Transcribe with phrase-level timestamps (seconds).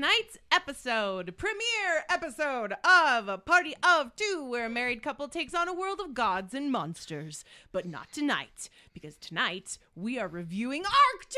[0.00, 5.68] tonight's episode, premiere episode of A Party of Two, where a married couple takes on
[5.68, 7.44] a world of gods and monsters.
[7.70, 11.28] But not tonight, because tonight we are reviewing Arc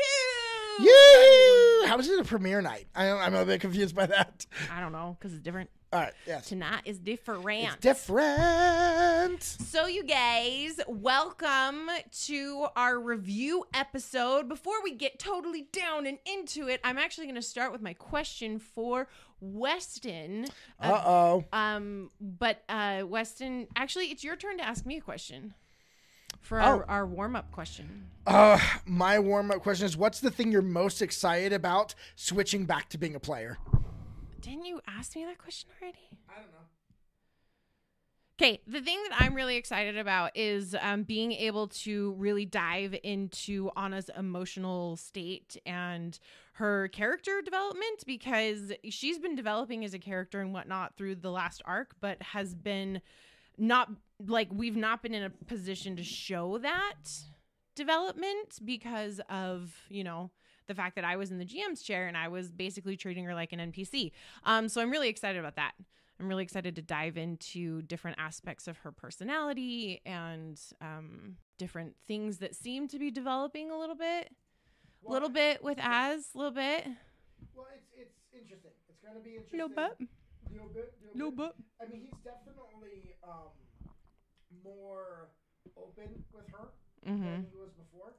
[0.79, 0.83] 2!
[0.85, 1.87] Yay!
[1.89, 2.87] How is it a premiere night?
[2.95, 4.45] I, I'm a bit confused by that.
[4.71, 5.69] I don't know, because it's different.
[5.93, 6.47] All right, yes.
[6.49, 7.45] Tonight is different.
[7.45, 9.43] It's different.
[9.43, 11.87] So, you guys, welcome
[12.23, 14.49] to our review episode.
[14.49, 17.93] Before we get totally down and into it, I'm actually going to start with my
[17.93, 19.07] question for
[19.39, 20.47] Weston.
[20.79, 21.45] Uh oh.
[21.53, 25.53] Um, but uh, Weston, actually, it's your turn to ask me a question
[26.41, 26.63] for Oh.
[26.63, 28.07] our, our warm up question.
[28.25, 32.89] Uh, my warm up question is what's the thing you're most excited about switching back
[32.89, 33.59] to being a player?
[34.43, 36.09] Didn't you ask me that question already?
[36.29, 36.67] I don't know.
[38.35, 42.93] Okay, the thing that I'm really excited about is um, being able to really dive
[43.03, 46.19] into Anna's emotional state and
[46.53, 51.61] her character development because she's been developing as a character and whatnot through the last
[51.63, 53.01] arc, but has been
[53.57, 53.89] not
[54.27, 57.07] like we've not been in a position to show that
[57.75, 60.31] development because of, you know,
[60.67, 63.33] the fact that I was in the GM's chair and I was basically treating her
[63.33, 64.11] like an NPC.
[64.43, 65.73] Um, so I'm really excited about that.
[66.19, 72.37] I'm really excited to dive into different aspects of her personality and um, different things
[72.37, 74.29] that seem to be developing a little bit,
[75.07, 76.85] a little bit with Az, a little bit.
[77.55, 78.71] Well, it's it's interesting.
[78.87, 79.57] It's going to be interesting.
[79.59, 79.97] No but,
[80.51, 80.93] Little bit.
[81.15, 81.55] no but.
[81.81, 83.49] I mean, he's definitely um,
[84.63, 85.29] more
[85.77, 86.67] open with her
[87.07, 87.21] Mm-hmm.
[87.21, 88.13] than he was before.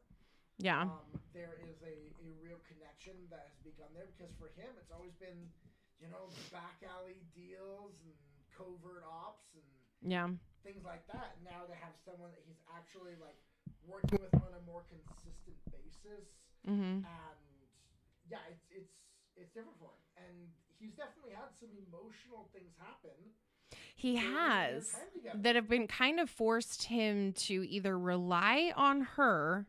[0.58, 0.82] Yeah.
[0.82, 0.90] Um,
[1.34, 5.12] there is a, a real connection that has begun there because for him, it's always
[5.18, 5.50] been,
[5.98, 8.14] you know, back alley deals and
[8.54, 9.66] covert ops and
[10.06, 10.30] Yeah.
[10.62, 11.36] things like that.
[11.42, 13.36] Now to have someone that he's actually like
[13.84, 16.24] working with on a more consistent basis,
[16.64, 17.04] Mm-hmm.
[17.04, 17.40] and
[18.30, 18.94] yeah, it's it's
[19.36, 20.34] it's different for him, and
[20.80, 23.34] he's definitely had some emotional things happen.
[23.94, 24.94] He has
[25.34, 29.66] that have been kind of forced him to either rely on her.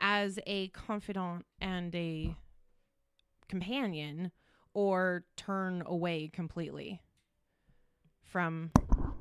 [0.00, 2.36] As a confidant and a
[3.48, 4.30] companion
[4.74, 7.00] or turn away completely
[8.22, 8.70] from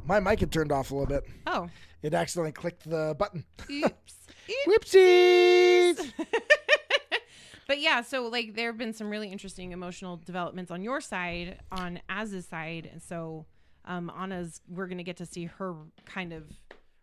[0.05, 1.23] My mic had turned off a little bit.
[1.47, 1.69] oh
[2.01, 3.45] It accidentally clicked the button.
[3.71, 4.15] oops
[4.67, 6.13] Whoopsies!
[7.67, 11.59] but yeah so like there have been some really interesting emotional developments on your side
[11.71, 13.45] on Az's side and so
[13.85, 15.75] um anna's we're gonna get to see her
[16.05, 16.43] kind of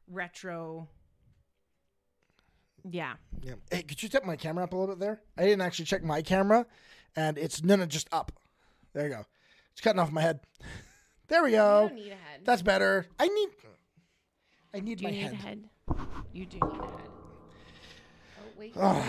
[0.08, 0.88] retro
[2.90, 3.54] yeah yeah.
[3.70, 5.20] Hey, could you step my camera up a little bit there?
[5.36, 6.64] I didn't actually check my camera,
[7.16, 8.30] and it's no, no, just up.
[8.92, 9.24] There you go.
[9.72, 10.40] It's cutting off my head.
[11.28, 11.56] There we go.
[11.56, 11.88] you go.
[11.88, 13.06] don't need a head That's better.
[13.18, 13.48] I need.
[14.74, 15.32] I need do my you need head.
[15.32, 15.64] a head
[16.34, 17.08] you do need a head
[18.38, 19.02] oh wait wait,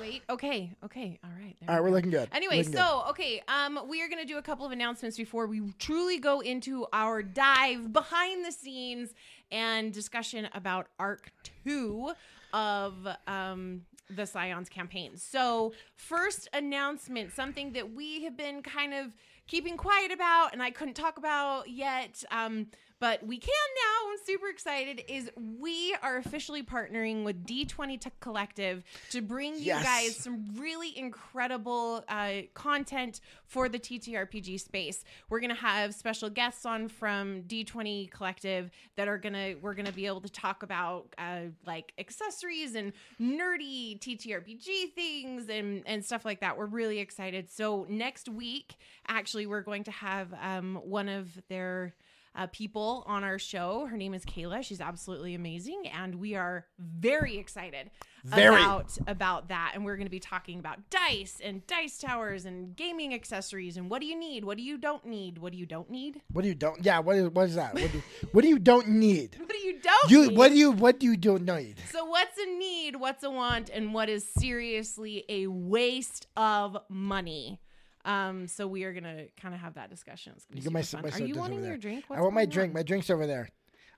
[0.00, 1.96] wait okay okay all right there All right, we we're go.
[1.96, 2.28] looking good.
[2.32, 2.78] Anyway, Looking good.
[2.78, 6.40] so okay, um, we are gonna do a couple of announcements before we truly go
[6.40, 9.14] into our dive behind the scenes
[9.52, 11.30] and discussion about Arc
[11.64, 12.12] Two
[12.52, 15.16] of um the Scions campaign.
[15.16, 19.14] So, first announcement, something that we have been kind of
[19.46, 22.22] keeping quiet about and I couldn't talk about yet.
[22.30, 22.66] Um,
[23.02, 24.10] but we can now.
[24.12, 25.02] I'm super excited.
[25.08, 29.82] Is we are officially partnering with D20 Tech Collective to bring you Yes.
[29.84, 35.02] guys some really incredible uh, content for the TTRPG space.
[35.28, 40.06] We're gonna have special guests on from D20 Collective that are gonna we're gonna be
[40.06, 46.38] able to talk about uh, like accessories and nerdy TTRPG things and and stuff like
[46.40, 46.56] that.
[46.56, 47.50] We're really excited.
[47.50, 48.76] So next week,
[49.08, 51.94] actually, we're going to have um, one of their
[52.34, 53.86] uh, people on our show.
[53.86, 54.62] Her name is Kayla.
[54.62, 57.90] She's absolutely amazing, and we are very excited
[58.24, 58.54] Very.
[58.62, 59.72] about about that.
[59.74, 63.90] And we're going to be talking about dice and dice towers and gaming accessories and
[63.90, 66.42] what do you need, what do you don't need, what do you don't need, What
[66.42, 66.82] do you don't?
[66.84, 67.00] Yeah.
[67.00, 67.74] What is what is that?
[67.74, 69.36] What do, what do you don't need?
[69.38, 70.36] what do you don't You need.
[70.38, 71.76] what do you what do you don't need?
[71.90, 77.60] so what's a need, what's a want, and what is seriously a waste of money.
[78.04, 80.32] Um, so we are gonna kind of have that discussion.
[80.36, 81.14] It's gonna be You get my super my.
[81.14, 82.04] Are you wanting your drink?
[82.10, 82.70] I want my drink.
[82.70, 82.74] on?
[82.74, 83.48] My drink's over there.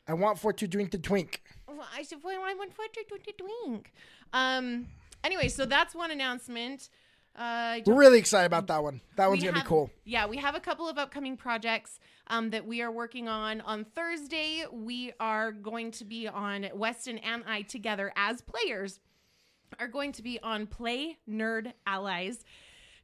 [0.07, 1.43] I want for to drink the twink.
[1.67, 3.93] Well, I said, well, I want for to drink.
[4.33, 4.87] Um.
[5.23, 6.91] Anyway, so that's one announcement.
[7.37, 9.01] Uh, We're really excited about that one.
[9.17, 9.91] That one's gonna have- be cool.
[10.05, 11.99] Yeah, we have a couple of upcoming projects
[12.29, 13.61] um, that we are working on.
[13.63, 19.01] On Thursday, we are going to be on Weston and I together as players
[19.81, 22.45] are going to be on Play Nerd Allies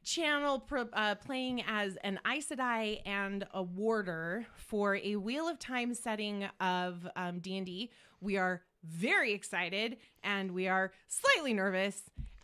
[0.04, 5.58] channel pro, uh, playing as an Aes Sedai and a warder for a Wheel of
[5.58, 7.90] Time setting of um, D&D.
[8.20, 12.02] We are very excited and we are slightly nervous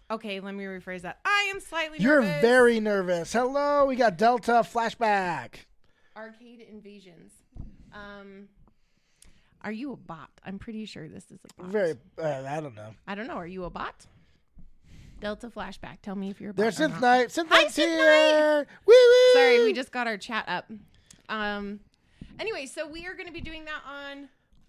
[0.08, 1.18] Okay, let me rephrase that.
[1.24, 2.40] I am slightly You're nervous.
[2.40, 3.32] very nervous.
[3.32, 5.64] Hello, we got Delta flashback.
[6.16, 7.32] arcade invasions.
[7.92, 8.48] Um,
[9.62, 10.30] are you a bot?
[10.44, 11.72] I'm pretty sure this is a bot.
[11.72, 12.94] Very, uh, I don't know.
[13.08, 13.34] I don't know.
[13.34, 14.06] Are you a bot?
[15.20, 15.98] Delta flashback.
[16.02, 16.52] Tell me if you're.
[16.52, 17.00] There's Synth.
[17.00, 17.28] Night.
[17.28, 18.66] Synth Hi, Night's Synth here.
[18.86, 19.32] Woo woo.
[19.34, 20.70] Sorry, we just got our chat up.
[21.28, 21.80] Um.
[22.38, 24.28] Anyway, so we are going to be doing that on.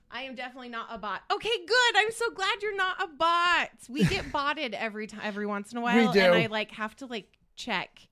[0.10, 1.22] I am definitely not a bot.
[1.30, 1.98] Okay, good.
[1.98, 3.70] I'm so glad you're not a bot.
[3.90, 6.20] We get botted every time, every once in a while, We do.
[6.22, 7.28] and I like have to like
[7.58, 8.08] check.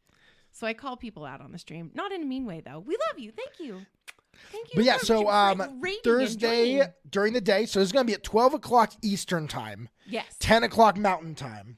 [0.52, 2.80] So I call people out on the stream, not in a mean way though.
[2.80, 3.32] We love you.
[3.32, 3.86] Thank you.
[4.52, 4.76] Thank you.
[4.76, 6.94] But yeah, so for um, rating and Thursday joining.
[7.10, 10.64] during the day, so it's going to be at 12 o'clock Eastern time, Yes, 10
[10.64, 11.78] o'clock Mountain time.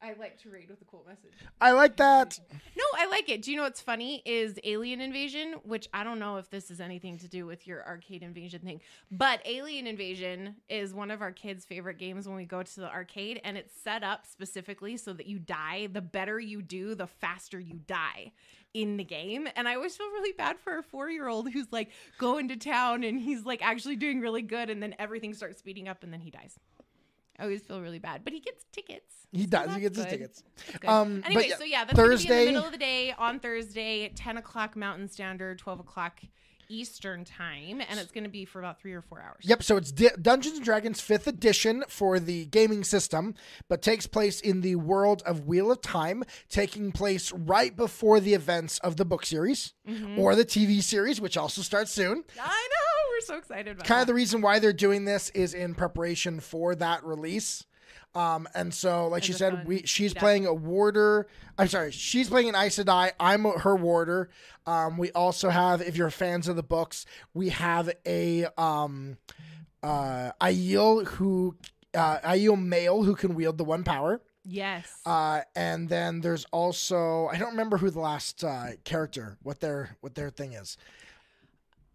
[0.00, 1.32] I like to read with a cool message.
[1.60, 2.38] I like that.
[2.76, 3.42] No, I like it.
[3.42, 6.80] Do you know what's funny is Alien Invasion, which I don't know if this is
[6.80, 8.80] anything to do with your arcade invasion thing,
[9.10, 12.88] but Alien Invasion is one of our kids' favorite games when we go to the
[12.88, 15.88] arcade, and it's set up specifically so that you die.
[15.92, 18.32] The better you do, the faster you die
[18.74, 19.48] in the game.
[19.56, 22.56] And I always feel really bad for a four year old who's like going to
[22.56, 26.12] town and he's like actually doing really good, and then everything starts speeding up, and
[26.12, 26.56] then he dies.
[27.38, 29.14] I always feel really bad, but he gets tickets.
[29.32, 29.74] He so does.
[29.74, 30.42] He gets his tickets.
[30.86, 34.08] Um, anyway, so yeah, that's Thursday, Thursday- in the middle of the day on Thursday,
[34.14, 36.20] ten o'clock Mountain Standard, twelve o'clock
[36.70, 39.38] Eastern time, and it's going to be for about three or four hours.
[39.40, 43.34] Yep, so it's Di- Dungeons and Dragons 5th edition for the gaming system,
[43.70, 48.34] but takes place in the world of Wheel of Time, taking place right before the
[48.34, 50.18] events of the book series Mm-hmm.
[50.18, 52.22] or the TV series, which also starts soon.
[52.38, 52.87] I know
[53.18, 54.12] we're so excited about Kind of that.
[54.12, 57.64] the reason why they're doing this is in preparation for that release.
[58.14, 61.28] Um, and so, like she As a said, we she's playing a warder.
[61.58, 63.12] I'm sorry, she's playing an Aes Sedai.
[63.20, 64.30] I'm her warder.
[64.66, 67.04] Um, we also have, if you're fans of the books,
[67.34, 69.18] we have a um,
[69.82, 71.56] uh, Aiel who
[71.94, 74.20] uh, Aiel male who can wield the one power.
[74.44, 74.86] yes.
[75.04, 79.96] Uh, and then there's also I don't remember who the last uh, character what their
[80.00, 80.76] what their thing is.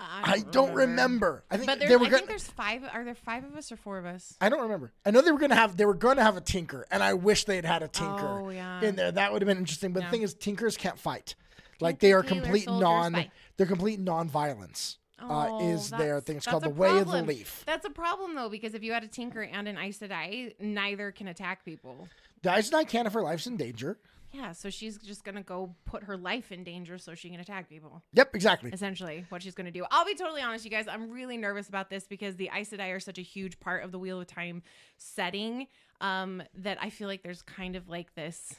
[0.05, 1.43] I don't remember.
[1.49, 2.83] I think But they were I think there's five.
[2.93, 4.35] Are there five of us or four of us?
[4.41, 4.91] I don't remember.
[5.05, 7.45] I know they were gonna have they were gonna have a tinker, and I wish
[7.45, 8.81] they had had a tinker Oh, yeah.
[8.81, 9.11] in there.
[9.11, 9.93] That would have been interesting.
[9.93, 10.05] But Yeah.
[10.07, 11.35] the thing is, tinkers can't fight.
[11.79, 13.13] Like they are complete non.
[13.13, 13.31] fight.
[13.57, 14.97] They're complete non-violence.
[15.19, 16.37] uh, Oh, is their thing?
[16.37, 17.21] It's called the Way of the.
[17.23, 17.63] Leaf.
[17.65, 21.11] That's a problem though, because if you had a Tinker and an Aes Sedai, neither
[21.11, 22.07] can attack people.
[22.41, 23.97] The Aes Sedai can if her life's in danger.
[24.33, 27.69] Yeah, so she's just gonna go put her life in danger so she can attack
[27.69, 28.01] people.
[28.13, 28.71] Yep, exactly.
[28.73, 29.85] Essentially, what she's gonna do.
[29.91, 30.87] I'll be totally honest, you guys.
[30.87, 33.91] I'm really nervous about this because the Aes Sedai are such a huge part of
[33.91, 34.63] the Wheel of Time
[34.97, 35.67] setting
[36.01, 38.55] um, that I feel like there's kind of like this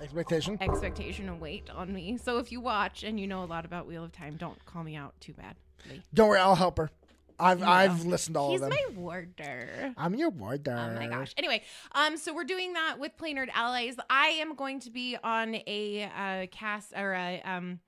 [0.00, 0.56] Expectation.
[0.60, 2.16] expectation and weight on me.
[2.16, 4.82] So if you watch and you know a lot about Wheel of Time, don't call
[4.82, 6.02] me out too badly.
[6.14, 6.90] Don't worry, I'll help her.
[7.38, 8.78] I've You I've listened to all He's of them.
[8.94, 9.94] my warder.
[9.96, 10.72] I'm your warder.
[10.72, 11.34] Oh my gosh.
[11.36, 11.62] Anyway,
[11.92, 13.96] um, so we're doing that with Play Nerd Allies.
[14.10, 17.80] I am going to be on a uh, cast or a um,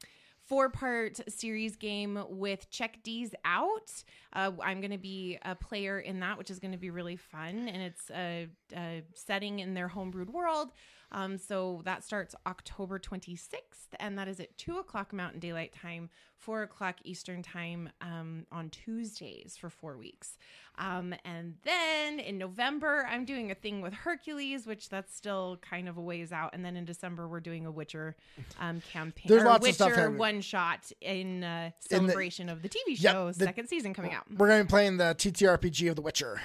[0.47, 3.93] four part series game with Check D's Out.
[4.33, 7.17] Uh, I'm going to be a player in that, which is going to be really
[7.17, 7.69] fun.
[7.69, 10.71] And it's a, a setting in their homebrewed world.
[11.13, 16.11] Um, so that starts October 26th, and that is at 2 o'clock Mountain Daylight Time,
[16.39, 20.37] 4 o'clock Eastern Time um, on Tuesdays for four weeks.
[20.77, 25.89] Um, and then in November, I'm doing a thing with Hercules, which that's still kind
[25.89, 26.51] of a ways out.
[26.53, 28.17] And then in December, we're doing a Witcher
[28.59, 29.27] um, campaign.
[29.29, 32.99] There's lots of Witcher stuff one shot in uh, In the- celebration of the TV
[32.99, 34.25] Yep, show the- second season coming out.
[34.37, 36.41] We're gonna be playing the TTRPG of The Witcher.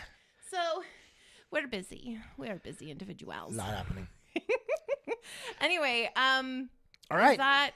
[0.52, 0.84] So
[1.52, 2.20] we're busy.
[2.38, 3.56] We're busy individuals.
[3.56, 4.08] Not happening.
[5.62, 6.70] Anyway, um,
[7.12, 7.38] All right.
[7.38, 7.72] that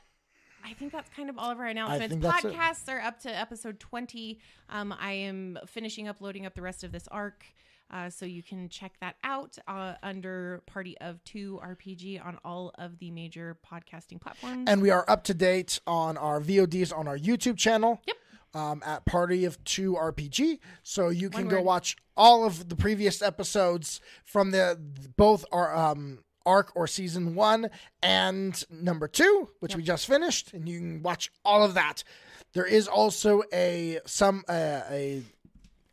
[0.66, 2.08] I think that's kind of all of our announcements.
[2.10, 2.54] think that's it.
[2.54, 4.40] Podcasts are up to episode 20.
[4.70, 7.44] Um, I am finishing up loading up the rest of this arc.
[7.92, 12.72] Uh, so you can check that out uh, under Party of Two RPG on all
[12.80, 14.68] of the major podcasting platforms.
[14.68, 18.02] and we are up to date on our VODs on our YouTube channel.
[18.08, 18.16] Yep.
[18.56, 21.66] Um, at Party of Two RPG, so you can One go word.
[21.66, 24.80] watch all of the previous episodes from the
[25.18, 27.70] both our um, arc or season one
[28.02, 32.04] and number two, which we just finished, and you can watch all of that.
[32.54, 35.24] There is also a some uh, a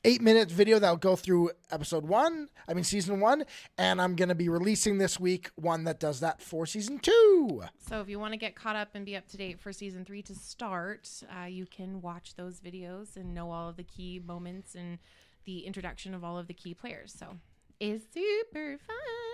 [0.05, 2.49] eight minute video that'll go through episode one.
[2.69, 3.45] I mean season one,
[3.79, 7.63] and I'm gonna be releasing this week one that does that for season two.
[7.89, 10.05] so if you want to get caught up and be up to date for season
[10.05, 11.09] three to start,
[11.41, 14.99] uh, you can watch those videos and know all of the key moments and
[15.45, 17.15] the introduction of all of the key players.
[17.19, 17.37] So
[17.79, 19.30] it's super fun.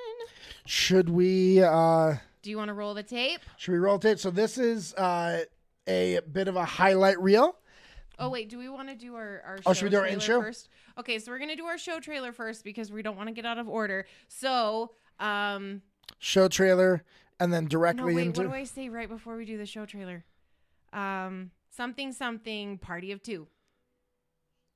[0.67, 1.63] Should we?
[1.63, 3.41] uh Do you want to roll the tape?
[3.57, 4.19] Should we roll tape?
[4.19, 5.43] So this is uh,
[5.87, 7.57] a bit of a highlight reel.
[8.19, 10.41] Oh wait, do we want to do our our Oh, should we do our intro?
[10.41, 10.69] first?
[10.99, 13.45] Okay, so we're gonna do our show trailer first because we don't want to get
[13.45, 14.07] out of order.
[14.29, 15.83] So, um,
[16.19, 17.05] show trailer,
[17.39, 18.27] and then No, directly wait.
[18.29, 18.41] into.
[18.43, 20.25] What do I say right before we do the show trailer?
[20.95, 23.49] Um, something something party of two.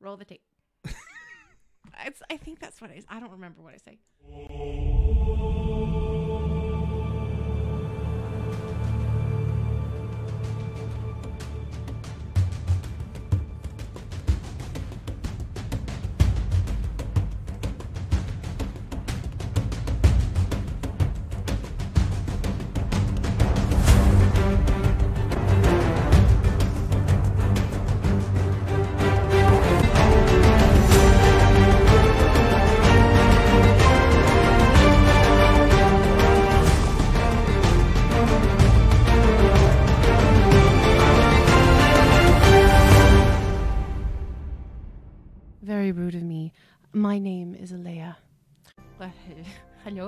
[0.00, 0.42] Roll the tape.
[1.94, 3.02] I think that's what I.
[3.08, 3.98] I don't remember what I say.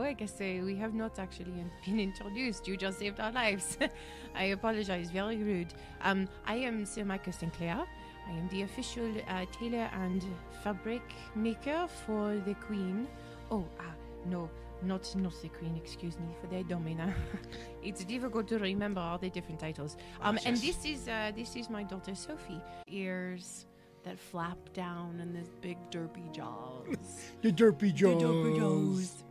[0.01, 1.53] I guess uh, we have not actually
[1.85, 2.67] been introduced.
[2.67, 3.77] You just saved our lives.
[4.35, 5.11] I apologize.
[5.11, 5.75] Very rude.
[6.03, 7.85] Um, I am Sir Michael Sinclair.
[8.29, 10.25] I am the official uh, tailor and
[10.63, 11.03] fabric
[11.35, 13.09] maker for the Queen.
[13.51, 13.95] Oh, ah,
[14.27, 14.49] no,
[14.83, 15.77] not not the Queen.
[15.77, 17.15] Excuse me for the Domina.
[17.83, 19.97] it's difficult to remember all the different titles.
[20.21, 22.63] Um, and this is uh, this is my daughter Sophie.
[22.89, 23.67] Ears
[24.05, 26.97] that flap down and this big derpy jaws.
[27.43, 29.25] The derpy The derpy jaws.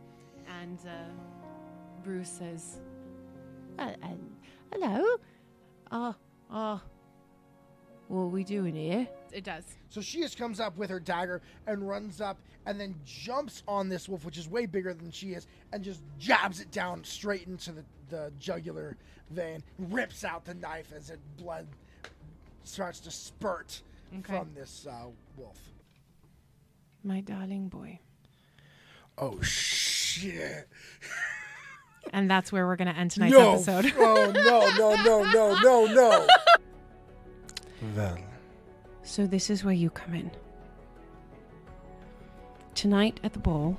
[0.62, 0.90] And uh,
[2.04, 2.78] Bruce says,
[3.80, 4.08] uh, uh,
[4.72, 5.04] "Hello.
[5.90, 6.14] Oh,
[6.52, 6.80] oh.
[8.06, 9.64] What are we doing here?" It does.
[9.88, 13.88] So she just comes up with her dagger and runs up and then jumps on
[13.88, 17.48] this wolf, which is way bigger than she is, and just jabs it down straight
[17.48, 18.96] into the, the jugular
[19.30, 21.66] vein, rips out the knife as it blood
[22.62, 23.82] starts to spurt
[24.18, 24.38] Okay.
[24.38, 25.58] from this uh, wolf.
[27.02, 27.98] My darling boy.
[29.18, 29.81] Oh shit!
[32.12, 33.52] And that's where we're going to end tonight's no!
[33.54, 33.92] episode.
[33.96, 34.70] oh no!
[34.76, 35.02] No!
[35.02, 35.32] No!
[35.32, 35.54] No!
[35.62, 35.86] No!
[35.94, 36.26] No!
[37.96, 38.18] well,
[39.02, 40.30] So this is where you come in.
[42.74, 43.76] Tonight at the ball,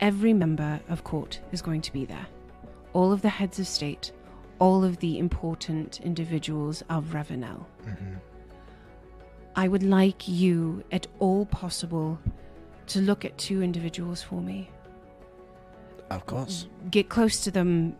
[0.00, 2.26] every member of court is going to be there.
[2.92, 4.12] All of the heads of state,
[4.58, 7.64] all of the important individuals of Ravounel.
[7.86, 8.14] Mm-hmm.
[9.56, 12.18] I would like you, at all possible,
[12.88, 14.70] to look at two individuals for me.
[16.10, 16.66] Of course.
[16.90, 17.96] Get close to them,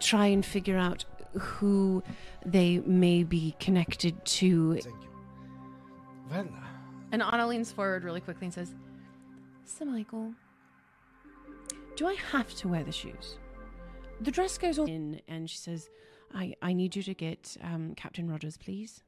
[0.00, 1.04] try and figure out
[1.38, 2.02] who
[2.46, 5.08] they may be connected to Thank you.
[6.30, 6.48] Well,
[7.12, 8.74] And Anna leans forward really quickly and says,
[9.64, 10.32] Sir Michael,
[11.96, 13.36] do I have to wear the shoes?
[14.20, 15.88] The dress goes on in, and she says,
[16.34, 19.02] I, I need you to get um, Captain Rogers, please.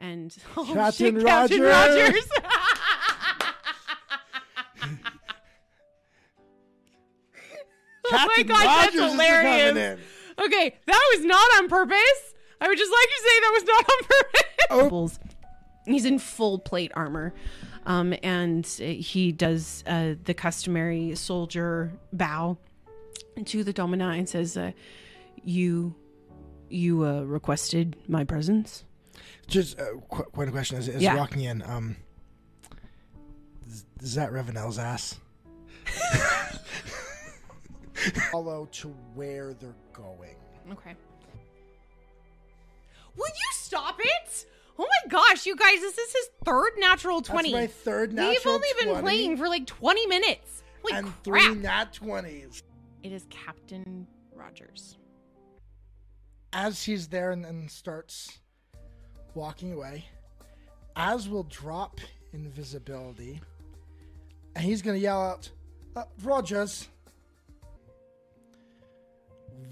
[0.00, 2.28] And oh, Captain shit, Captain Rogers!
[8.12, 9.76] oh my Captain god, Rogers that's is coming hilarious.
[10.38, 10.44] in.
[10.44, 12.34] Okay, that was not on purpose.
[12.60, 15.18] I would just like to say that was not on purpose.
[15.86, 17.32] He's in full plate armor.
[17.86, 22.58] Um, and uh, he does uh, the customary soldier bow
[23.46, 24.72] to the domina and says, uh,
[25.42, 25.94] "You,
[26.68, 28.84] you uh, requested my presence."
[29.46, 31.16] Just uh, qu- one question: Is, is Yeah.
[31.16, 31.62] walking in?
[31.62, 31.96] Um,
[33.66, 35.18] is, is that Ravounel's ass?
[38.30, 40.36] Follow to where they're going.
[40.72, 40.94] Okay.
[43.16, 44.46] Will you stop it?
[44.78, 45.80] Oh my gosh, you guys!
[45.80, 47.52] This is his third natural twenty.
[47.52, 50.62] That's my third natural We've only been playing for like twenty minutes.
[50.82, 51.24] Holy and crap!
[51.24, 52.62] three nat twenties.
[53.02, 54.96] It is Captain Rogers.
[56.52, 58.38] As he's there and, and starts
[59.34, 60.04] walking away,
[60.94, 62.00] Az will drop
[62.32, 63.40] invisibility,
[64.54, 65.50] and he's gonna yell out,
[65.96, 66.88] uh, "Rogers!"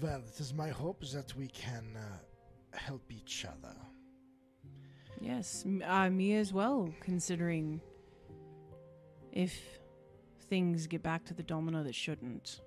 [0.01, 3.75] Well, it is my hope that we can uh, help each other.
[5.19, 7.81] Yes, uh, me as well, considering
[9.31, 9.59] if
[10.49, 12.61] things get back to the domino that shouldn't,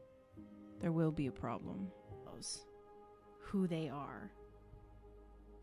[0.80, 1.90] there will be a problem.
[3.42, 4.30] Who they are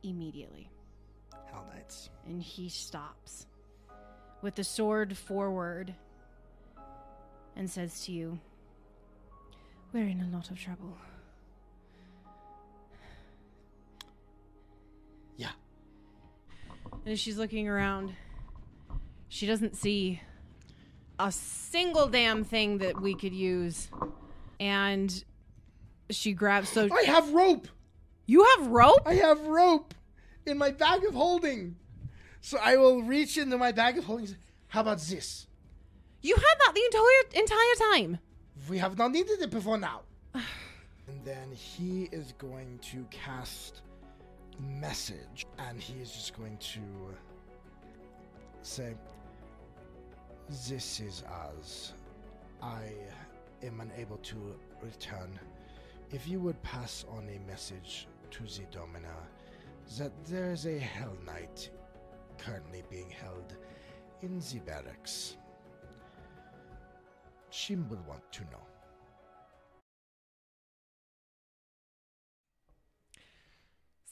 [0.04, 0.70] immediately.
[1.50, 2.10] Hell Knights.
[2.28, 3.48] And he stops
[4.42, 5.96] with the sword forward
[7.56, 8.40] and says to you,
[9.94, 10.98] We're in a lot of trouble.
[17.08, 18.12] And as she's looking around,
[19.30, 20.20] she doesn't see
[21.18, 23.90] a single damn thing that we could use.
[24.60, 25.24] And
[26.10, 27.70] she grabs so I have rope.
[28.26, 29.04] you have rope?
[29.06, 29.94] I have rope
[30.46, 31.78] in my bag of holding.
[32.42, 34.36] So I will reach into my bag of holding.
[34.68, 35.48] How about this?
[36.22, 38.20] You had that the entire entire time.
[38.68, 40.02] We have not needed it before now.
[40.34, 43.80] and then he is going to cast
[44.60, 46.80] message, and he is just going to
[48.62, 48.96] say,
[50.70, 51.24] "This is
[51.60, 51.94] as
[52.62, 52.92] I
[53.64, 55.40] am unable to return.
[56.12, 59.28] If you would pass on a message to the Domina
[59.98, 61.70] that there is a Hell Knight
[62.38, 63.56] currently being held
[64.22, 65.38] in the barracks,
[67.50, 68.67] she will want to know."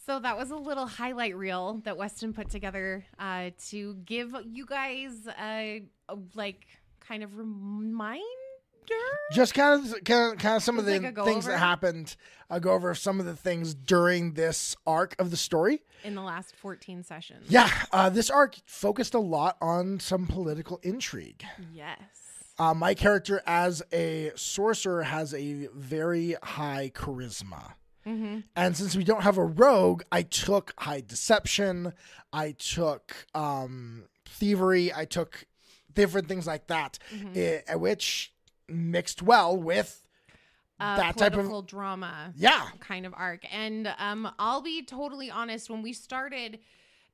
[0.06, 4.66] So that was a little highlight reel that Weston put together uh, to give you
[4.66, 6.66] guys a, a like
[7.00, 8.22] kind of reminder.
[9.34, 11.52] just kind of kind of, kind of some of the like things over?
[11.54, 12.16] that happened
[12.52, 16.22] I'll go over some of the things during this arc of the story in the
[16.22, 17.46] last 14 sessions.
[17.50, 21.44] yeah uh, this arc focused a lot on some political intrigue
[21.74, 21.98] Yes.
[22.60, 27.74] uh, my character as a sorcerer has a very high charisma
[28.06, 28.40] Mm-hmm.
[28.56, 31.92] and since we don't have a rogue i took high deception
[32.32, 35.46] i took um, thievery i took
[35.94, 37.36] different things like that Mhm.
[37.68, 38.32] eh, which
[38.70, 40.06] mixed well with
[40.80, 43.44] Uh, that type of- drama yeah kind of arc.
[43.52, 45.70] And um, I'll be totally honest.
[45.70, 46.60] When we started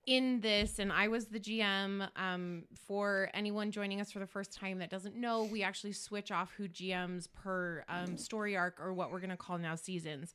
[0.08, 2.10] in this, and I was the GM.
[2.16, 6.32] Um, for anyone joining us for the first time that doesn't know, we actually switch
[6.32, 10.34] off who GMs per um, story arc, or what we're gonna call now seasons.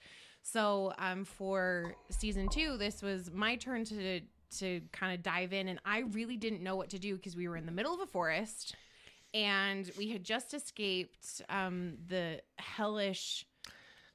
[0.53, 4.21] So um, for season two, this was my turn to
[4.59, 7.49] to kind of dive in, and I really didn't know what to do because we
[7.49, 8.77] were in the middle of a forest.
[9.35, 13.45] And we had just escaped um, the hellish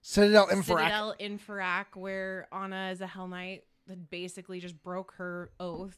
[0.01, 0.63] Citadel Infrac.
[0.63, 1.15] Citadel
[1.95, 5.97] where Anna is a Hell Knight that basically just broke her oath,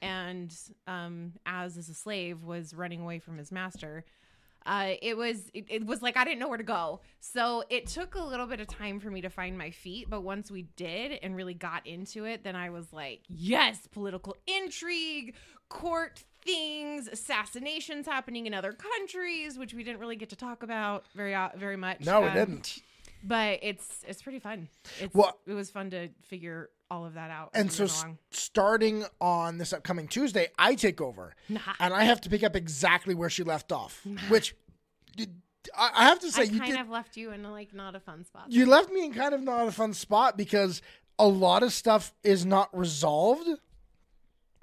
[0.00, 4.04] and um, Az is a slave was running away from his master.
[4.66, 7.86] Uh, it was it, it was like I didn't know where to go, so it
[7.86, 10.08] took a little bit of time for me to find my feet.
[10.08, 14.36] But once we did and really got into it, then I was like, yes, political
[14.46, 15.34] intrigue,
[15.68, 21.04] court things, assassinations happening in other countries, which we didn't really get to talk about
[21.14, 22.00] very uh, very much.
[22.00, 22.78] No, we Um, didn't.
[23.22, 24.68] but it's it's pretty fun.
[25.00, 27.50] It's Well- it was fun to figure all of that out.
[27.54, 27.86] And so,
[28.30, 33.14] starting on this upcoming Tuesday, I take over, and I have to pick up exactly
[33.14, 34.06] where she left off.
[34.28, 34.54] Which,
[35.16, 35.40] did-
[35.76, 36.80] I I have to say, I you kind did.
[36.80, 38.44] of left you in like not a fun spot.
[38.48, 40.82] You left me in kind of not a fun spot because
[41.18, 43.48] a lot of stuff is not resolved.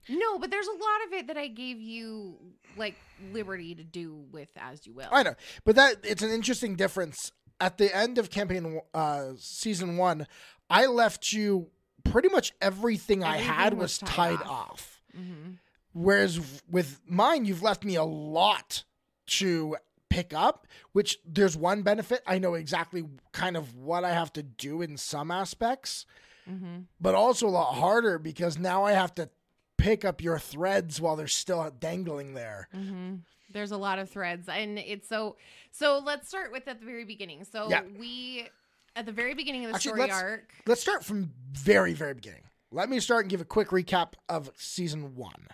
[0.10, 2.36] no, but there's a lot of it that I gave you
[2.78, 2.96] like
[3.34, 5.08] liberty to do with as you will.
[5.12, 7.32] I know, but that it's an interesting difference.
[7.60, 10.26] At the end of campaign uh, season one,
[10.70, 11.68] I left you
[12.04, 14.08] pretty much everything, I had was was tied
[14.40, 14.50] tied off.
[14.50, 15.02] off.
[15.16, 15.52] hmm
[15.94, 18.84] Whereas with mine, you've left me a lot
[19.28, 19.76] to
[20.10, 22.22] pick up, which there's one benefit.
[22.26, 26.06] I know exactly kind of what I have to do in some aspects,
[26.48, 29.30] hmm but also a lot harder because now I have to
[29.78, 32.68] pick up your threads while they're still dangling there.
[32.74, 33.16] hmm
[33.52, 35.36] There's a lot of threads, and it's so.
[35.72, 37.44] So let's start with at the very beginning.
[37.44, 37.82] So Yeah.
[38.00, 38.48] we
[38.96, 40.54] at the very beginning of the Actually, story let's- arc.
[40.66, 42.44] Let's start from very, very beginning.
[42.72, 45.48] Let me start and give a quick recap of season one.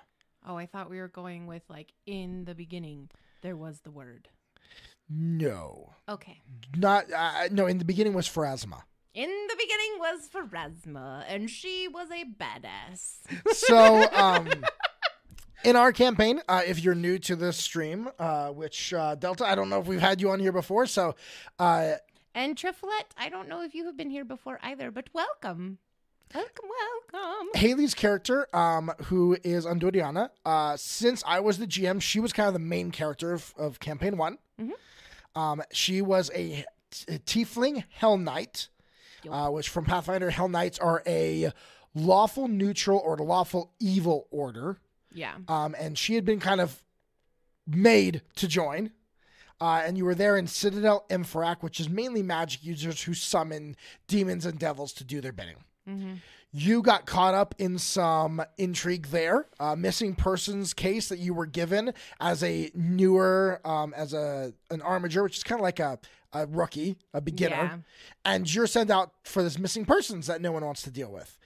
[0.46, 3.10] Oh, I thought we were going with like in the beginning
[3.42, 4.30] there was the word.
[5.10, 6.42] No, Okay.
[6.76, 7.66] not uh, no.
[7.66, 8.82] In the beginning was Pharasma.
[9.14, 13.16] In the beginning was Pharasma, and she was a badass.
[13.54, 14.50] so um
[15.64, 19.56] in our campaign uh, if you're new to this stream uh, which uh, delta i
[19.56, 21.16] don't know if we've had you on here before so
[21.58, 21.94] uh,
[22.38, 25.80] And Triflet, I don't know if you have been here before either, but welcome.
[26.36, 26.66] Welcome,
[27.14, 27.48] welcome.
[27.56, 32.48] haley's character um, who is andoriana uh, since i was the gm she was kind
[32.50, 34.72] of the main character of, of campaign one Mhm.
[35.40, 38.68] um, she was a, t- a tiefling hell knight
[39.24, 39.34] Yup.
[39.34, 41.54] uh, which from pathfinder hell knights are a
[41.96, 44.80] lawful neutral or lawful evil order
[45.14, 45.36] Yeah.
[45.48, 46.84] um, and she had been kind of
[47.66, 48.92] made to join.
[49.60, 53.76] Uh, and you were there in Citadel Infrac, which is mainly magic users who summon
[54.08, 55.58] demons and devils to do their bidding.
[55.90, 56.14] Mm-hmm.
[56.54, 61.46] You got caught up in some intrigue there, uh, missing persons case that you were
[61.46, 66.00] given as a newer, um, as a an armiger, which is kind of like a,
[66.34, 67.78] a rookie, a beginner Yeah.
[68.26, 71.38] and you're sent out for this missing persons that no one wants to deal with.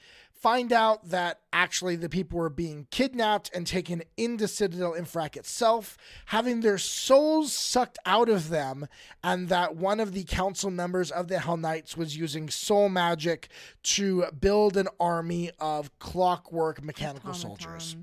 [0.41, 5.99] Find out that actually the people were being kidnapped and taken into Citadel Infrac itself,
[6.25, 8.87] having their souls sucked out of them,
[9.23, 13.49] and that one of the council members of the Hell Knights was using soul magic
[13.83, 17.95] to build an army of clockwork mechanical soldiers.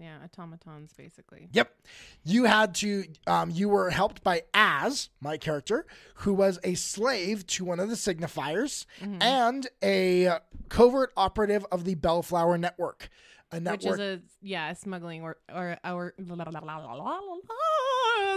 [0.00, 1.48] Yeah, automatons basically.
[1.52, 1.74] Yep.
[2.24, 7.46] You had to, um, you were helped by Az, my character, who was a slave
[7.48, 9.20] to one of the signifiers Mm-hmm.
[9.22, 13.08] and a covert operative of the Bellflower Network.
[13.50, 16.14] A Which is a yeah, a smuggling or or or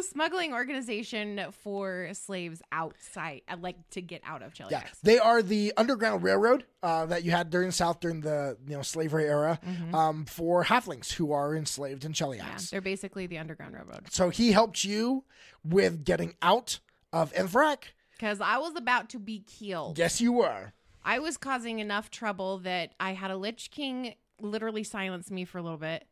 [0.02, 4.70] smuggling organization for slaves outside, uh, like to get out of Chile.
[4.72, 8.58] yeah, they are the Underground Railroad uh, that you had during the South during the
[8.66, 9.60] you know slavery era
[9.94, 12.34] um, for halflings who are enslaved in Mm-hmm.
[12.38, 14.08] Yeah, they're basically the Underground Railroad.
[14.12, 15.24] So he helped you
[15.64, 16.80] with getting out
[17.12, 17.84] of Enfrak.
[18.14, 19.98] Because I was about to be killed.
[19.98, 20.74] Yes, you were.
[21.04, 24.14] I was causing enough trouble that I had a Lich King
[24.44, 26.06] literally silenced me for a little bit,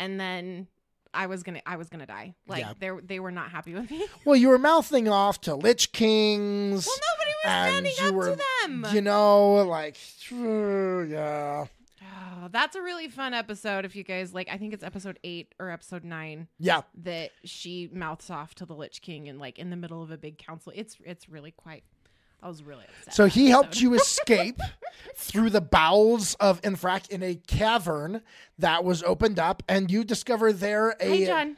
[0.00, 0.66] and then
[1.14, 2.34] I was gonna I was gonna die.
[2.46, 2.72] Like Yeah.
[2.78, 4.04] they they were not happy with me.
[4.24, 6.86] Well, you were mouthing off to Lich Kings.
[6.86, 8.86] well, nobody was standing up were, to them.
[8.94, 9.96] You know, like,
[10.30, 11.66] yeah.
[12.40, 13.84] Oh, that's a really fun episode.
[13.84, 16.82] If you guys like, I think it's episode eight or episode nine Yeah.
[17.02, 20.18] that she mouths off to the Lich King and like in the middle of a
[20.18, 20.72] big council.
[20.74, 21.84] It's it's really quite.
[22.42, 23.14] I was really upset.
[23.14, 24.60] So he helped you escape
[25.16, 28.22] through the bowels of Infrak in a cavern
[28.58, 31.56] that was opened up, and you discover there Hey, a John.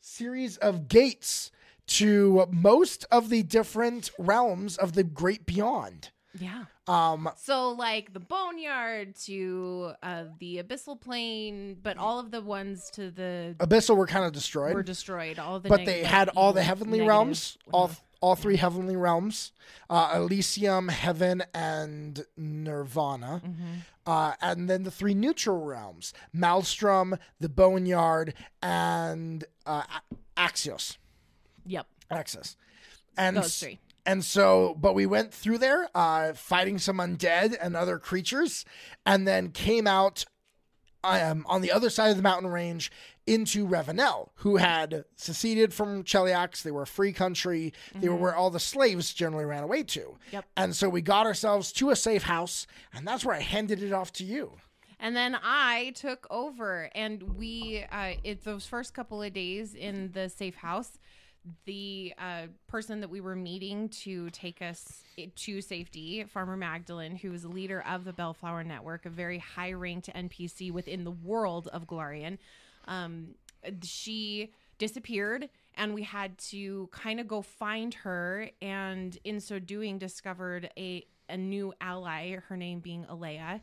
[0.00, 1.50] series of gates
[1.86, 6.10] to most of the different realms of the great beyond.
[6.38, 6.64] Yeah.
[6.86, 12.90] Um, So like the boneyard to uh, the abyssal plane, but all of the ones
[12.94, 15.38] to the Abyssal were kind of destroyed, were destroyed.
[15.38, 17.90] All the but neg- they had all the heavenly realms, all
[18.22, 19.52] all three heavenly realms,
[19.90, 23.82] uh, Elysium, Heaven, and Nirvana, mhm.
[24.06, 28.32] uh, and then the three neutral realms: Maelstrom, the Boneyard,
[28.62, 29.82] and uh,
[30.36, 30.96] Axios.
[31.66, 32.56] Yep, Axis.
[33.18, 33.78] And those three.
[34.04, 38.64] And so, but we went through there, uh, fighting some undead and other creatures,
[39.06, 40.24] and then came out
[41.04, 42.90] um, on the other side of the mountain range
[43.26, 46.62] into Ravounel, who had seceded from Cheliax.
[46.62, 47.72] They were a free country.
[47.94, 50.16] They were where all the slaves generally ran away to.
[50.32, 50.44] Yep.
[50.56, 53.92] And so we got ourselves to a safe house, and that's where I handed it
[53.92, 54.52] off to you.
[54.98, 60.12] And then I took over, and we, uh, it, those first couple of days in
[60.12, 60.98] the safe house,
[61.64, 65.02] the uh, person that we were meeting to take us
[65.34, 69.72] to safety, Farmer Magdalene, who is a leader of the Bellflower Network, a very high
[69.72, 72.38] ranked NPC within the world of Golarion,
[72.86, 73.34] um,
[73.82, 75.48] she disappeared.
[75.74, 81.06] And we had to kind of go find her, and in so doing, discovered a
[81.30, 82.36] a new ally.
[82.36, 83.62] Her name being Alea,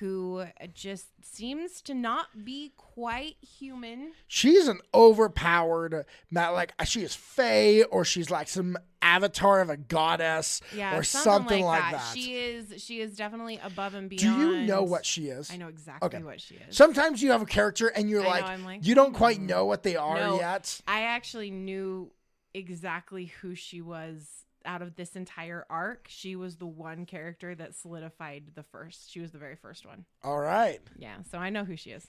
[0.00, 4.12] who just seems to not be quite human.
[4.26, 9.76] She's an overpowered, not like she is Fey or she's like some avatar of a
[9.76, 12.14] goddess Yeah, or something, something, like, like, that.
[12.14, 12.18] that.
[12.18, 14.38] She is she is definitely above and beyond.
[14.40, 15.50] Do you know what she is?
[15.50, 16.22] I know exactly Okay.
[16.24, 16.76] what she is.
[16.76, 19.46] Sometimes you have a character and you're I know, like, you don't quite hmm.
[19.46, 20.36] know what they are No.
[20.36, 20.80] yet.
[20.88, 22.10] I actually knew
[22.54, 26.06] exactly who she was out of this entire arc.
[26.08, 29.10] She was the one character that solidified the first.
[29.10, 30.04] She was the very first one.
[30.22, 30.80] All right.
[30.96, 32.08] Yeah, so I know who she is.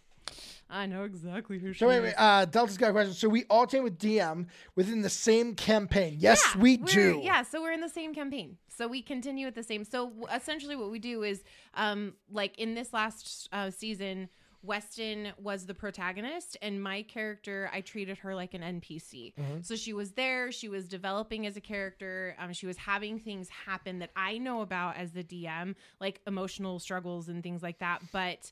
[0.69, 1.79] I know exactly who she is.
[1.79, 2.03] So wait, is.
[2.03, 2.13] wait.
[2.17, 3.13] Uh, Delta's got a question.
[3.13, 6.17] So we all with DM within the same campaign.
[6.19, 7.19] Yes, Yeah, we do.
[7.21, 8.57] Yeah, so we're in the same campaign.
[8.69, 9.83] So we continue with the same.
[9.83, 14.29] So essentially, what we do is, um, like in this last uh, season,
[14.63, 19.33] Weston was the protagonist, and my character, I treated her like an NPC.
[19.37, 19.65] Mhm.
[19.65, 23.49] So she was there, she was developing as a character, um, she was having things
[23.49, 28.01] happen that I know about as the DM, like emotional struggles and things like that.
[28.11, 28.51] But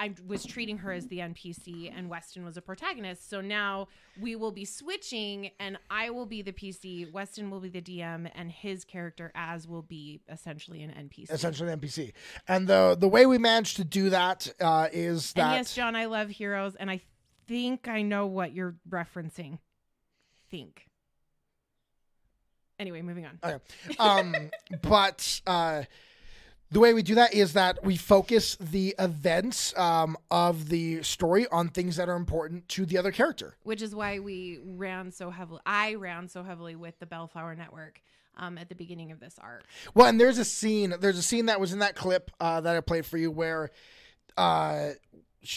[0.00, 3.28] I was treating her as the NPC and Weston was a protagonist.
[3.28, 3.88] So now
[4.20, 8.30] we will be switching and I will be the PC, Weston will be the DM,
[8.34, 11.32] and his character Az will be essentially an NPC.
[11.32, 12.12] Essentially an NPC.
[12.46, 15.96] And the the way we managed to do that uh, is that and yes, John,
[15.96, 17.00] I love heroes, and I
[17.48, 19.58] think I know what you're referencing.
[20.50, 20.88] Think.
[22.78, 23.60] Anyway, moving on.
[23.98, 24.34] um,
[24.82, 25.82] but uh,
[26.70, 31.46] the way we do that is that we focus the events um, of the story
[31.48, 33.56] on things that are important to the other character.
[33.62, 35.60] Which is why we ran so heavily.
[35.64, 38.02] I ran so heavily with the Bellflower Network
[38.36, 39.64] um, at the beginning of this arc.
[39.94, 40.94] Well, and there's a scene.
[41.00, 43.70] There's a scene that was in that clip uh, that I played for you where
[44.36, 44.90] uh,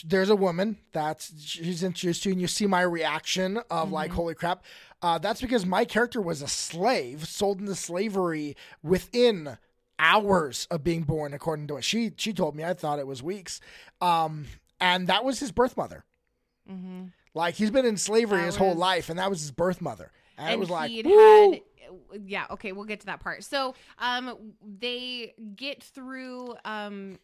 [0.05, 4.33] there's a woman that she's introduced to, and you see my reaction of like, "Holy
[4.33, 4.63] crap!"
[5.01, 9.57] Uh, that's because my character was a slave, sold into slavery within
[10.01, 12.65] hours of being born, according to what she she told me.
[12.65, 13.61] I thought it was weeks,
[14.01, 14.47] um,
[14.81, 16.03] and that was his birth mother.
[16.69, 17.05] Mm-hmm.
[17.33, 20.11] Like he's been in slavery his whole life, and that was his birth mother.
[20.37, 21.61] And, it was like, "Woo!" had
[22.25, 27.17] yeah okay we'll get to that part so um they get through um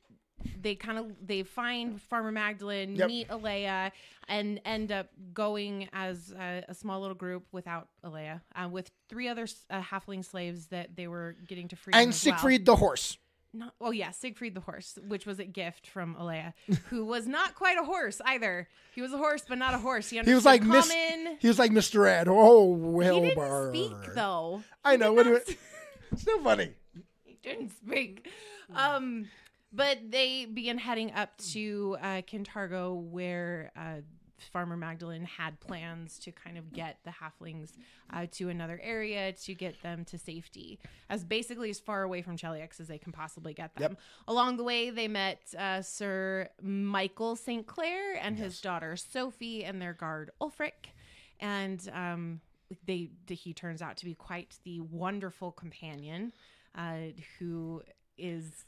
[0.61, 3.07] they kind of they find Farmer Magdalene, Yep.
[3.07, 3.91] meet Alea,
[4.27, 9.27] and end up going as a, a small little group without Alea, uh, with three
[9.27, 11.93] other uh, halfling slaves that they were getting to free.
[11.93, 12.35] and as well.
[12.35, 13.17] Siegfried the horse.
[13.53, 16.53] Not, oh yeah, Siegfried the horse, which was a gift from Alea,
[16.89, 18.67] who was not quite a horse either.
[18.93, 20.09] He was a horse, but not a horse.
[20.09, 21.37] He, He was like common.
[21.39, 22.07] He was like Mr.
[22.07, 22.27] Ed.
[22.29, 23.71] Oh, He Wilbur.
[23.73, 24.61] didn't speak though.
[24.83, 25.11] I know.
[25.11, 25.57] He What not it?
[26.11, 26.73] It's so funny.
[27.23, 28.29] he didn't speak.
[28.75, 29.27] Um,
[29.71, 34.01] but they began heading up to uh, Kintargo, where uh,
[34.51, 37.71] Farmer Magdalene had plans to kind of get the halflings
[38.13, 42.37] uh, to another area to get them to safety, as basically as far away from
[42.37, 43.97] Cheliax as they can possibly get them.
[44.27, 47.65] Along the way, they met uh, Sir Michael St.
[47.65, 50.91] Clair and his daughter Sophie and their guard Ulfric,
[51.39, 52.41] and um,
[52.85, 56.31] they he turns out to be quite the wonderful companion
[56.75, 56.97] uh,
[57.39, 57.81] who
[58.17, 58.65] is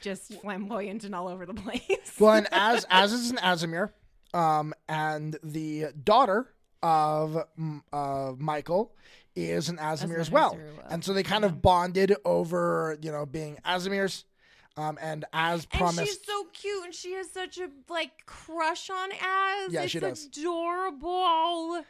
[0.00, 2.12] just flamboyant and all over the place.
[2.18, 3.90] Well, and as as is an Aasimar,
[4.32, 6.48] um, and the daughter
[6.82, 7.36] of
[7.92, 8.92] uh, Michael
[9.34, 13.26] is an Aasimar as well, uh, and so they kind of bonded over you know
[13.26, 14.24] being Aasimars,
[14.76, 18.90] um, and as promised, and she's so cute, and she has such a like crush
[18.90, 19.72] on Az.
[19.72, 20.26] Yeah, it's she does.
[20.26, 21.84] adorable.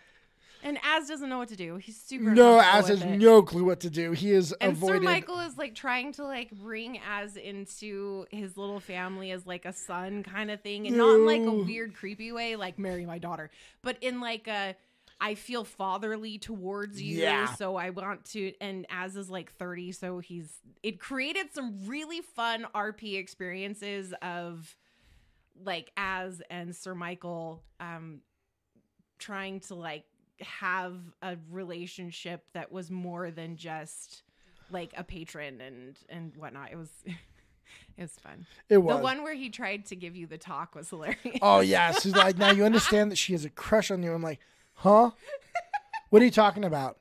[0.65, 1.77] And Az doesn't know what to do.
[1.77, 3.19] He's super no, Az has it.
[3.21, 4.13] no clue what to do.
[4.13, 4.99] He is And Sir.
[4.99, 9.73] Michael is like trying to like bring Az into his little family as like a
[9.75, 13.19] son kind of thing, and not in like a weird creepy way, like marry my
[13.19, 13.51] daughter,
[13.83, 14.75] but in like a
[15.21, 17.55] I feel fatherly towards you, Yeah.
[17.55, 18.53] so I want to.
[18.61, 20.49] And Az is like thirty, so he's
[20.83, 24.75] it created some really fun RP experiences of
[25.63, 28.23] like Az and Sir Michael um
[29.19, 30.05] trying to like
[30.41, 34.23] have a relationship that was more than just
[34.71, 36.73] like a patron and and whatnot.
[36.73, 37.15] It was it
[38.03, 38.47] was fun.
[38.69, 38.97] it was.
[38.97, 41.39] The one where he tried to give you the talk was hilarious.
[41.43, 44.13] Oh yes, he's like now you understand that she has a crush on you.
[44.13, 44.41] I'm like,
[44.75, 45.11] huh?
[46.11, 46.99] What are you talking about?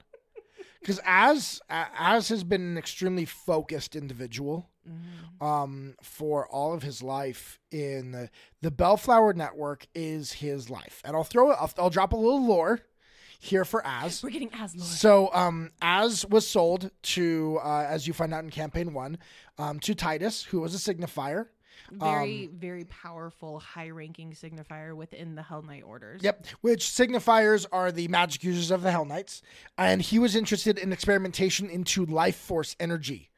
[0.80, 5.42] Because as as has been an extremely focused individual, Mm-hmm.
[5.42, 8.30] um, for all of his life in the,
[8.62, 11.58] the Bellflower Network is his life, and I'll throw it.
[11.58, 12.82] I'll, I'll drop a little lore
[13.44, 14.24] here for Az.
[14.24, 14.88] We're getting as Lord.
[14.90, 19.18] So, um, Az was sold to, uh, as you find out in campaign one,
[19.58, 21.48] um, to Titus, who was a signifier.
[21.92, 26.22] Very, um, very powerful, high ranking signifier within the Hell Knight orders.
[26.24, 29.42] Yep, which signifiers are the magic users of the Hell Knights,
[29.78, 33.30] and he was interested in experimentation into life force energy.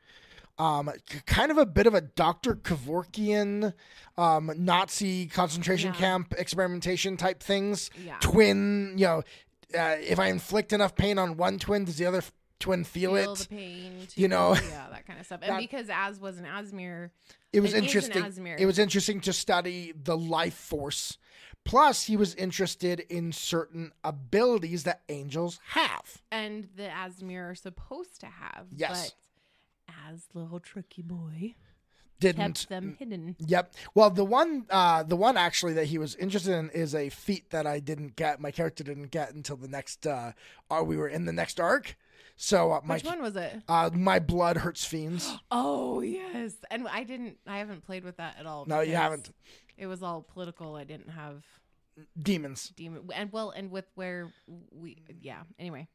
[0.57, 0.89] Um,
[1.25, 3.73] kind of a bit of a Doctor Kevorkian,
[4.17, 5.99] um, Nazi concentration Yeah.
[5.99, 7.89] camp experimentation type things.
[8.05, 8.15] Yeah.
[8.21, 9.23] Twin, you know,
[9.78, 12.21] uh, if I inflict enough pain on one twin, does the other
[12.60, 13.39] twin feel, Feel it?
[13.39, 14.54] the pain, You know?
[14.56, 15.39] yeah, that kind of stuff.
[15.43, 17.10] And That- because Az was an Aasimar,
[17.54, 18.23] it was It interesting.
[18.23, 18.60] Aasimar.
[18.60, 21.17] It was interesting to study the life force.
[21.63, 26.21] Plus, he was interested in certain abilities that angels have.
[26.32, 28.67] and the Aasimar are supposed to have.
[28.75, 29.12] Yes.
[29.88, 31.56] But Az little tricky boy
[32.19, 33.36] Didn't kept them hidden.
[33.39, 33.73] Yep.
[33.93, 37.49] Well, the one, uh, the one actually that he was interested in is a feat
[37.49, 38.39] that I didn't get.
[38.39, 40.08] My character didn't get until the next.
[40.08, 40.32] Uh,
[40.71, 41.97] uh we were in the next arc.
[42.38, 43.62] So uh, my Which one was it?
[43.67, 45.34] uh, my blood hurts fiends.
[45.51, 47.38] Oh yes, and I didn't.
[47.47, 48.65] I haven't played with that at all.
[48.65, 49.32] No, you haven't.
[49.78, 50.75] It was all political.
[50.75, 51.43] I didn't have
[52.21, 52.73] Demons.
[52.75, 54.34] demon, and well, and with where
[54.71, 55.43] we, yeah.
[55.58, 55.88] Anyway,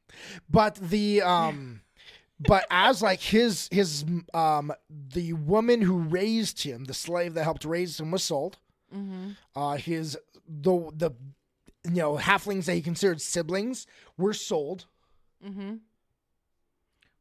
[0.49, 1.83] But the um,
[2.41, 7.65] but as like his his um the woman who raised him, the slave that helped
[7.65, 8.59] raise him, was sold.
[8.95, 9.31] mm-hmm.
[9.55, 10.17] Uh, his
[10.49, 11.11] the the
[11.85, 14.87] you know halflings that he considered siblings were sold.
[15.47, 15.77] Mm-hmm.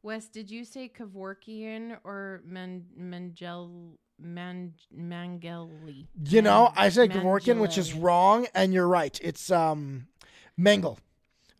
[0.02, 6.06] Wes, did you say Kevorkian or Man Mangel Man Mangeli?
[6.24, 9.18] You know, I said Kevorkian, which is wrong, and you're right.
[9.22, 10.06] It's um,
[10.58, 10.98] Mengel.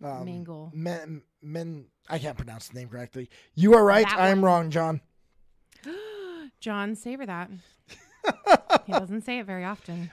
[0.02, 0.70] Um, Mangle.
[0.74, 3.30] Men, men, I can't pronounce the name correctly.
[3.54, 4.06] You are right.
[4.06, 4.50] That I am one.
[4.50, 5.00] wrong, John.
[6.60, 7.50] John, savor that.
[8.86, 10.10] he doesn't say it very often.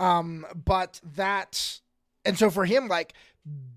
[0.00, 1.80] Um, but that,
[2.24, 3.14] and so for him, like,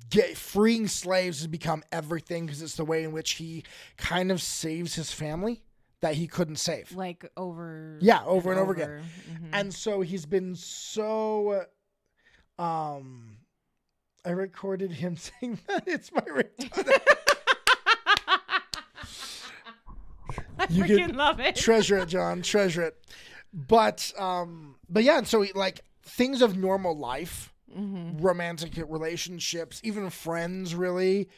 [0.10, 3.64] get, freeing slaves has become everything because it's the way in which he
[3.98, 5.64] kind of saves his family
[6.02, 6.92] that he couldn't save.
[6.94, 7.98] Like over.
[8.02, 9.04] Yeah, over and over again.
[9.32, 9.50] Mhm.
[9.54, 11.66] and so he's been so
[12.60, 13.38] um
[14.26, 17.02] i recorded him saying that it's my ringtone
[20.76, 21.56] You freaking can love it.
[21.56, 22.98] treasure it john treasure it
[23.54, 28.22] but um but yeah and so like things of normal life Mhm.
[28.22, 31.30] romantic relationships even friends really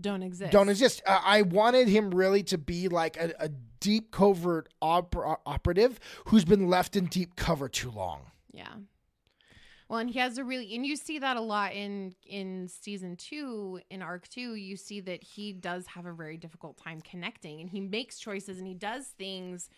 [0.00, 0.52] Don't exist.
[0.52, 1.00] don't exist.
[1.06, 3.48] Uh, I wanted him really to be like a, a
[3.80, 8.20] deep covert oper- operative who's been left in deep cover too long.
[8.52, 8.68] Yeah.
[9.92, 13.14] Well, and he has a really, and you see that a lot in in season
[13.14, 14.54] two, in arc two.
[14.54, 18.56] You see that he does have a very difficult time connecting, and he makes choices
[18.56, 19.68] and he does things.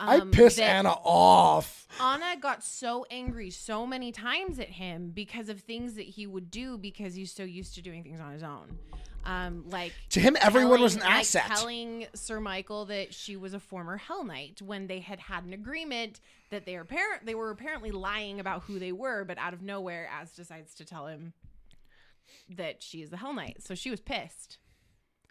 [0.00, 1.86] I um, piss that Anna off.
[2.00, 6.50] Anna got so angry so many times at him because of things that he would
[6.50, 8.76] do because he's so used to doing things on his own.
[9.24, 11.46] Um, like To him, everyone was an telling- like asset.
[11.46, 15.52] telling Sir Michael that she was a former Hell Knight when they had had an
[15.52, 16.18] agreement
[16.54, 19.62] that they are apparent they were apparently lying about who they were, but out of
[19.62, 21.32] nowhere, Az decides to tell him
[22.48, 23.58] that she is the Hell Knight.
[23.62, 24.58] So she was pissed.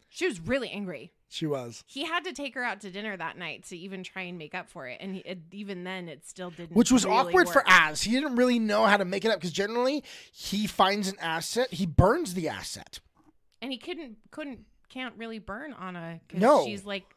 [0.10, 1.12] She was really angry.
[1.28, 1.84] She was.
[1.88, 4.54] He had to take her out to dinner that night to even try and make
[4.54, 6.76] up for it, and he, it, even then, it still didn't.
[6.76, 7.66] Which was really awkward for work.
[7.68, 8.04] Az.
[8.04, 11.74] He didn't really know how to make it up because generally he finds an asset,
[11.74, 13.00] he burns the asset.
[13.64, 14.60] and he couldn't couldn't
[14.90, 16.20] can't really burn Anna.
[16.32, 16.64] No.
[16.66, 17.13] she's like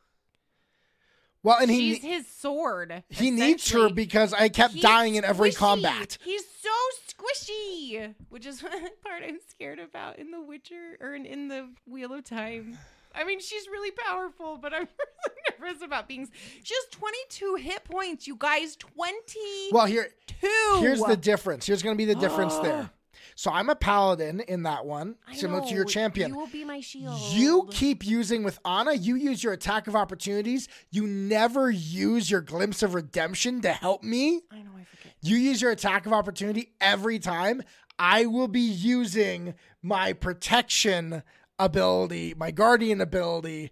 [1.46, 3.04] Well, and he she's his sword.
[3.08, 5.56] he needs her because I kept He's dying in every squishy.
[5.58, 6.18] combat.
[6.24, 6.70] He's so
[7.08, 8.60] squishy, which is
[9.04, 12.76] part I'm scared about in The Witcher or in, in the Wheel of Time.
[13.14, 16.28] I mean, she's really powerful, but I'm really nervous about being.
[16.64, 18.74] She has 22 hit points, you guys.
[18.74, 19.68] 22.
[19.70, 20.78] Well, here Two.
[20.80, 21.64] here's the difference.
[21.64, 22.90] Here's going to be the difference there.
[23.38, 26.30] So I'm a paladin in that one, I similar to your champion.
[26.30, 27.20] You will be my shield.
[27.32, 30.68] You keep using with Anna, you use your attack of opportunities.
[30.90, 34.40] You never use your glimpse of redemption to help me.
[34.50, 34.70] I know.
[34.74, 35.12] I forget.
[35.20, 37.62] You use your attack of opportunity every time.
[37.98, 41.22] I will be using my protection
[41.58, 43.70] ability, my guardian ability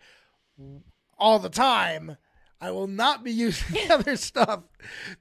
[1.18, 2.18] all the time.
[2.64, 4.62] I will not be using the other stuff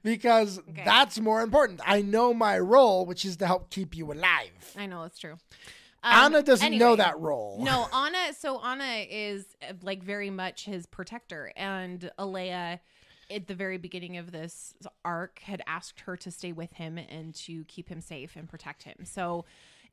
[0.02, 1.82] because that's more important.
[1.84, 4.72] I know my role, which is to help keep you alive.
[4.78, 5.36] I know it's true.
[6.02, 7.62] Um, Anna doesn't know that role.
[7.62, 8.32] No, Anna.
[8.32, 12.80] So Anna is uh, like very much his protector, and Alea,
[13.30, 14.72] at the very beginning of this
[15.04, 18.84] arc, had asked her to stay with him and to keep him safe and protect
[18.84, 19.04] him.
[19.04, 19.44] So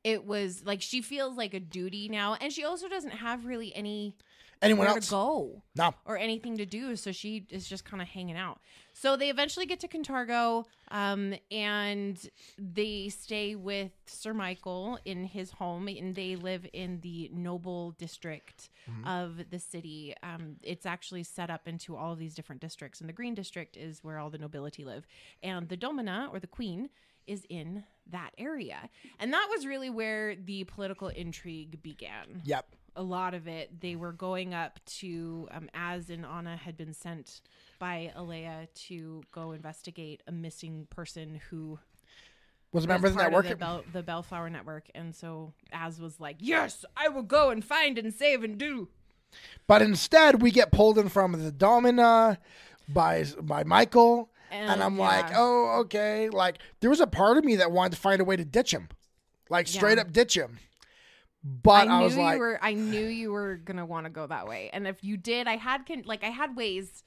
[0.04, 3.74] it was like she feels like a duty now, and she also doesn't have really
[3.74, 4.16] any
[4.60, 5.06] Anyone else?
[5.06, 5.92] to go No.
[6.04, 6.94] or anything to do.
[6.94, 8.60] So she is just kind of hanging out.
[8.92, 12.16] So they eventually get to Kintargo, um, and
[12.58, 18.68] they stay with Sir Michael in his home, and they live in the noble district
[19.04, 20.14] of the city.
[20.22, 23.76] Um, it's actually set up into all of these different districts, and the green district
[23.76, 25.06] is where all the nobility live,
[25.42, 26.88] and the domina or the queen
[27.26, 28.88] is in that area,
[29.18, 32.42] and that was really where the political intrigue began.
[32.44, 32.66] Yep.
[32.96, 36.92] a lot of it they were going up to um, Az and anna had been
[36.92, 37.40] sent
[37.78, 41.78] by alea to go investigate a missing person who
[42.72, 43.48] Was a member of the network.
[43.48, 44.90] the, Bell, the bellflower network.
[44.94, 48.88] And so Az was like yes i will go and find and save and do.
[49.66, 52.38] But instead, we get pulled in from the Domina
[52.88, 56.28] by by Michael, and, And, I'm like, oh, okay.
[56.28, 58.72] Like there was a part of me that wanted to find a way to ditch
[58.72, 58.88] him,
[59.50, 60.02] like straight Yeah.
[60.02, 60.58] up ditch him.
[61.44, 62.58] But I, I was like, were.
[62.62, 65.56] I knew you were gonna want to go that way, and if you did, I
[65.56, 67.02] had con- like I had ways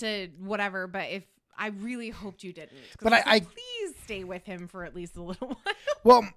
[0.00, 0.86] to whatever.
[0.86, 1.22] But if
[1.56, 4.84] I really hoped you didn't, But was I- like, I- please stay with him for
[4.84, 5.74] at least a little while.
[6.04, 6.28] well,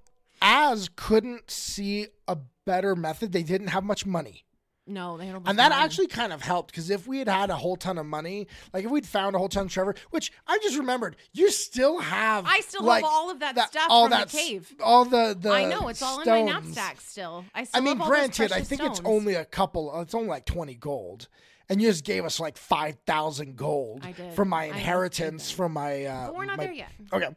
[0.41, 3.31] Az couldn't see a better method.
[3.33, 4.45] They didn't have much money.
[4.87, 5.47] No, they don't.
[5.47, 8.05] And that actually kind of helped because if we had had a whole ton of
[8.05, 11.51] money, like if we'd found a whole ton of Trevor, which I just remembered, you
[11.51, 12.45] still have.
[12.47, 14.73] I still like, have all of that, stuff all from that the cave.
[14.83, 15.51] all the the.
[15.51, 16.75] I know it's all in my stones.
[16.75, 17.45] knapsack still.
[17.53, 17.81] I I still.
[17.81, 19.99] mean, have all those granted, I think it's only a couple.
[20.01, 21.27] It's only like twenty gold,
[21.69, 25.73] and you just gave us like five thousand gold I from my I inheritance from
[25.73, 26.05] my.
[26.05, 26.89] Uh, But we're not my- there yet.
[27.13, 27.29] Okay.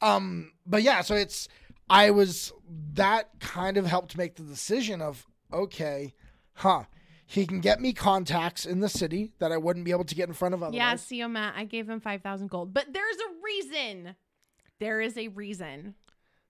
[0.00, 1.48] Um, but yeah, so it's
[1.88, 2.52] I was
[2.94, 6.14] that kind of helped make the decision of okay,
[6.54, 6.84] huh?
[7.26, 10.28] He can get me contacts in the city that I wouldn't be able to get
[10.28, 10.76] in front of otherwise.
[10.76, 14.14] Yeah, see, Matt, I gave him five thousand gold, but there's a reason.
[14.78, 15.94] There is a reason.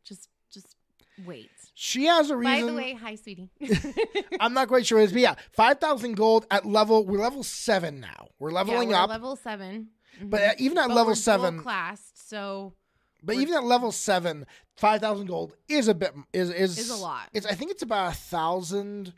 [0.03, 0.77] Just, just
[1.25, 1.51] wait.
[1.75, 2.67] She has a reason.
[2.67, 3.51] By the way, hi, sweetie.
[4.41, 7.07] I'm not quite sure what it is, but yeah, five thousand gold at level.
[7.07, 8.29] We're level seven now.
[8.39, 9.89] We're leveling yeah, we're up, level 7
[10.23, 12.75] but uh, even at But level seven, classed, so
[13.23, 16.97] But even at level seven, five thousand gold is a bit is is Is a
[16.97, 17.29] lot.
[17.33, 19.13] It's I think it's about a thousand.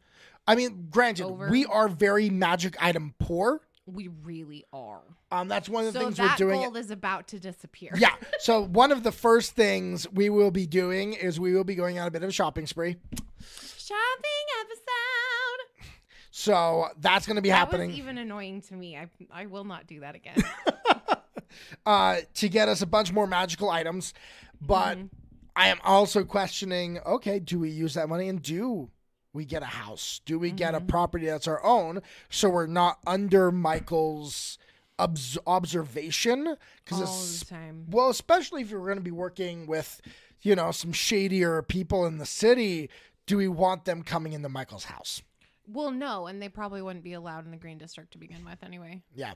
[0.46, 1.48] I mean, granted, Over.
[1.50, 3.60] we are very magic item poor.
[3.86, 5.00] we really are.
[5.30, 6.60] Um, that's one of the So things that we're doing.
[6.62, 7.90] gold is about to disappear.
[7.96, 8.14] yeah.
[8.40, 11.98] So one of the first things we will be doing is we will be going
[11.98, 12.96] on a bit of a shopping spree.
[13.76, 15.90] Shopping episode.
[16.30, 18.96] So that's going to be That happening was even annoying to me.
[18.96, 20.36] I I will not do that again.
[21.86, 24.14] uh, to get us a bunch more magical items.
[24.60, 25.06] But Mm-hmm.
[25.58, 26.98] I am also questioning.
[27.06, 28.90] Okay, do we use that money and do
[29.36, 30.20] we get a house?
[30.24, 30.86] Do we get a Mm-hmm.
[30.88, 34.58] property that's our own so we're not under Michael's
[34.98, 36.56] obs- observation?
[36.84, 37.86] Because all it's the time.
[37.88, 40.00] well, especially if you're going to be working with,
[40.42, 42.90] you know, some shadier people in the city.
[43.26, 45.20] Do we want them coming into Michael's house?
[45.68, 48.62] Well, no, and they probably wouldn't be allowed in the Green District to begin with
[48.62, 49.02] anyway.
[49.16, 49.34] Yeah.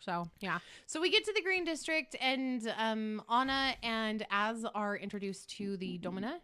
[0.00, 0.58] So yeah.
[0.86, 5.76] So we get to the Green District, and um, Anna and Az are introduced to
[5.76, 6.40] the Domina,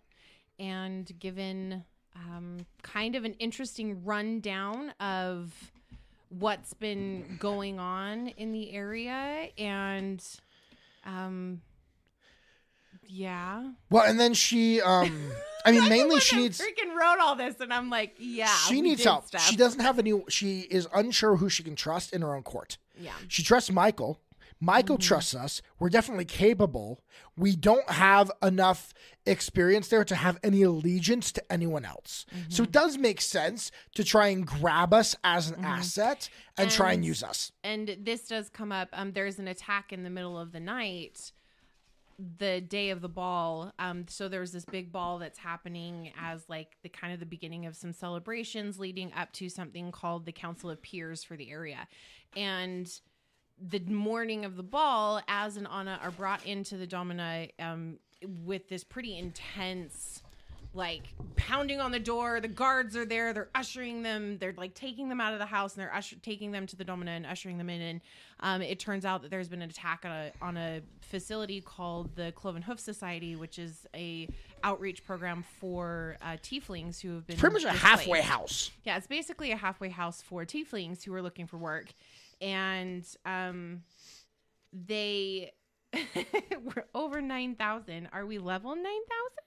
[0.61, 1.84] and given
[2.17, 5.53] um, kind of an interesting rundown of
[6.29, 10.25] what's been going on in the area, and
[11.05, 11.61] um,
[13.07, 13.71] yeah.
[13.91, 15.31] Well, and then she, um,
[15.65, 16.61] I mean, mainly she needs.
[16.61, 19.27] freaking wrote all this, and I'm like, yeah, she needs help.
[19.27, 19.43] stuff.
[19.43, 20.23] She doesn't have any.
[20.29, 22.79] She is unsure who she can trust in her own court.
[22.99, 23.12] Yeah.
[23.29, 24.21] She trusts Michael.
[24.65, 25.07] Michael Mm-hmm.
[25.09, 25.62] trusts us.
[25.79, 27.03] We're definitely capable.
[27.37, 28.93] We don't have enough
[29.27, 32.27] experience there to have any allegiance to anyone else.
[32.31, 32.62] So Mm-hmm.
[32.65, 36.99] it does make sense to try and grab us as an asset and, try and
[36.99, 37.53] And- use us.
[37.62, 41.33] and this does come up um there's an attack in the middle of the night
[42.39, 46.77] the day of the ball um so there's this big ball that's happening as like
[46.85, 50.71] the kind of the beginning of some celebrations leading up to something called the council
[50.71, 51.89] of peers for the area
[52.37, 53.01] and
[53.61, 57.98] the morning of the ball Az and anna are brought into the domina um
[58.44, 60.22] with this pretty intense
[60.74, 61.02] like
[61.36, 62.40] pounding on the door.
[62.40, 63.32] The guards are there.
[63.32, 64.38] They're ushering them.
[64.38, 66.84] They're like taking them out of the house and they're usher- taking them to the
[66.84, 67.80] domina and ushering them in.
[67.80, 68.00] And
[68.40, 72.16] um, it turns out that there's been an attack on a on a facility called
[72.16, 74.28] the Cloven Hoof Society, which is a
[74.64, 78.70] outreach program for uh, tieflings who have been Pretty much a halfway house.
[78.82, 81.92] Yeah, it's basically a halfway house for tieflings who are looking for work,
[82.41, 83.82] and um,
[84.72, 85.53] they
[85.95, 88.09] we're over nine thousand.
[88.12, 89.39] Are we level nine thousand?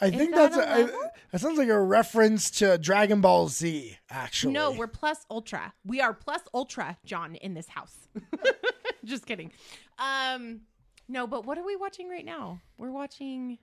[0.00, 3.48] I think that that's a a, I- that sounds like a reference to Dragon Ball
[3.48, 3.98] Z.
[4.10, 5.74] Actually, No, we're plus ultra.
[5.84, 8.08] We are plus ultra, John, in this house.
[9.04, 9.52] Just kidding.
[9.98, 10.60] Um,
[11.08, 12.60] no, but what are we watching right now?
[12.78, 13.58] We're watching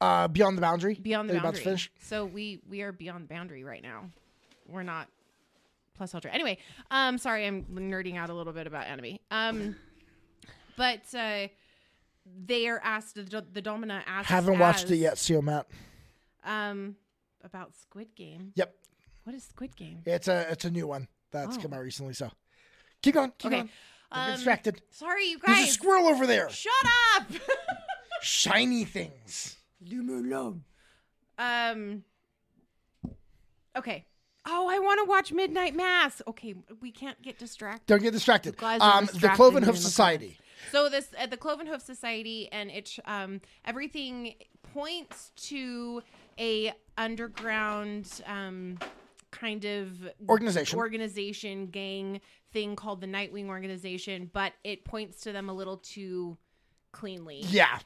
[0.00, 0.94] uh, Beyond the Boundary.
[0.94, 1.48] Beyond the Boundary.
[1.48, 1.90] About to finish?
[2.00, 4.10] So we we are beyond boundary right now.
[4.68, 5.08] We're not
[5.94, 6.30] plus ultra.
[6.32, 6.58] Anyway,
[6.90, 9.18] um, sorry, I'm nerding out a little bit about anime.
[9.30, 9.76] Um,
[10.76, 11.48] but uh,
[12.46, 14.28] they are asked the, the Domina asked.
[14.28, 15.18] Haven't watched as, it yet.
[15.18, 15.66] See Matt.
[16.44, 16.96] Um,
[17.42, 18.52] about Squid Game.
[18.56, 18.74] Yep,
[19.24, 20.02] What is Squid Game?
[20.04, 21.60] it's a it's a new one that's Oh.
[21.60, 22.14] come out recently.
[22.14, 22.30] So
[23.02, 23.32] keep going.
[23.38, 23.56] Keep Okay.
[23.56, 23.66] going.
[24.12, 24.82] Get Um, distracted.
[24.90, 25.56] sorry, you guys.
[25.56, 26.48] There's a squirrel over there.
[26.50, 26.72] Shut
[27.16, 27.26] up.
[28.22, 29.56] Shiny things.
[29.80, 30.64] Leave me alone.
[31.38, 32.04] Um.
[33.76, 34.06] Okay.
[34.46, 36.20] Oh, I want to watch Midnight Mass.
[36.28, 37.86] Okay, we can't get distracted.
[37.86, 38.62] Don't get distracted.
[38.62, 40.38] Um, the Cloven Hoof Society.
[40.70, 44.34] So this at the Cloven Hoof Society, and it um everything
[44.74, 46.02] points to
[46.38, 48.78] a underground um
[49.30, 49.90] kind of
[50.28, 50.78] Organization.
[50.78, 52.20] organization gang
[52.52, 56.38] thing called the Nightwing organization, but it points to them a little too
[56.92, 57.40] cleanly.
[57.48, 57.78] Yeah,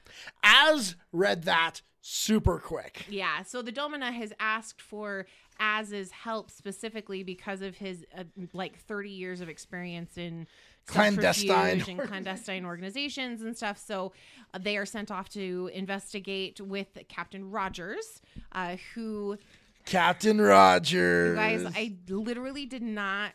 [0.43, 3.05] as read that super quick.
[3.09, 5.27] Yeah, so the Domina has asked for
[5.61, 10.47] Az's help specifically because of his uh, like 30 years of experience in
[10.87, 13.79] Clandestine and clandestine organizations and stuff.
[13.79, 14.13] So
[14.55, 19.37] uh, they are sent off to investigate with Captain Rogers, uh, who
[19.85, 21.31] Captain Rogers.
[21.31, 23.33] you guys, I literally did not.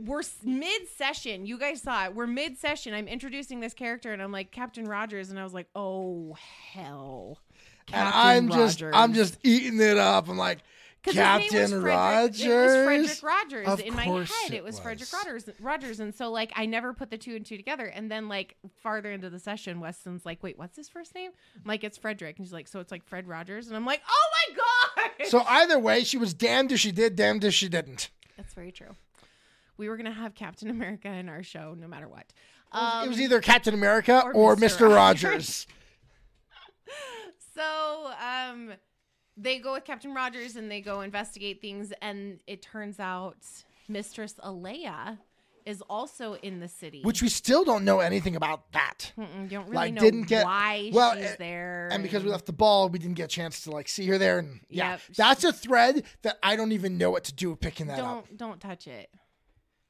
[0.00, 1.46] We're mid session.
[1.46, 2.14] You guys saw it.
[2.14, 2.94] We're mid session.
[2.94, 6.34] I'm introducing this character, and I'm like Captain Rogers, and I was like, "Oh
[6.72, 7.38] hell!"
[7.92, 10.28] And Captain I'm just I'm just eating it up.
[10.28, 10.58] I'm like
[11.02, 12.40] 'Cause his name was Captain Frederick- Rogers.
[12.40, 14.26] It was Frederick Rogers Of in my head.
[14.48, 15.12] it It was, Frederick.
[15.12, 15.50] Rogers.
[15.60, 17.84] Rogers, and so like I never put the two and two together.
[17.84, 21.68] And then like farther into the session, Weston's like, "Wait, what's his first name?" I'm
[21.68, 24.28] like, "It's Frederick," and she's like, "So it's like Fred Rogers," and I'm like, "Oh
[24.48, 24.56] my
[25.18, 28.08] god!" So either way, she was damned if she did, damned if she didn't.
[28.38, 28.96] That's very true.
[29.76, 32.32] We were gonna have Captain America in our show, no matter what.
[32.72, 34.88] it was Um, either Captain America or, or Mr.
[34.88, 34.94] Mr.
[34.96, 35.66] Rogers.
[37.54, 38.72] So, um,
[39.36, 43.36] they go with Captain Rogers and they go investigate things, and it turns out
[43.88, 45.18] Mistress Alea
[45.66, 47.00] is also in the city.
[47.02, 49.12] Which we still don't know anything about that.
[49.18, 52.22] Mm-mm, you don't really like, know didn't get- why well, she's uh, there, And because
[52.22, 54.38] we left the ball, we didn't get a chance to like see her there.
[54.40, 55.00] And yeah, Yep.
[55.16, 58.18] that's a thread that I don't even know what to do with picking that don't
[58.18, 58.26] up.
[58.36, 59.08] don't touch it.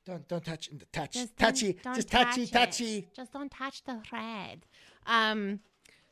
[0.07, 2.53] Don't don't touch touch Just touchy don't- don't just touchy touch it.
[2.53, 3.09] touchy.
[3.17, 4.67] Just don't touch the thread.
[5.07, 5.59] Um,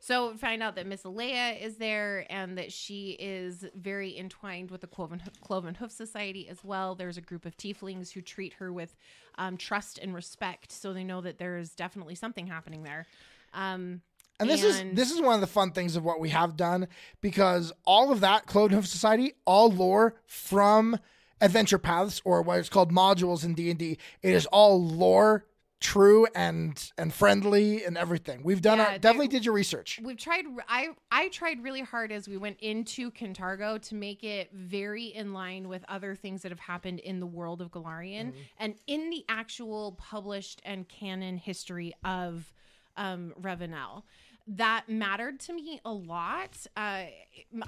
[0.05, 4.81] so find out that Miss Alea is there and that she is very entwined with
[4.81, 6.97] the Cloven, Cloven Hoof Society as well.
[6.97, 8.97] There's a group of tieflings who treat her with
[9.39, 13.07] um, trust and respect, so they know that there's definitely something happening there.
[13.55, 14.01] Um,
[14.41, 16.89] And this is this is one of the fun things of what we have done
[17.21, 20.99] because all of that Cloven Hoof Society, all lore from
[21.41, 25.45] Adventure Paths or what is called modules in D and D, it is all lore,
[25.83, 28.43] true and and friendly and everything.
[28.43, 30.01] We've done Yeah, our definitely did your research.
[30.03, 34.51] we've tried i i tried really hard as we went into Kintargo to make it
[34.55, 38.39] very in line with other things that have happened in the world of Golarion Mm-hmm.
[38.59, 42.53] and in the actual published and canon history of
[42.97, 44.05] um Ravounel.
[44.47, 46.57] That mattered to me a lot.
[46.77, 47.05] Uh,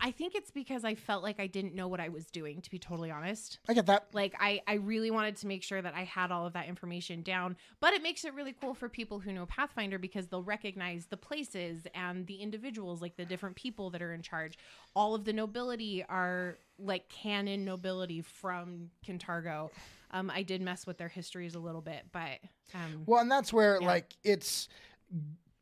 [0.01, 2.71] I think it's because I felt like I didn't know what I was doing, to
[2.71, 3.59] be totally honest.
[3.69, 4.09] I get that.
[4.13, 7.23] Like I, I really wanted to make sure that I had all of that information
[7.23, 7.57] down.
[7.81, 11.17] But it makes it really cool for people who know Pathfinder because they'll recognize the
[11.17, 14.59] places and the individuals, like the different people that are in charge.
[14.97, 19.71] All of the nobility are like canon nobility from Kintargo.
[20.11, 22.39] Um, I did mess with their histories a little bit, but
[22.75, 23.87] um, Well, and that's where Yeah.
[23.87, 24.69] like it's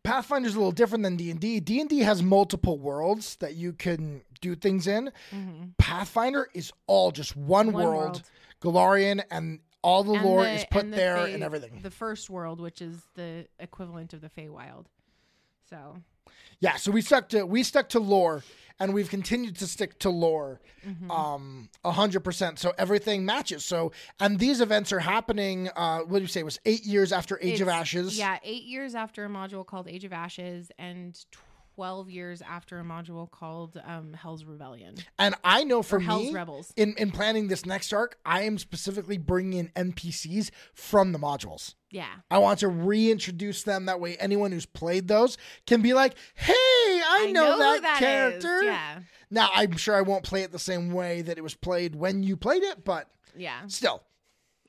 [0.05, 1.61] Pathfinder's a little different than D and D.
[1.61, 5.13] D and D has multiple worlds that you can do things in.
[5.31, 5.77] mhm.
[5.79, 8.23] Pathfinder is all just one, One world, world.
[8.61, 11.81] Golarion, and all the And lore the- is put and the there Fey- and everything.
[11.83, 14.87] The first world, which is the equivalent of the Feywild.
[15.71, 15.97] So
[16.61, 18.45] Yeah, so we stuck to we stuck to lore,
[18.79, 21.11] and we've continued to stick to lore, mhm.
[21.11, 22.61] um, a hundred percent.
[22.61, 23.65] So everything matches.
[23.65, 25.71] So and these events are happening.
[25.75, 26.41] Uh, what do you say?
[26.41, 28.17] It was eight years after Age of Ashes.
[28.17, 31.19] Yeah, eight years after a module called Age of Ashes, and
[31.75, 36.29] twelve years after a module called um, Hell's Rebellion and I know for or Hell's
[36.29, 36.73] me, Rebels.
[36.77, 41.75] in in planning this next arc, I am specifically bringing in NPCs from the modules.
[41.91, 43.85] Yeah, I want to reintroduce them.
[43.87, 47.99] That way, anyone who's played those can be like, "Hey, I, know, that that, is.
[47.99, 48.99] character." Yeah,
[49.31, 52.23] Now, I'm sure I won't play it the same way that it was played when
[52.23, 54.03] you played it, but yeah, still,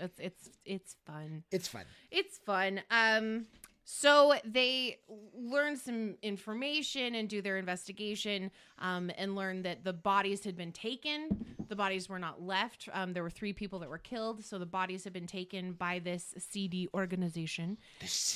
[0.01, 1.43] it's it's it's fun.
[1.49, 1.85] it's fun.
[2.11, 2.81] It's fun.
[2.91, 3.45] Um,
[3.85, 4.97] so they
[5.35, 10.71] learn some information and do their investigation, um, and learn that the bodies had been
[10.71, 11.55] taken.
[11.67, 12.87] The bodies were not left.
[12.93, 15.99] Um, there were three people that were killed, so the bodies had been taken by
[15.99, 17.77] this CD organization.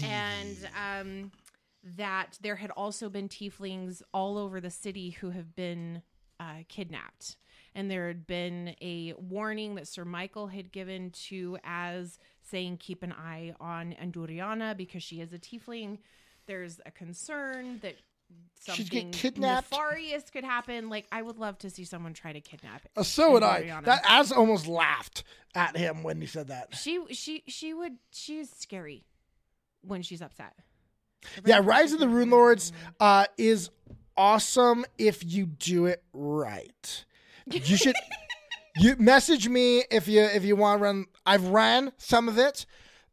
[0.04, 1.32] and um,
[1.96, 6.02] that there had also been tieflings all over the city who have been
[6.40, 7.38] uh, kidnapped.
[7.78, 13.04] And there had been a warning that Sir Michael had given to Az saying, keep
[13.04, 16.00] an eye on Anduriana because she is a tiefling.
[16.48, 17.94] There's a concern that
[18.64, 19.72] She'd get something kidnapped.
[19.72, 20.90] nefarious could happen.
[20.90, 23.80] Like, I would love to see someone try to kidnap Uh, so would I.
[23.84, 25.24] That Az almost laughed
[25.56, 26.76] at him when he said that.
[26.76, 29.06] She she she would she's scary
[29.82, 30.56] when she's upset.
[31.46, 33.70] Yeah, Rise of the Rune Lords uh, is
[34.18, 37.06] awesome if you do it right.
[37.52, 37.96] You should
[38.78, 41.06] you message me if you if you want to run.
[41.26, 42.66] I've ran some of it.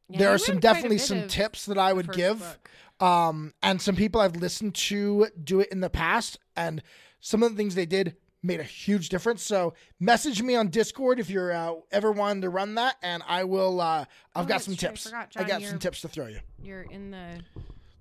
[0.08, 2.58] Yeah, there are some ran quite a definitely some tips that I would give.
[3.00, 6.82] Um, and some people I've listened to do it in the past, and
[7.20, 9.42] some of the things they did made a huge difference.
[9.42, 13.44] So message me on Discord if you're uh, ever wanting to run that, and I
[13.44, 13.80] will.
[13.80, 14.04] Uh,
[14.34, 14.88] I've Oh, got some true.
[14.88, 15.04] I tips.
[15.04, 16.40] forgot, I got some tips to throw you.
[16.62, 17.40] You're in the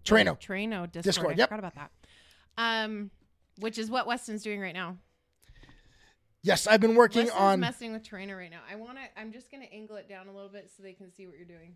[0.05, 0.39] Trano.
[0.39, 1.03] Trano Discord.
[1.03, 1.49] Discord, I yep.
[1.49, 1.91] forgot about that.
[2.57, 3.09] Um,
[3.59, 4.97] which is what Weston's doing right now.
[6.45, 7.59] Yes, I've been working Weston's on.
[7.61, 8.59] messing with Trano right now.
[8.69, 9.03] I want to.
[9.19, 11.45] I'm just gonna angle it down a little bit so they can see what you're
[11.47, 11.75] doing.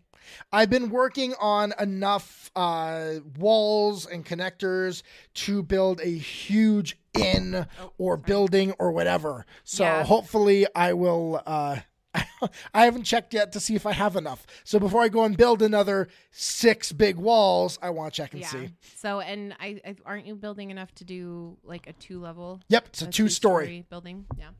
[0.52, 5.02] I've been working on enough uh, walls and connectors
[5.34, 8.22] to build a huge inn Oh, or sorry.
[8.26, 9.46] building or whatever.
[9.64, 10.04] So Yeah.
[10.04, 11.42] hopefully I will.
[11.46, 11.78] Uh,
[12.74, 14.46] I haven't checked yet to see if I have enough.
[14.64, 18.42] So before I go and build another six big walls, I want to check and
[18.42, 18.48] yeah.
[18.48, 18.70] see.
[18.96, 22.60] So, and I, I aren't you building enough to do like a two level?
[22.68, 23.84] Yep, it's a, two story.
[23.90, 24.26] building.
[24.38, 24.50] Yeah.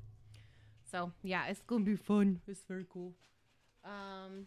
[0.90, 2.40] So yeah, it's gonna be fun.
[2.46, 3.12] It's very cool.
[3.84, 4.46] Um.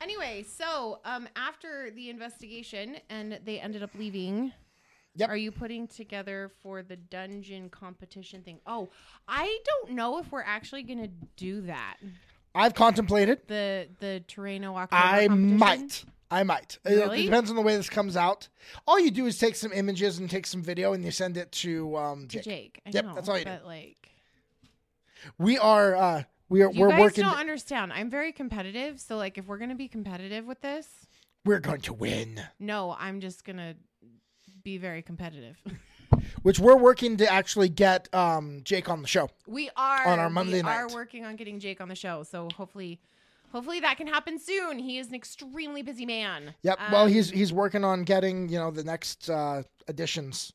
[0.00, 4.52] Anyway, so um, after the investigation and they ended up leaving.
[5.16, 5.28] Yep.
[5.28, 8.60] Are you putting together for the dungeon competition thing?
[8.66, 8.88] Oh,
[9.26, 11.96] I don't know if we're actually gonna do that.
[12.54, 13.40] I've contemplated.
[13.48, 16.04] The the Terreno October I might.
[16.30, 16.78] I might.
[16.84, 17.22] It- Really?
[17.22, 18.48] It depends on the way this comes out.
[18.86, 21.50] All you do is take some images and take some video and you send it
[21.52, 22.44] to um, To Jake.
[22.44, 22.80] Jake.
[22.86, 23.50] I Yep, know, that's all you do.
[23.50, 24.10] but like
[25.38, 27.24] We are uh, we are You we're guys working.
[27.24, 27.92] don't understand.
[27.92, 30.86] I'm very competitive, so like if we're gonna be competitive with this,
[31.44, 32.40] we're going to win.
[32.60, 33.74] no, I'm just gonna
[34.70, 35.56] be very competitive.
[36.42, 39.30] Which we're working to actually get um, Jake on the show.
[39.46, 40.86] we are On our Monday we night.
[40.86, 43.00] We are working on getting Jake on the show, so hopefully,
[43.52, 44.78] hopefully that can happen soon.
[44.78, 46.54] He is an extremely busy man.
[46.62, 46.78] Yep.
[46.92, 50.52] well, Um, he's he's working on getting you know the next uh, editions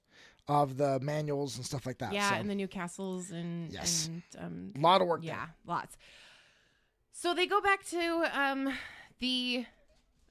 [0.47, 2.13] of the manuals and stuff like that.
[2.13, 2.35] yeah, so.
[2.35, 4.07] and the new castles and Yes.
[4.07, 5.21] and um, a lot of work.
[5.23, 5.97] yeah, lots.
[7.11, 8.73] So they go back to um,
[9.19, 9.65] the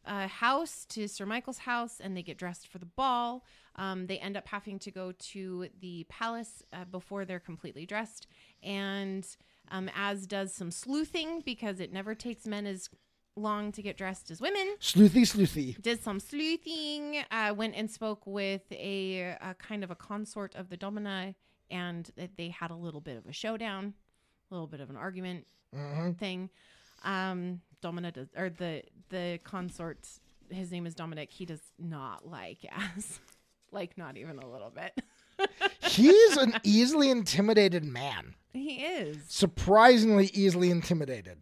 [0.07, 3.43] uh, house to Sir Michael's house, and they get dressed for the ball.
[3.77, 8.27] Um, they end up having to go to the palace uh, before they're completely dressed,
[8.63, 9.27] and
[9.71, 12.89] um, Az does some sleuthing because it never takes men as
[13.37, 14.77] long to get dressed as women.
[14.81, 15.81] Sleuthy, sleuthy.
[15.83, 17.25] Did some sleuthing.
[17.31, 21.35] Uh, went and spoke with a, a kind of a consort of the Domina,
[21.71, 23.95] and they had a little bit of a showdown,
[24.51, 26.51] a little bit of an argument hmm thing.
[27.03, 30.09] Um, Domina does, or the the consort.
[30.51, 31.33] His name is Dominic.
[31.33, 32.59] He does not like
[32.97, 33.19] Az,
[33.75, 34.99] like not even a little bit.
[35.83, 38.35] He's an easily intimidated man.
[38.53, 39.19] he is.
[39.29, 41.39] Surprisingly easily intimidated.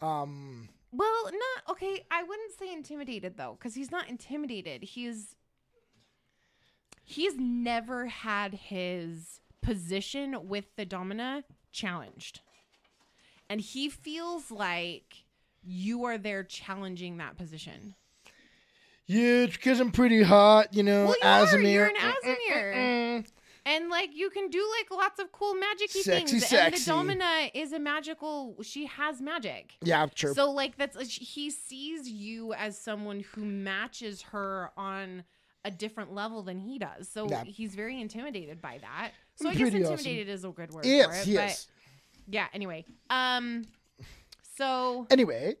[0.00, 2.04] Um, Well, not okay.
[2.10, 4.82] I wouldn't say intimidated though, because he's not intimidated.
[4.82, 5.36] He's
[7.04, 12.40] he's never had his position with the Domina challenged,
[13.48, 15.24] and he feels like
[15.62, 17.94] you are there challenging that position.
[19.06, 21.58] Yeah, it's because I'm pretty hot, you know, Well, you are.
[21.60, 22.74] You're an mm, mm, Aasimar.
[22.74, 23.26] Mm-mm-mm.
[23.64, 26.46] And like you can do like lots of cool magicy Sexy, things.
[26.46, 26.56] sexy.
[26.56, 28.56] And the Domina is a magical.
[28.62, 29.74] She has magic.
[29.82, 30.34] Yeah, true.
[30.34, 35.24] So like that's uh, he sees you as someone who matches her on
[35.64, 37.08] a different level than he does.
[37.08, 37.42] So Yeah.
[37.42, 39.10] he's very intimidated by that.
[39.34, 39.94] So I guess Pretty awesome.
[39.94, 41.26] intimidated is a good word yes, for it.
[41.26, 41.66] yes.
[42.28, 42.84] But yeah, anyway.
[43.10, 43.64] Um
[44.56, 45.56] so Anyway,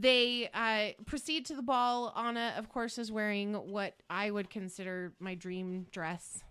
[0.00, 2.12] they uh proceed to the ball.
[2.16, 6.42] Anna, of course, is wearing what I would consider my dream dress.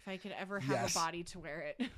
[0.00, 0.92] If I could ever have Yes.
[0.92, 1.90] a body to wear it.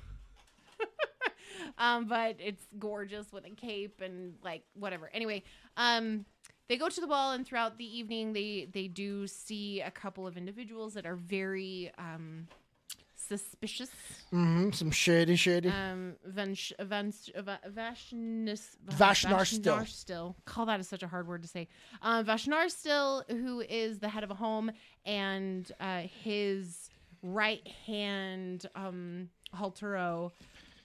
[1.77, 5.09] um, but it's gorgeous with a cape and like whatever.
[5.13, 5.43] Anyway,
[5.77, 6.25] um
[6.69, 10.27] they go to the ball and throughout the evening they they do see a couple
[10.27, 12.47] of individuals that are very um
[13.27, 13.89] suspicious.
[14.29, 15.69] hmm some shady, shady.
[15.69, 17.21] Um, Vashnis,
[18.89, 19.77] Vashnar Still.
[19.77, 20.35] Vashnar Still.
[20.45, 21.67] Call that is such a hard word to say.
[22.01, 24.71] Um, Vashnar Still, who is the head of a home,
[25.05, 26.89] and uh, his
[27.21, 30.31] right hand, um, Haltero,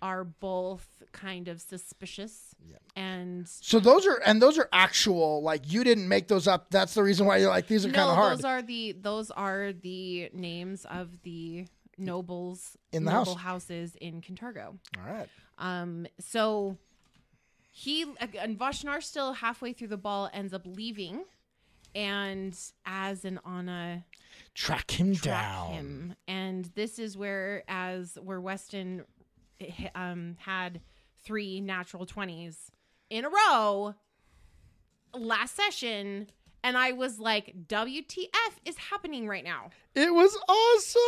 [0.00, 2.54] are both kind of suspicious.
[2.64, 2.76] Yeah.
[2.96, 5.42] And so those are and those are actual.
[5.42, 6.70] Like you didn't make those up.
[6.70, 8.38] That's the reason why you're like these are no, kind of hard.
[8.38, 11.66] those are the those are the names of the
[11.98, 13.42] nobles In the noble house.
[13.70, 14.78] houses in Kintargo.
[14.96, 15.28] All right.
[15.58, 16.76] Um, so
[17.72, 18.02] he
[18.40, 21.24] and Vashnar still halfway through the ball ends up leaving,
[21.94, 24.04] and Az an Anna
[24.54, 25.72] Track him track down.
[25.72, 29.04] him, and this is where as where Weston
[29.94, 30.80] um had
[31.24, 32.70] three natural twenties
[33.10, 33.94] in a row
[35.14, 36.28] last session.
[36.64, 39.70] And I was like, WTF is happening right now.
[39.94, 41.00] It was awesome.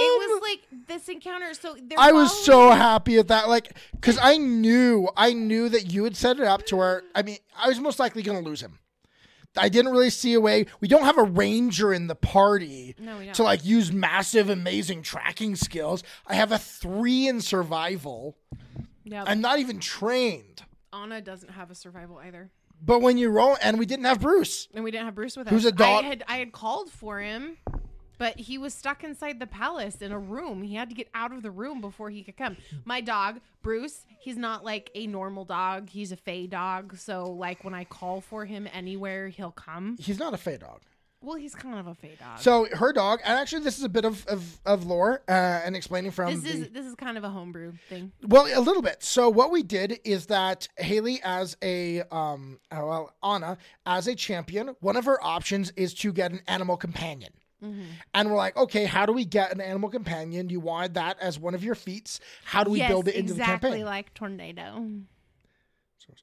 [0.00, 1.52] It was like this encounter.
[1.54, 6.04] So I was so happy at that, like, because I knew, I knew that you
[6.04, 8.62] had set it up to where, I mean, I was most likely going to lose
[8.62, 8.78] him.
[9.58, 10.66] I didn't really see a way.
[10.80, 15.56] We don't have a ranger in the party No, to like use massive, amazing tracking
[15.56, 16.02] skills.
[16.26, 18.36] I have a three in survival.
[19.04, 19.24] Yep.
[19.26, 20.62] I'm not even trained.
[20.92, 22.50] Anna doesn't have a survival either.
[22.82, 24.68] But when you roll, and we didn't have Bruce.
[24.74, 25.50] And we didn't have Bruce with us.
[25.52, 27.56] Who's a dog- I had I had called for him,
[28.18, 30.62] but he was stuck inside the palace in a room.
[30.62, 32.56] He had to get out of the room before he could come.
[32.84, 35.88] My dog, Bruce, he's not like a normal dog.
[35.88, 36.96] He's a fey dog.
[36.98, 39.96] So like when I call for him anywhere, he'll come.
[39.98, 40.80] He's not a fey dog.
[41.26, 42.38] Well, he's kind of a fey dog.
[42.38, 45.74] So her dog, and actually, this is a bit of of, of lore uh, and
[45.74, 48.12] explaining from this the, is this is kind of a homebrew thing.
[48.22, 49.02] Well, a little bit.
[49.02, 54.14] So what we did is that Haley, as a um, uh, well, Anna as a
[54.14, 57.32] champion, one of her options is to get an animal companion.
[57.60, 57.82] Mm-hmm.
[58.14, 60.48] And we're like, okay, how do we get an animal companion?
[60.48, 62.20] You wanted that as one of your feats.
[62.44, 63.72] How do we yes, build it into exactly the campaign?
[63.72, 64.90] Exactly like tornado.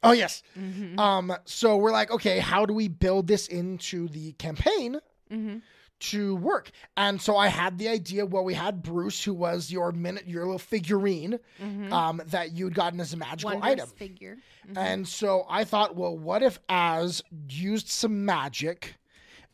[0.03, 0.43] Oh yes.
[0.59, 0.99] Mm-hmm.
[0.99, 1.33] Um.
[1.45, 4.99] So we're like, okay, how do we build this into the campaign?
[5.31, 5.57] Mm-hmm.
[5.99, 6.69] to work.
[6.97, 8.25] And so I had the idea.
[8.25, 11.91] Well, we had Bruce, who was your minute, your little figurine Mm-hmm.
[11.93, 13.89] um, that you'd gotten as a magical Wondrous item.
[13.97, 14.37] figure.
[14.75, 18.95] And so I thought, well, what if Az used some magic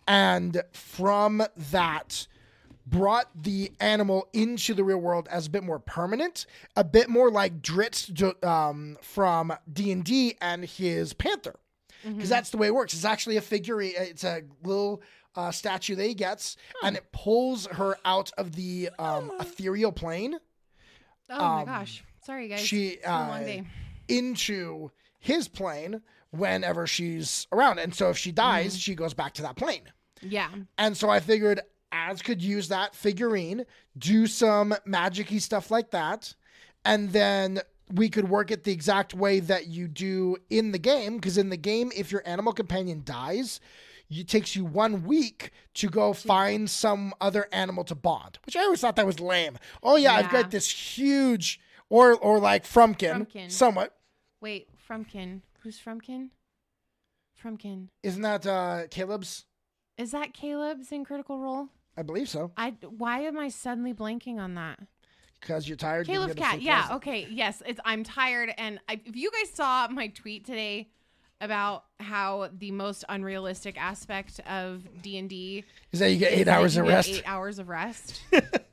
[0.08, 2.28] and from that
[2.90, 7.30] brought the animal into the real world as a bit more permanent, a bit more
[7.32, 11.56] like Drizzt um, from D&D and his panther.
[12.06, 12.94] Because that's the way it works.
[12.94, 13.94] It's actually a figurine.
[13.98, 15.02] It's a little
[15.36, 20.36] uh, statue that he gets, and it pulls her out of the um, ethereal plane
[21.30, 22.04] Oh my gosh.
[22.26, 22.60] Sorry guys.
[22.62, 23.64] Um, she It's been a long uh, day.
[24.08, 27.80] into his plane whenever she's around.
[27.80, 28.80] And so if she dies, Mm-hmm.
[28.80, 29.84] she goes back to that plane.
[30.22, 30.50] Yeah.
[30.78, 31.62] And so I figured
[31.92, 33.66] Az could use that figurine,
[33.98, 36.36] do some magic stuff like that,
[36.86, 37.62] and then
[37.92, 41.50] we could work it the exact way that you do in the game because in
[41.50, 43.60] the game if your animal companion dies
[44.10, 48.62] it takes you one week to go find some other animal to bond which i
[48.62, 51.60] always thought that was lame oh yeah, i've got this huge
[51.90, 53.52] or or like frumpkin, Frumpkin.
[53.52, 53.96] somewhat
[54.42, 55.42] Wait, Frumpkin.
[55.64, 56.30] Who's Frumpkin?
[57.44, 57.88] Frumpkin.
[58.04, 59.46] isn't that uh caleb's
[59.98, 61.70] Is that Caleb's in Critical Role?
[61.98, 64.80] I believe so I why am I suddenly blanking on that?
[65.40, 66.62] because you're tired you Caleb's get a cat.
[66.62, 66.96] Yeah.
[66.96, 67.28] Okay.
[67.30, 67.62] Yes.
[67.66, 67.80] It's.
[67.86, 70.90] I'm tired, and I, if you guys saw my tweet today
[71.42, 76.48] about how the most unrealistic aspect of D and D is that you get eight
[76.48, 78.22] hours of rest Eight hours of rest.
[78.32, 78.72] that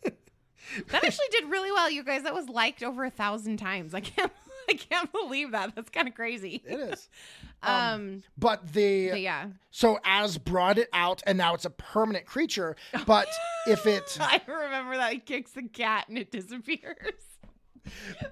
[0.90, 2.24] actually did really well, you guys.
[2.24, 3.94] That was liked over a thousand times.
[3.94, 4.32] I can't.
[4.70, 5.74] I can't believe that.
[5.74, 6.62] That's kind of crazy.
[6.66, 7.08] it is
[7.62, 8.22] Um.
[8.36, 9.46] but the but yeah.
[9.70, 12.76] So Az brought it out, and now it's a permanent creature.
[13.06, 13.28] But
[13.66, 17.14] if it, I remember that he kicks the cat and it disappears.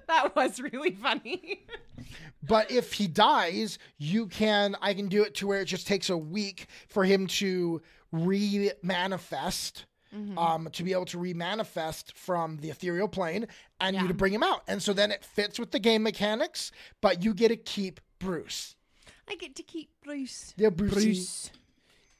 [0.07, 1.65] that was really funny.
[2.43, 4.75] but if he dies, you can.
[4.81, 7.81] I can do it to where it just takes a week for him to
[8.11, 9.85] re-manifest.
[10.15, 10.37] Mm-hmm.
[10.37, 13.47] Um, to be able to re-manifest from the ethereal plane
[13.81, 16.71] and you to bring him out, and so then it fits with the game mechanics.
[17.01, 18.75] But you get to keep Bruce.
[19.27, 20.53] I get to keep Bruce.
[20.55, 20.93] Yeah, Brucey.
[20.93, 21.51] Bruce.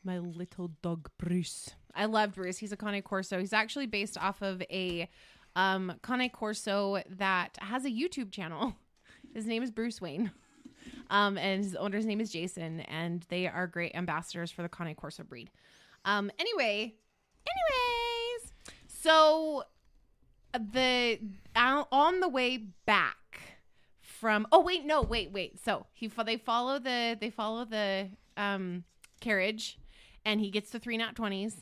[0.03, 1.69] My little dog Bruce.
[1.95, 2.57] I love Bruce.
[2.57, 3.39] He's a Cane Corso.
[3.39, 5.09] He's actually based off of a
[5.55, 8.75] um, Cane Corso that has a YouTube channel.
[9.33, 10.31] His name is Bruce Wayne.
[11.09, 14.95] Um, and his owner's name is Jason, and they are great ambassadors for the Cane
[14.95, 15.49] Corso breed.
[16.03, 16.95] Um, anyway,
[17.47, 18.53] anyways,
[18.87, 19.63] so
[20.73, 21.19] the
[21.55, 23.17] on the way back
[24.01, 28.83] from oh wait no wait wait so he they follow the they follow the um
[29.19, 29.77] carriage
[30.23, 31.61] and he gets the three not 20s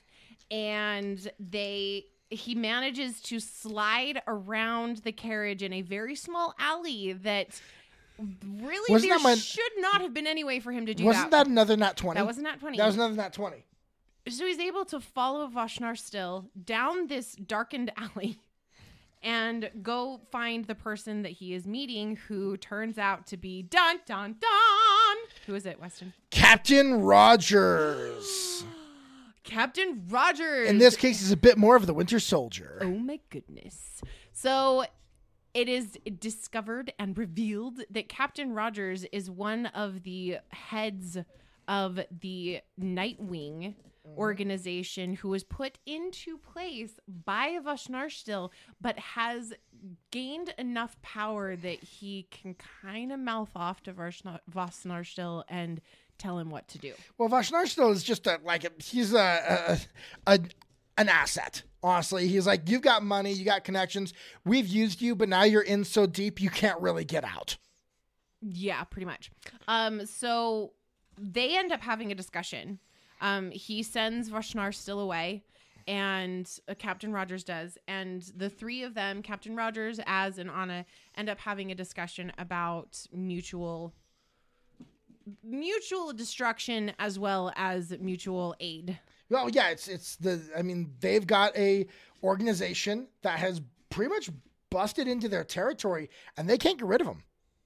[0.51, 7.47] and they he manages to slide around the carriage in a very small alley that
[8.19, 11.03] really Wasn't there that my- should not have been any way for him to do
[11.05, 12.19] Wasn't that another nat twenty?
[12.19, 13.65] that was nat 20 That was another nat twenty.
[14.29, 18.39] So he's able to follow Vashnar still down this darkened alley
[19.21, 23.99] and go find the person that he is meeting who turns out to be dun
[24.05, 25.17] dun dun.
[25.47, 26.13] Who is it, Weston?
[26.29, 28.65] Captain Rogers.
[29.43, 30.69] Captain Rogers.
[30.69, 32.79] In this case, he's a bit more of the Winter Soldier.
[32.81, 34.01] Oh my goodness.
[34.31, 34.85] So
[35.53, 41.17] it is discovered and revealed that Captain Rogers is one of the heads
[41.67, 43.75] of the Nightwing
[44.05, 48.49] organization who was put into place by Vashnarstil,
[48.81, 49.53] but has
[50.11, 55.81] gained enough power that he can kind of mouth off to Vashna- Vashnarstil and
[56.17, 56.93] tell him what to do.
[57.17, 59.79] Well, Vashnar still is just a, like a, he's a,
[60.27, 60.39] a, a
[60.97, 61.63] an asset.
[61.81, 64.13] Honestly, he's like you've got money, you got connections.
[64.45, 67.57] We've used you, but now you're in so deep you can't really get out.
[68.41, 69.31] Yeah, pretty much.
[69.67, 70.73] Um, so
[71.19, 72.79] they end up having a discussion.
[73.23, 75.45] Um, he sends Vashnar still away,
[75.87, 80.85] and uh, Captain Rogers does, and the three of them, Captain Rogers, Az, and Anna,
[81.15, 83.93] end up having a discussion about mutual
[85.41, 88.99] mutual destruction as well as mutual aid.
[89.29, 91.87] Well, yeah, it's it's the I mean they've got a
[92.23, 94.29] organization that has pretty much
[94.69, 97.23] busted into their territory, and they can't get rid of them.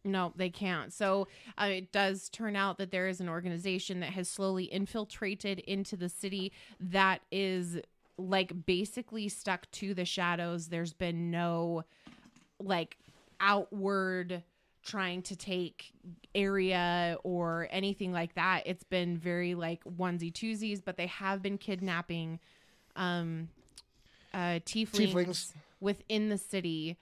[0.08, 0.94] No, they can't.
[0.94, 1.28] So
[1.58, 5.96] uh, it does turn out that there is an organization that has slowly infiltrated into
[5.98, 7.78] the city that is
[8.18, 10.68] like basically stuck to the shadows.
[10.70, 11.84] There's been no
[12.60, 12.98] like
[13.40, 14.44] outward
[14.84, 15.92] trying to take
[16.34, 18.64] area or anything like that.
[18.66, 22.40] It's been very like onesie twosies, but they have been kidnapping
[22.96, 23.50] um
[24.34, 25.54] uh tieflings, Tieflings.
[25.82, 26.98] within the city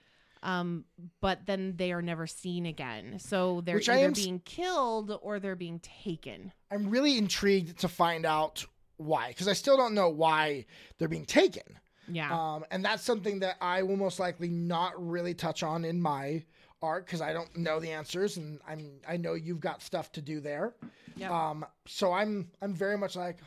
[0.45, 0.85] um
[1.19, 5.39] but then they are never seen again so they're Which either am being killed or
[5.39, 8.65] they're being taken I'm really intrigued to find out
[8.97, 10.65] why, because I still don't know why
[10.97, 11.63] they're being taken.
[12.07, 16.01] yeah Um, and that's something that I will most likely not really touch on in
[16.01, 16.43] my
[16.81, 20.21] arc because I don't know the answers, and I'm I know you've got stuff to
[20.21, 20.75] do there.
[21.17, 21.31] Yep.
[21.31, 23.37] Um, so I'm I'm very much like,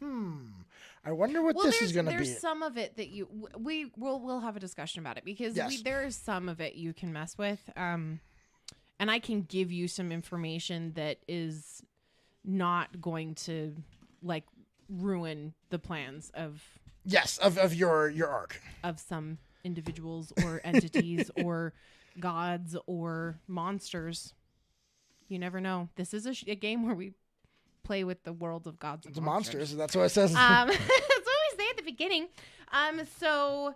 [0.00, 0.46] hmm,
[1.04, 2.16] I wonder what well this is gonna be.
[2.16, 3.28] there's some of it that you
[3.58, 6.74] we will we'll have a discussion about it because we, there is some of it
[6.74, 8.20] you can mess with um
[8.98, 11.82] and i can give you some information that is
[12.44, 13.74] not going to
[14.22, 14.44] like
[14.88, 16.62] ruin the plans of
[17.04, 18.60] yes, of, of your your arc.
[18.82, 21.72] of some individuals or entities or
[22.18, 24.34] gods or monsters.
[25.28, 25.88] You never know.
[25.96, 27.12] This is a, sh- a game where we
[27.88, 29.54] play with the world of gods and monsters.
[29.54, 29.76] monsters.
[29.76, 30.34] That's what it says.
[30.34, 32.28] Um, that's what we say at the beginning.
[32.70, 33.74] Um, so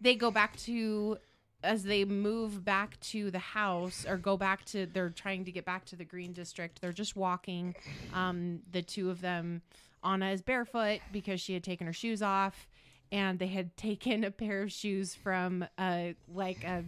[0.00, 1.16] they go back to
[1.62, 5.64] as they move back to the house or go back to they're trying to get
[5.64, 7.74] back to the green district they're just walking
[8.12, 9.62] um the two of them
[10.04, 12.68] anna is barefoot because she had taken her shoes off
[13.10, 16.84] and they had taken a pair of shoes from uh like a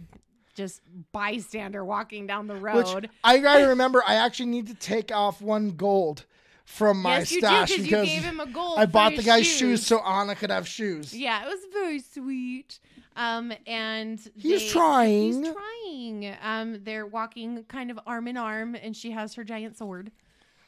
[0.53, 5.11] just bystander walking down the Which road I gotta remember, I actually need to take
[5.11, 6.25] off one gold
[6.69, 9.47] from my yes stash did because you gave him a gold I bought the guy's
[9.47, 9.85] shoes.
[9.85, 11.15] so Anna could have shoes.
[11.17, 12.79] Yeah, it was very sweet.
[13.15, 15.43] Um, and He's they- trying.
[15.43, 16.35] He's trying.
[16.41, 20.11] Um, they're walking kind of arm in arm, and she has her giant sword.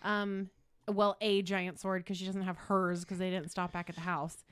[0.02, 0.50] Um,
[0.88, 3.96] well, a giant sword because she doesn't have hers because they didn't stop back at
[3.96, 4.44] the house.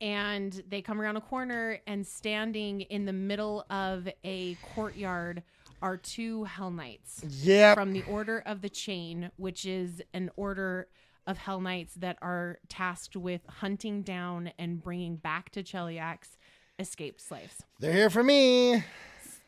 [0.00, 5.42] And they come around a corner, and standing in the middle of a courtyard
[5.82, 7.76] are two Hell Knights Yep.
[7.76, 10.88] from the Order of the Chain, which is an order
[11.26, 16.36] of Hell Knights that are tasked with hunting down and bringing back to Cheliax
[16.78, 17.62] escaped slaves.
[17.80, 18.82] They're here for me.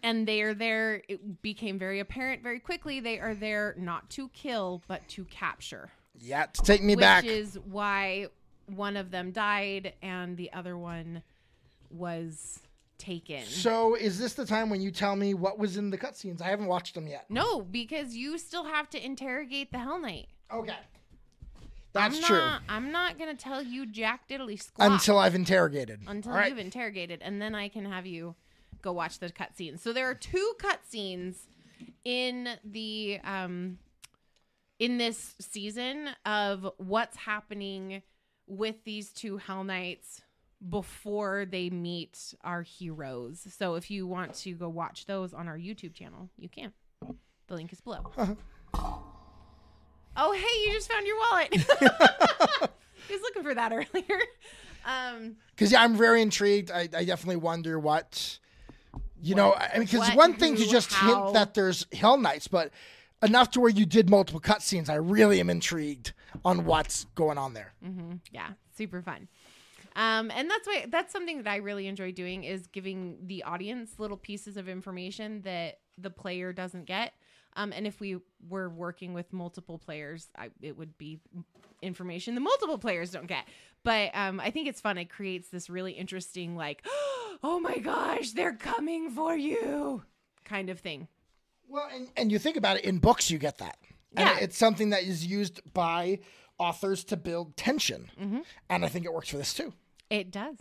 [0.03, 4.29] And they are there, it became very apparent very quickly, they are there not to
[4.29, 5.91] kill, but to capture.
[6.21, 7.25] Yeah, to take me which back.
[7.25, 8.27] Which is why
[8.67, 11.23] one of them died and the other one
[11.91, 12.61] was
[12.99, 13.45] taken.
[13.45, 16.41] So is this the time when you tell me what was in the cutscenes?
[16.43, 17.27] I haven't watched them yet.
[17.29, 20.29] no, because you still have to interrogate the Hell Knight.
[20.53, 20.77] Okay.
[21.93, 22.39] That's I'm true.
[22.39, 26.01] Not, I'm not gonna tell you jack diddly squat Until I've interrogated.
[26.09, 26.49] until All right.
[26.49, 28.35] you've interrogated, and then I can have you
[28.83, 29.79] go watch the cutscenes.
[29.81, 31.37] So there are two cutscenes
[32.05, 33.79] in the um
[34.81, 38.03] in this season of what's happening
[38.49, 40.21] with these two Hell Knights
[40.69, 43.47] before they meet our heroes.
[43.57, 46.73] So if you want to go watch those on our YouTube channel, you can.
[47.47, 48.11] The link is below.
[48.75, 51.49] oh, hey, you just found your wallet.
[51.81, 52.69] I
[53.11, 54.21] was looking for that earlier.
[54.87, 56.71] Um, Because yeah, I'm very intrigued.
[56.71, 58.39] I, I definitely wonder what,
[59.21, 61.25] you know, I mean, because what, one thing to who, just how.
[61.25, 62.71] hint that there's Hell Knights, but
[63.23, 64.89] enough to where you did multiple cutscenes.
[64.89, 66.13] I really am intrigued
[66.45, 67.73] on what's going on there.
[68.31, 69.29] yeah, super fun.
[69.97, 73.93] Um, and that's why that's something that I really enjoy doing is giving the audience
[73.99, 77.13] little pieces of information that the player doesn't get.
[77.57, 78.19] Um, and if we
[78.49, 81.21] were working with multiple players, I, it would be
[81.83, 83.47] information the multiple players don't get.
[83.85, 84.99] But um, I think it's fun.
[84.99, 86.85] It creates this really interesting, like,
[87.43, 90.03] oh my gosh, they're coming for you
[90.45, 91.07] kind of thing.
[91.69, 93.79] Well, and, and you think about it, in books, you get that.
[94.17, 94.39] And Yeah.
[94.41, 96.21] it's something that is used by
[96.59, 98.11] authors to build tension.
[98.21, 98.41] Mm-hmm.
[98.69, 99.73] And I think it works for this too.
[100.11, 100.57] It does.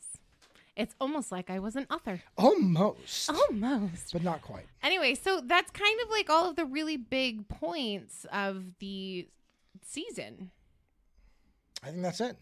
[0.76, 2.22] It's almost like I was an author.
[2.38, 3.30] Almost.
[3.30, 4.14] Almost.
[4.14, 4.66] But not quite.
[4.82, 9.28] Anyway, so that's kind of like all of the really big points of the
[9.86, 10.50] season.
[11.84, 12.38] I think that's it.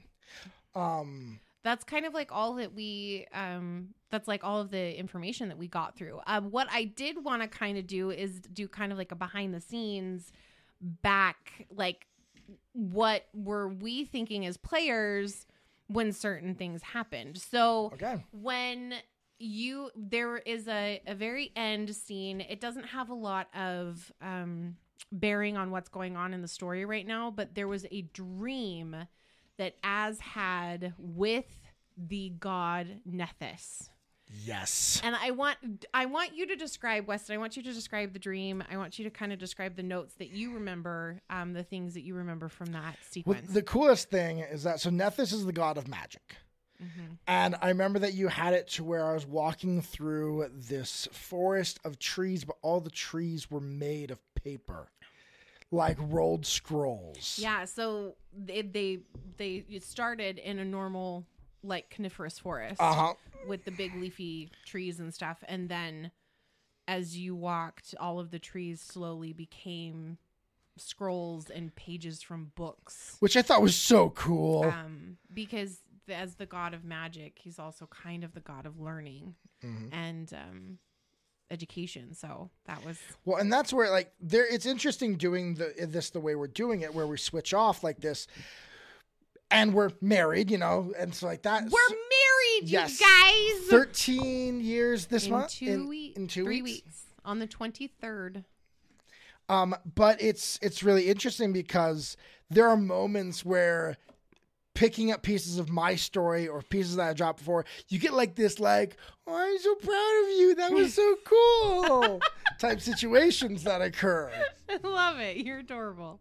[0.76, 5.50] Um, That's kind of like all that we um that's like all of the information
[5.50, 6.22] that we got through.
[6.26, 9.16] Um what I did want to kind of do is do kind of like a
[9.16, 10.32] behind the scenes
[10.80, 12.08] back like
[12.74, 15.46] what were we thinking as players
[15.94, 17.38] when certain things happened.
[17.38, 18.24] So okay.
[18.32, 18.96] when
[19.42, 24.76] you there is a, a very end scene it doesn't have a lot of um
[25.12, 28.96] bearing on what's going on in the story right now but there was a dream
[29.58, 31.68] that az had with
[31.98, 33.90] the god nethys
[34.46, 35.02] Yes.
[35.04, 35.58] and i want
[35.94, 38.98] i want you to describe weston i want you to describe the dream i want
[38.98, 42.16] you to kind of describe the notes that you remember um the things that you
[42.16, 45.78] remember from that Well, sequence the coolest thing is that so Nethys is the god
[45.78, 46.36] of magic.
[46.82, 47.18] Mhm.
[47.28, 51.80] And I remember that you had it to where I was walking through this forest
[51.84, 54.90] of trees, but all the trees were made of paper,
[55.70, 57.38] like rolled scrolls.
[57.40, 59.00] Yeah, so they they
[59.38, 61.28] they started in a normal
[61.64, 63.14] like coniferous forest Uh huh.
[63.48, 66.12] with the big leafy trees and stuff, and then
[66.88, 70.18] as you walked, all of the trees slowly became
[70.78, 73.18] scrolls and pages from books.
[73.20, 74.64] Which I thought was so cool.
[74.64, 79.36] Um, because as the god of magic, he's also kind of the god of learning
[79.64, 79.90] Mhm.
[79.94, 80.80] and um,
[81.52, 82.14] education.
[82.16, 86.20] So that was Well, and that's where like there it's interesting doing the this the
[86.20, 88.28] way we're doing it, where we switch off like this,
[89.52, 91.64] and we're married, you know, and so like that.
[91.64, 93.00] we're married, yes.
[93.00, 93.68] you guys.
[93.70, 95.52] thirteen years this in month.
[95.52, 96.86] two in, weeks, in two three weeks.
[96.86, 98.44] weeks on the twenty third.
[99.50, 102.16] Um, but it's it's really interesting because
[102.50, 103.98] there are moments where
[104.74, 108.36] picking up pieces of my story or pieces that I dropped before, you get like
[108.36, 108.98] this like,
[109.28, 110.56] oh, I'm so proud of you.
[110.56, 112.22] That was so cool
[112.60, 114.32] type situations that occur.
[114.70, 115.38] I love it.
[115.38, 116.20] You're adorable.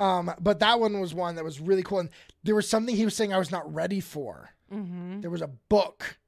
[0.00, 2.00] Um, but that one was one that was really cool.
[2.00, 2.10] And
[2.42, 4.50] there was something he was saying I was not ready for.
[4.72, 5.20] Mm-hmm.
[5.20, 6.18] There was a book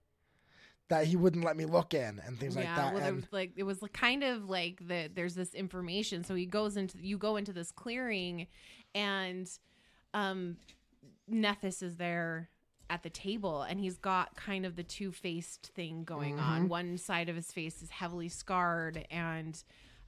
[0.88, 2.94] that he wouldn't let me look in and things like that.
[2.94, 6.22] well, and was like it was kind of like the there's this information.
[6.22, 8.46] So he goes into you go into this clearing,
[8.94, 9.48] and
[10.14, 10.56] um,
[11.30, 12.50] Nethys is there
[12.88, 16.50] at the table, and he's got kind of the two faced thing going Mm-hmm.
[16.50, 16.68] on.
[16.68, 19.60] One side of his face is heavily scarred and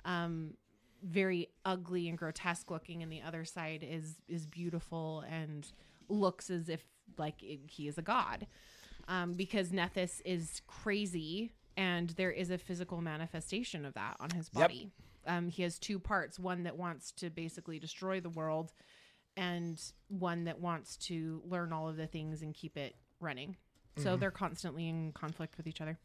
[0.05, 0.55] um,
[1.03, 5.67] very ugly and grotesque looking, and the other side is is beautiful and
[6.09, 6.85] looks as if
[7.19, 8.47] like it, he is a god
[9.09, 14.51] um, because Nethys is crazy and there is a physical manifestation of that on his
[14.55, 14.63] Yep.
[14.69, 14.91] body.
[15.27, 18.73] Um, he has two parts one that wants to basically destroy the world,
[19.39, 23.57] and one that wants to learn all of the things and keep it running.
[23.97, 24.21] So Mm-hmm.
[24.21, 25.97] they're constantly in conflict with each other.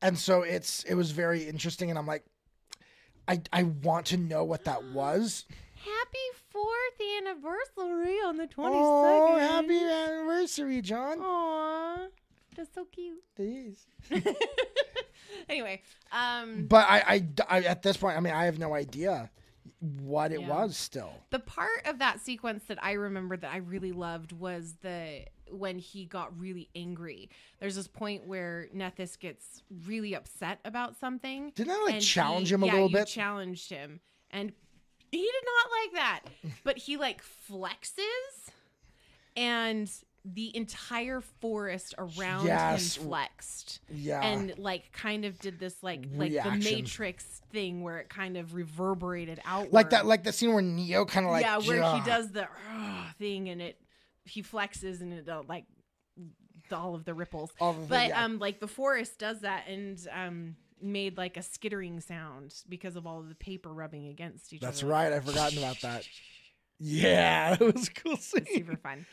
[0.00, 2.24] and so it's it was very interesting and I'm like
[3.26, 5.44] I I want to know what that was.
[5.74, 8.70] Happy fourth anniversary on the 22nd.
[8.74, 11.18] Oh, happy anniversary, John.
[11.20, 12.06] Aw,
[12.56, 13.22] that's so cute.
[13.38, 13.86] It is.
[15.48, 15.80] Anyway,
[16.12, 17.26] um, But I, I,
[17.58, 19.30] I- at this point, I mean, I have no idea
[19.80, 20.48] what it Yeah.
[20.48, 21.12] was still.
[21.30, 25.78] the part of that sequence that I remember that I really loved was the when
[25.78, 27.30] he got really angry.
[27.58, 31.52] There's this point where Nethys gets really upset about something.
[31.54, 33.08] Didn't I like challenge he- him a yeah, little you bit?
[33.08, 34.00] challenged him,
[34.30, 34.52] and
[35.10, 36.20] he did not like that.
[36.64, 38.50] but he like flexes,
[39.36, 39.90] and
[40.24, 42.96] the entire forest around Yes.
[42.96, 44.20] him flexed yeah.
[44.22, 48.54] and like kind of did this like like the matrix thing where it kind of
[48.54, 52.00] reverberated out like that, like the scene where Neo kind of like, yeah where he
[52.04, 53.80] does the "Ugh" thing and it
[54.24, 55.64] he flexes and it uh, like
[56.72, 58.24] all of the ripples All of the- but yeah.
[58.24, 63.06] um like the forest does that and um made like a skittering sound because of
[63.06, 65.12] all of the paper rubbing against each That's other That's right.
[65.12, 66.06] I've forgotten about that.
[66.78, 68.46] Yeah, it was a cool scene.
[68.46, 69.04] super fun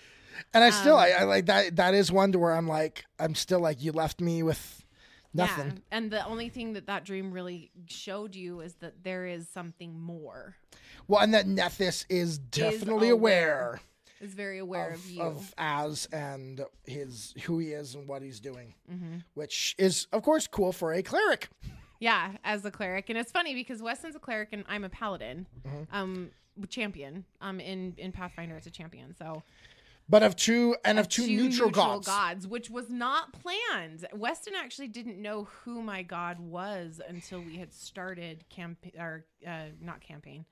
[0.53, 1.75] And I still, Um, I, I like that.
[1.77, 4.83] That is one to where I'm like, I'm still like, you left me with
[5.33, 5.67] nothing.
[5.67, 9.47] yeah and the only thing that that dream really showed you is that there is
[9.49, 10.55] something more
[11.07, 13.81] Well, and that Nethys is definitely aware, aware
[14.21, 18.21] is very aware of, of, you of Az, and his who he is and what
[18.21, 21.49] he's doing, hmm which is of course cool for a cleric.
[21.99, 25.47] Yeah, as a cleric, and it's funny because Weston's a cleric and I'm a paladin,
[25.67, 25.95] Mm-hmm.
[25.95, 26.29] um,
[26.69, 27.25] champion.
[27.41, 29.13] Um, in in Pathfinder, it's a champion.
[29.17, 29.43] So
[30.08, 32.47] But of two and of two, neutral, gods.
[32.47, 34.06] which was not planned.
[34.14, 39.66] Weston actually didn't know who my god was until we had started campaign or uh,
[39.82, 40.45] not campaign.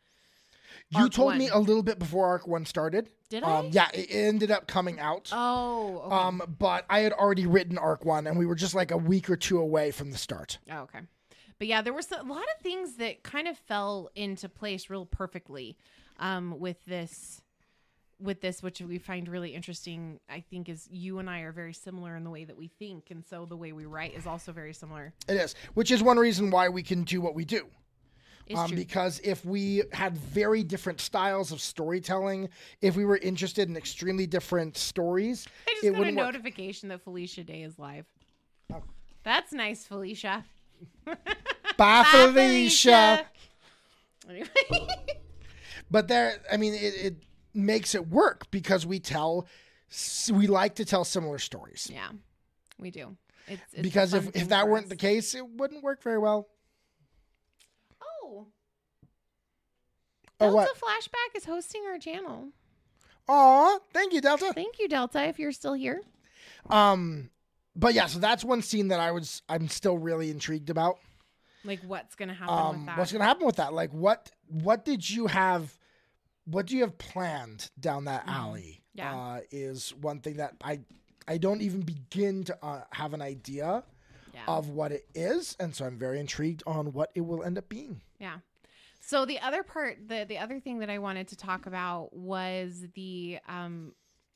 [0.90, 3.10] You Arc told me a little bit before Arc One started.
[3.30, 3.70] Did Um, I?
[3.72, 5.30] yeah, it ended up coming out.
[5.32, 6.16] Oh, okay.
[6.16, 9.30] Um, but I had already written Arc One, and we were just like a week
[9.30, 10.58] or two away from the start.
[10.72, 11.02] Oh, okay.
[11.60, 15.06] But yeah, there was a lot of things that kind of fell into place real
[15.06, 15.78] perfectly
[16.20, 17.40] um, with this
[18.24, 21.74] with this which we find really interesting i think is you and i are very
[21.74, 24.52] similar in the way that we think and so the way we write is also
[24.52, 27.68] very similar It is, which is one reason why we can do what we do.
[28.56, 32.50] Um, because if we had very different styles of storytelling,
[32.82, 36.14] if we were interested in extremely different stories, i just it got a work.
[36.14, 38.06] notification that felicia day is live
[38.74, 38.84] Oh.
[39.24, 40.44] that's nice felicia
[41.06, 41.16] Bye,
[41.78, 43.26] Bye, Felicia.
[44.30, 44.48] anyway
[45.92, 47.16] But there, I mean, it, it
[47.54, 49.48] makes it work because we tell,
[50.32, 51.90] we like to tell similar stories.
[51.92, 52.10] yeah
[52.80, 53.16] we do
[53.48, 54.90] it's, it's because if, if that weren't us.
[54.90, 56.48] the case, it wouldn't work very well.
[58.02, 58.48] oh
[60.40, 60.70] Oh, delta what?
[60.78, 62.50] flashback is hosting our channel
[63.30, 64.52] Aw, thank you, Delta.
[64.54, 66.02] thank you delta if you're still here
[66.70, 67.30] Um,
[67.76, 70.98] but yeah, so that's one scene that I was, I'm still really intrigued about.
[71.64, 73.74] like what's gonna happen Um, with that what's gonna happen with that?
[73.74, 75.74] Like, what, what did you have?
[76.46, 78.82] What do you have planned down that alley?
[78.98, 78.98] Mm-hmm.
[79.00, 79.16] Yeah.
[79.16, 80.82] uh, is one thing that I,
[81.28, 83.84] I don't even begin to uh, have an idea
[84.34, 87.58] yeah of what it is, and so I'm very intrigued on what it will end
[87.58, 88.02] up being.
[88.20, 88.38] Yeah.
[89.00, 92.86] So the other part, the the other thing that I wanted to talk about was
[92.96, 93.94] the um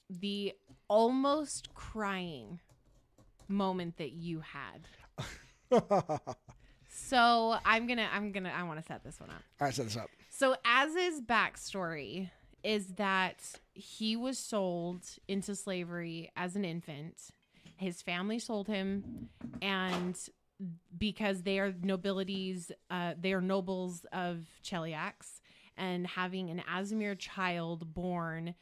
[0.10, 0.54] the
[0.88, 2.60] almost crying
[3.48, 4.88] moment that you had.
[6.90, 9.44] So I'm gonna I'm gonna I want to set this one up.
[9.62, 10.10] All right, set this up.
[10.40, 12.30] So Az's backstory
[12.64, 13.40] is that
[13.74, 17.16] he was sold into slavery as an infant.
[17.76, 19.30] His family sold him,
[19.64, 20.16] and
[20.96, 25.42] because they are nobilities, uh, they are nobles of Cheliax,
[25.76, 28.54] and having an Aasimar child born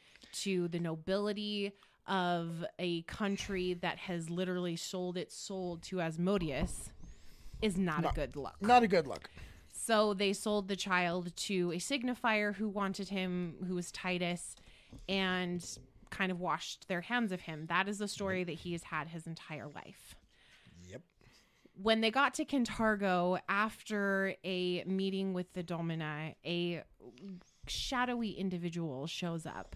[0.43, 1.73] to the nobility
[2.07, 6.89] of a country that has literally sold its soul to Asmodeus
[7.61, 8.09] is not No.
[8.09, 8.55] a good look.
[8.61, 9.30] Not a good look.
[9.86, 14.55] So they sold the child to a signifier who wanted him, who was Titus,
[15.07, 15.63] and
[16.09, 17.65] kind of washed their hands of him.
[17.67, 20.15] That is the story that he has had his entire life.
[20.89, 21.01] Yep.
[21.81, 26.83] when they got to Kintargo after a meeting with the Domina, a
[27.67, 29.75] shadowy individual shows up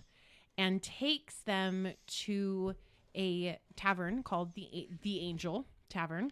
[0.57, 2.75] and takes them to
[3.15, 6.31] a tavern called the the Angel Tavern.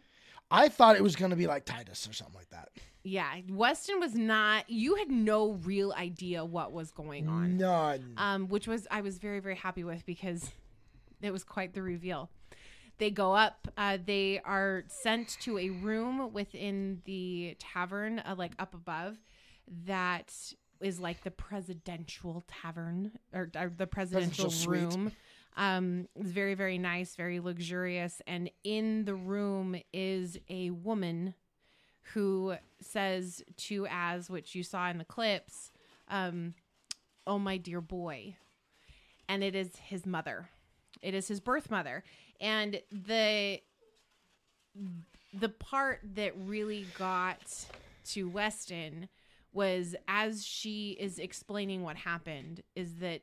[0.50, 2.70] I thought it was going to be like Titus or something like that.
[3.08, 4.70] Yeah, Weston was not.
[4.70, 7.58] You had no real idea what was going on.
[7.58, 8.14] None.
[8.18, 10.52] um, which was I was very very happy with because
[11.22, 12.30] it was quite the reveal.
[12.98, 13.68] They go up.
[13.78, 19.18] Uh, they are sent to a room within the tavern, uh, like up above,
[19.86, 20.34] that
[20.82, 25.12] is like the presidential tavern or, or the presidential, Presidential room.
[25.56, 31.34] Um, it's very very nice, very luxurious, and in the room is a woman
[32.14, 35.72] who says to Az, which you saw in the clips,
[36.08, 36.54] um,
[37.26, 38.38] "Oh my dear boy,"
[39.28, 40.50] and it is his mother.
[41.02, 42.04] It is his birth mother,
[42.40, 43.62] and the
[45.34, 47.66] the part that really got
[48.06, 49.10] to Weston
[49.54, 53.22] was as she is explaining what happened is that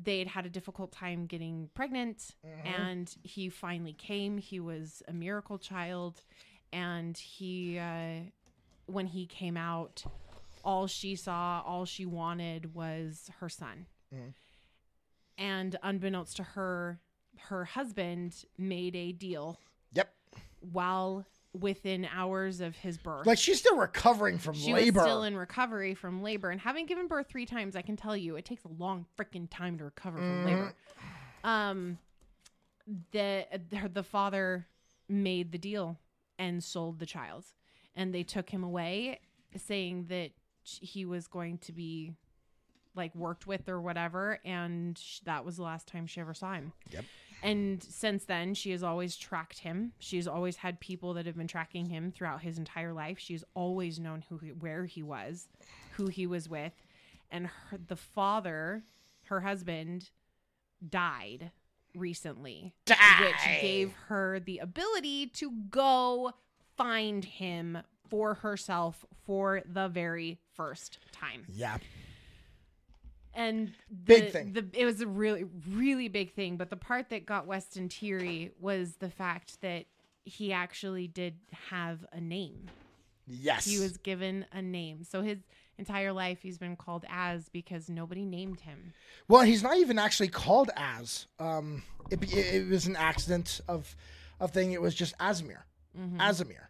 [0.00, 2.34] they had had a difficult time getting pregnant
[2.64, 4.38] and he finally came.
[4.38, 6.22] He was a miracle child
[6.72, 8.20] and he uh,
[8.86, 10.02] when he came out
[10.64, 14.32] all she saw all she wanted was her son Mhm.
[15.36, 17.00] and unbeknownst to her
[17.48, 19.60] her husband made a deal
[19.92, 20.12] Yep.
[20.60, 25.00] while within hours of his birth Like she's still recovering from she labor.
[25.00, 28.16] was still in recovery from labor and having given birth three times i can tell
[28.16, 30.44] you it takes a long freaking time to recover from Mhm.
[30.46, 30.74] labor
[31.44, 31.98] um
[33.12, 33.46] the
[33.92, 34.66] the father
[35.08, 35.98] made the deal
[36.38, 37.44] and sold the child.
[37.94, 39.20] And they took him away
[39.56, 40.30] saying that
[40.62, 42.12] he was going to be
[42.94, 46.52] like worked with or whatever and sh- that was the last time she ever saw
[46.52, 46.72] him.
[46.90, 47.04] Yep.
[47.42, 49.92] and since then she has always tracked him.
[49.98, 53.18] She's always had people that have been tracking him throughout his entire life.
[53.18, 55.48] She's always known who he, where he was
[55.92, 56.72] who he was with.
[57.30, 58.82] And her, the father
[59.24, 60.10] her husband
[60.86, 61.52] died
[61.98, 66.32] recently which gave her the ability to go
[66.76, 67.78] find him
[68.08, 71.76] for herself for the very first time Yeah.
[73.34, 74.52] and the, Big thing.
[74.52, 76.56] The, it was a really, really big thing.
[76.56, 79.84] But the part that got Weston teary was the fact that
[80.24, 81.34] he actually did
[81.70, 82.66] have a name.
[83.26, 83.66] Yes.
[83.66, 85.04] He was given a name.
[85.04, 85.38] So his
[85.78, 88.92] entire life he's been called Az because nobody named him.
[89.28, 91.26] Well, he's not even actually called Az.
[91.38, 93.94] Um, it, it, it was an accident of,
[94.40, 94.72] of thing.
[94.72, 95.62] It was just Aasimar,
[95.98, 96.18] Mhm.
[96.18, 96.68] Aasimar,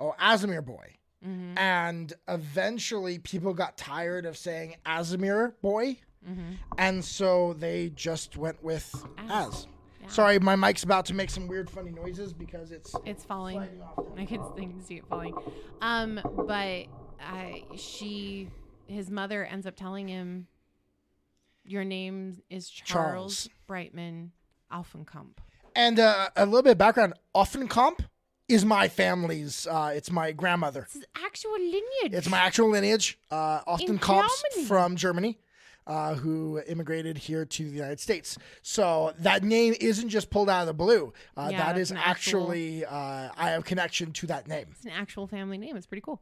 [0.00, 0.94] oh Aasimar boy.
[1.26, 1.58] Mhm.
[1.58, 6.56] And eventually, people got tired of saying Aasimar boy, Mhm.
[6.78, 9.30] and so they just went with as.
[9.30, 9.66] Az.
[10.00, 10.08] Yeah.
[10.08, 13.58] Sorry, my mic's about to make some weird, funny noises because it's It's falling.
[14.16, 15.34] I can, I can see it falling.
[15.82, 16.86] Um, but
[17.20, 18.48] uh, she,
[18.86, 20.46] his mother ends up telling him,
[21.64, 23.48] "Your name is Charles, Charles.
[23.66, 24.32] Brightman
[24.72, 25.38] Offenkamp.
[25.74, 28.00] And uh, a little bit of background: Offenkamp
[28.48, 29.66] is my family's.
[29.66, 30.86] Uh, it's my grandmother.
[30.94, 32.14] Is actual lineage.
[32.14, 33.18] It's my actual lineage.
[33.30, 34.66] Uh, Germany.
[34.66, 35.38] from Germany,
[35.88, 38.38] uh, who immigrated here to the United States.
[38.62, 41.12] So that name isn't just pulled out of the blue.
[41.36, 44.66] Uh, Yeah, that's is an actual- actually uh, I have connection to that name.
[44.72, 45.76] It's an actual family name.
[45.76, 46.20] It's pretty cool.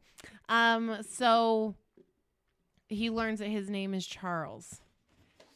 [0.49, 1.75] Um, so
[2.87, 4.79] he learns that his name is Charles,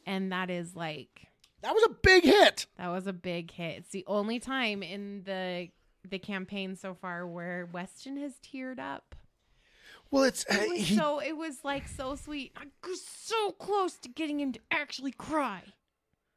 [0.06, 1.28] and that is like
[1.62, 2.66] That was a big hit.
[2.78, 3.78] that was a big hit.
[3.78, 5.70] It's the only time in the
[6.10, 9.16] the campaign so far where Weston has teared up.
[10.12, 12.52] Well, it's uh, It was he, so it was like so sweet.
[12.56, 15.64] I was so close to getting him to actually cry.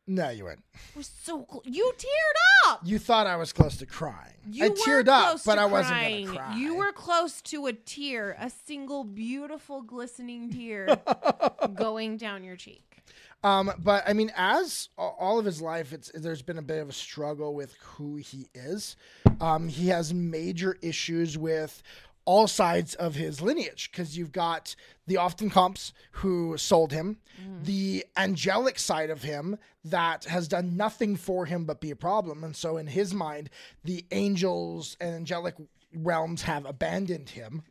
[0.06, 0.62] no, you weren't.
[0.94, 1.62] It was so close.
[1.64, 2.80] You teared up.
[2.84, 4.34] You thought I was close to crying.
[4.48, 6.56] You I teared up, but to I wasn't gonna cry.
[6.56, 11.01] You were close to a tear, a single beautiful glistening tear
[11.74, 13.02] going down your cheek.
[13.42, 16.88] Um, but I mean, as all of his life, it's there's been a bit of
[16.88, 18.96] a struggle with who he is.
[19.40, 21.82] Um, he has major issues with
[22.26, 24.74] all sides of his lineage because you've got
[25.06, 27.18] the Offenkamps who sold him,
[27.64, 32.42] the angelic side of him that has done nothing for him but be a problem,
[32.42, 33.51] and so in his mind,
[33.84, 35.55] the angels and angelic
[35.94, 37.62] realms have abandoned him.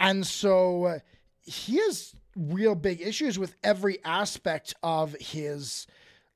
[0.00, 0.98] And so uh,
[1.44, 5.86] he has real big issues with every aspect of his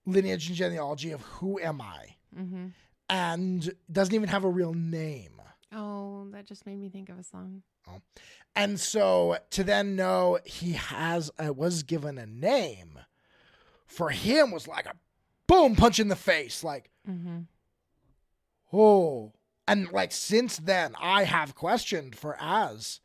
[0.06, 2.66] lineage and genealogy of who am I, Mm-hmm.
[3.08, 5.39] and doesn't even have a real name.
[5.72, 7.62] Oh, that just made me think of a song.
[7.88, 8.00] Oh.
[8.56, 12.98] And so to then know he has uh, was given a name
[13.86, 14.94] for him was like a
[15.46, 16.62] boom punch in the face.
[16.64, 17.40] Like, Mm-hmm.
[18.72, 19.32] oh,
[19.66, 23.00] And like since then, I have questioned for Az.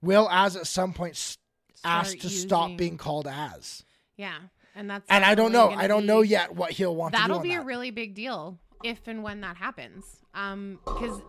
[0.00, 1.38] Will Az at some point s-
[1.84, 3.84] ask Start to stop being called Az?
[4.16, 4.38] Yeah,
[4.74, 5.70] and that's And I don't know.
[5.70, 7.22] I don't know yet what he'll want to do.
[7.22, 10.04] That'll be a really big deal if and when that happens.
[10.34, 11.20] Um, because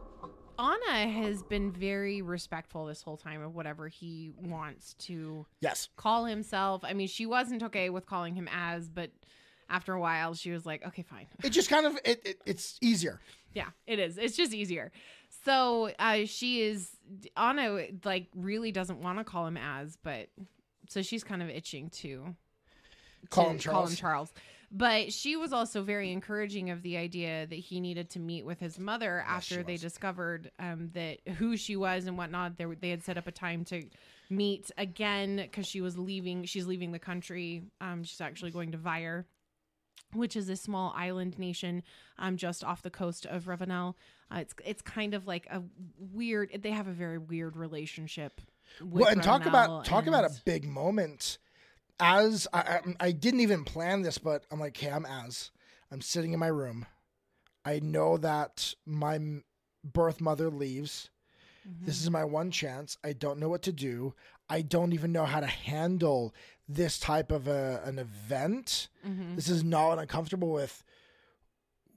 [0.57, 5.89] Anna has been very respectful this whole time of whatever he wants to yes.
[5.97, 6.83] call himself.
[6.83, 9.11] I mean, she wasn't okay with calling him Az, but
[9.69, 11.27] after a while, she was like, okay, fine.
[11.43, 13.19] It just kind of it, it it's easier.
[13.53, 14.17] Yeah, it is.
[14.17, 14.91] It's just easier.
[15.43, 16.91] So uh, she is
[17.35, 20.29] Anna like really doesn't want to call him Az, but
[20.87, 22.35] so she's kind of itching to
[23.29, 24.33] Call him Call him Charles.
[24.75, 28.59] But she was also very encouraging of the idea that he needed to meet with
[28.59, 32.57] his mother she after they discovered um, that who she was and whatnot.
[32.57, 33.83] They, they had set up a time to
[34.31, 36.45] meet again because she was leaving.
[36.45, 37.61] She's leaving the country.
[37.81, 39.27] Um, she's actually going to Vyre,
[40.13, 41.83] which is a small island nation
[42.17, 43.93] um, just off the coast of Ravounel.
[44.33, 45.61] Uh, it's it's kind of like a
[45.99, 46.49] weird.
[46.63, 48.41] They have a very weird relationship.
[48.81, 51.37] With well, and talk about talk about a big moment.
[51.99, 55.51] As I, I, I didn't even plan this, but I'm like, okay, I'm as
[55.91, 56.85] I'm sitting in my room.
[57.65, 59.19] I know that my
[59.83, 61.09] birth mother leaves.
[61.67, 61.85] Mm-hmm.
[61.85, 62.97] This is my one chance.
[63.03, 64.13] I don't know what to do.
[64.49, 66.33] I don't even know how to handle
[66.67, 68.89] this type of a, an event.
[69.07, 69.35] Mhm.
[69.35, 70.83] This is not what I'm comfortable with.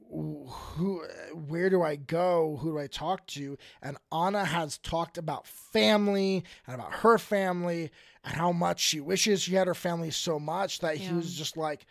[0.08, 1.04] Who,
[1.48, 2.58] where do I go?
[2.60, 3.58] Who do I talk to?
[3.82, 7.90] And Anna has talked about family and about her family
[8.24, 11.56] and how much she wishes she had her family so much that he was just
[11.56, 11.86] like,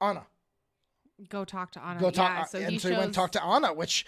[0.00, 0.26] Anna,
[1.28, 2.00] go talk to Anna.
[2.00, 2.30] go talk.
[2.30, 4.04] Yeah, so uh, and he so he went and talked to Anna, which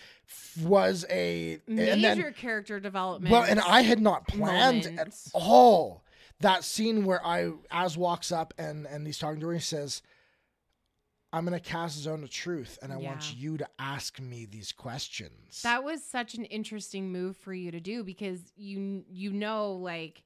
[0.63, 3.33] was a major and then character development.
[3.33, 6.03] well, and I had not planned at all
[6.41, 9.55] that scene where I Az walks up and and he's talking to her.
[9.55, 10.03] He says,
[11.37, 15.61] "I'm gonna cast Zone of Truth, and I want you to ask me these questions."
[15.63, 20.23] that was such an interesting move for you to do because you you know like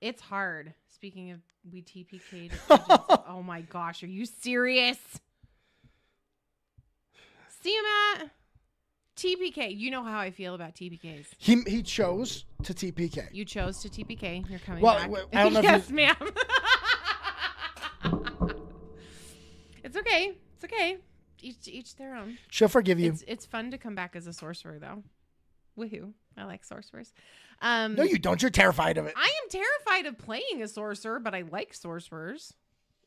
[0.00, 0.74] it's hard.
[0.90, 1.40] Speaking of
[1.70, 2.50] we TPK,
[3.28, 4.98] oh my gosh, are you serious?
[7.62, 7.84] See him
[8.20, 8.30] at
[9.16, 9.76] TPK.
[9.76, 11.26] You know how I feel about TPKs.
[11.38, 13.28] he he chose to TPK.
[13.32, 14.48] You chose to TPK.
[14.48, 15.10] You're coming Well, back.
[15.10, 16.16] wait, I don't know yes, you- ma'am.
[19.84, 20.36] it's okay.
[20.64, 20.96] It's okay.
[21.40, 22.38] Each each their own.
[22.50, 23.10] She'll forgive you.
[23.10, 25.02] It's it's fun to come back as a sorcerer though.
[25.78, 26.12] Woohoo!
[26.36, 27.12] I like sorcerers.
[27.60, 28.40] Um, no, you don't.
[28.40, 29.14] You're terrified of it.
[29.16, 32.54] I am terrified of playing a sorcerer, but I like sorcerers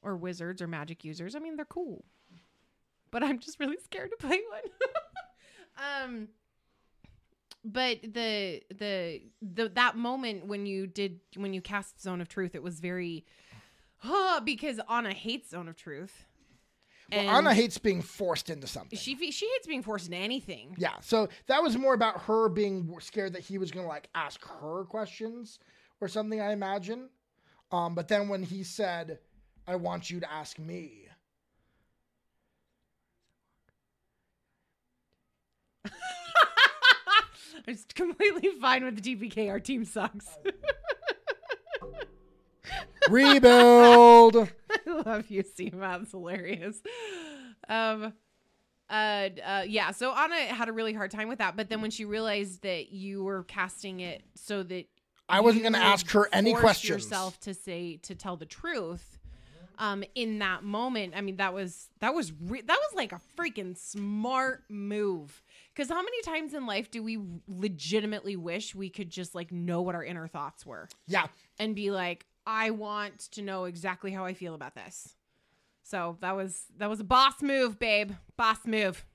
[0.01, 1.35] or wizards or magic users.
[1.35, 2.03] I mean, they're cool,
[3.11, 6.03] but I'm just really scared to play one.
[6.03, 6.27] um,
[7.63, 12.53] but the the the that moment when you did when you cast Zone of Truth,
[12.53, 13.25] it was very,
[13.97, 16.25] huh, because Anna hates Zone of Truth.
[17.11, 18.99] Well, Anna hates being forced into something.
[18.99, 20.75] she she hates being forced into anything.
[20.77, 24.09] Yeah, so that was more about her being scared that he was going to like
[24.13, 25.59] ask her questions
[26.01, 27.09] or something, I imagine.
[27.71, 29.19] Um, but then when he said,
[29.65, 31.07] "I want you to ask me,"
[35.85, 35.91] I'm
[37.67, 39.49] just completely fine with the TPK.
[39.49, 40.27] Our team sucks.
[43.09, 44.35] rebuild.
[44.69, 46.01] I love you, Seema.
[46.01, 46.77] It's hilarious.
[47.67, 48.13] Um,
[48.89, 49.91] uh, uh, yeah.
[49.91, 52.91] So Anna had a really hard time with that, but then when she realized that
[52.91, 54.85] you were casting it so that
[55.29, 56.89] I wasn't going to ask her any questions.
[56.89, 59.17] yourself to say to tell the truth,
[59.79, 63.19] um, in that moment, I mean that was that was re- that was like a
[63.37, 65.41] freaking smart move.
[65.73, 69.81] Because how many times in life do we legitimately wish we could just like know
[69.81, 70.87] what our inner thoughts were?
[71.07, 71.27] Yeah,
[71.59, 75.15] and be like, I want to know exactly how I feel about this.
[75.83, 78.13] So that was that was a boss move, babe.
[78.37, 79.05] Boss move.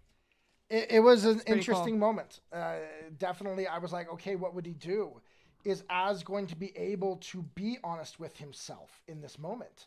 [0.68, 2.40] it, it was an interesting moment.
[2.52, 2.76] Uh,
[3.18, 5.20] definitely, I was like, okay, what would he do?
[5.64, 9.86] Is Az going to be able to be honest with himself in this moment?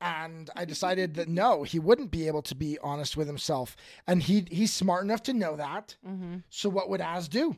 [0.00, 3.76] And I decided that no, he wouldn't be able to be honest with himself,
[4.06, 5.96] and he he's smart enough to know that.
[6.06, 6.36] Mm-hmm.
[6.48, 7.56] So what would Az do?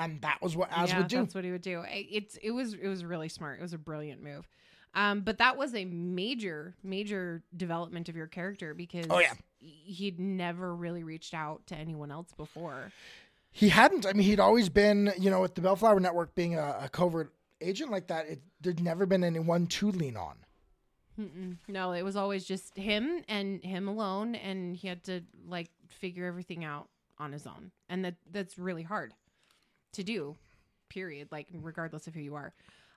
[0.00, 1.16] And that was what Az yeah, would do.
[1.18, 1.84] that's what he would do.
[1.88, 3.58] It's it was it was really smart.
[3.58, 4.48] It was a brilliant move.
[4.94, 9.34] Um, but that was a major major development of your character because Oh, yeah.
[9.60, 12.90] he'd never really reached out to anyone else before.
[13.52, 14.06] He hadn't.
[14.06, 17.32] I mean, he'd always been, you know, with the Bellflower Network being a, a covert
[17.60, 18.26] agent like that.
[18.28, 20.36] It, there'd never been anyone to lean on.
[21.20, 21.56] Mm-mm.
[21.68, 26.24] No, it was always just him and him alone, and he had to like figure
[26.26, 29.12] everything out on his own, and that that's really hard
[29.92, 30.36] to do.
[30.88, 31.28] Period.
[31.30, 32.52] Like regardless of who you are.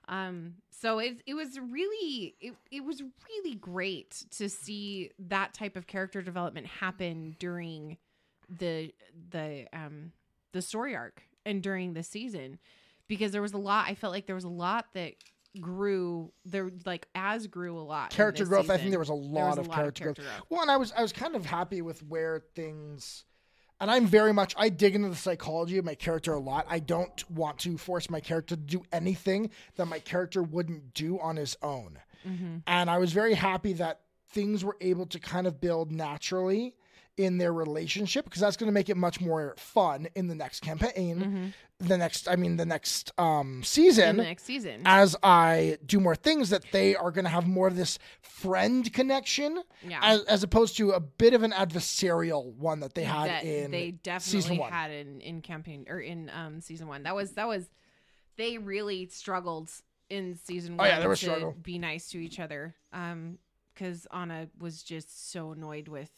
[0.08, 5.76] Um, so it it was really it, it was really great to see that type
[5.76, 7.96] of character development happen during
[8.50, 8.92] the
[9.30, 10.12] the um
[10.52, 12.58] the story arc and during the season
[13.08, 15.14] because there was a lot I felt like there was a lot that
[15.60, 18.68] grew there like Az grew a lot character growth.
[18.70, 20.16] I think there was a lot, was a of, lot of character growth.
[20.16, 20.46] character growth.
[20.50, 23.24] Well, and I was I was kind of happy with where things.
[23.80, 26.66] And I'm very much I dig into the psychology of my character a lot.
[26.68, 31.18] I don't want to force my character to do anything that my character wouldn't do
[31.18, 31.98] on his own.
[32.24, 32.62] Mhm.
[32.66, 36.74] And I was very happy that things were able to kind of build naturally
[37.16, 40.60] in their relationship because that's going to make it much more fun in the next
[40.60, 41.86] campaign, Mhm.
[41.88, 46.14] the next I mean the next um season the next season as I do more
[46.16, 50.42] things that they are going to have more of this friend connection yeah as, as
[50.44, 54.56] opposed to a bit of an adversarial one that they had that in they definitely
[54.58, 57.68] had in in campaign or in um season one that was that was
[58.36, 59.70] they really struggled
[60.10, 61.56] in season Oh, one yeah, there was to struggle.
[61.60, 63.38] be nice to each other um
[63.74, 66.10] because anna was just so annoyed with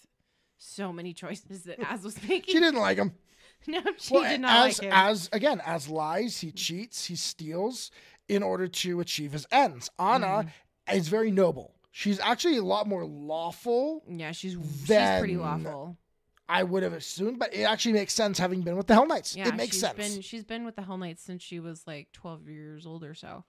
[0.58, 2.52] so many choices that Az was making.
[2.54, 3.12] She didn't like him.
[3.66, 4.92] no, she well, did not as like him.
[4.94, 7.90] as again Az lies, he cheats, he steals
[8.28, 9.90] in order to achieve his ends.
[9.98, 10.26] Anna
[10.88, 10.96] Mm-hmm.
[10.96, 11.74] is very noble.
[11.90, 14.02] She's actually a lot more lawful.
[14.08, 15.96] yeah, she's she's pretty lawful.
[16.48, 19.34] I would have assumed, but it actually makes sense having been with the Hell Knights.
[19.34, 19.96] Yeah, it makes she's sense.
[19.96, 23.14] Been, she's been with the Hell Knights since she was like 12 years old or
[23.14, 23.44] so.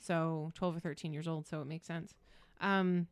[0.00, 1.46] So 12 or 13 years old.
[1.46, 2.14] So it makes sense.
[2.60, 3.06] Um,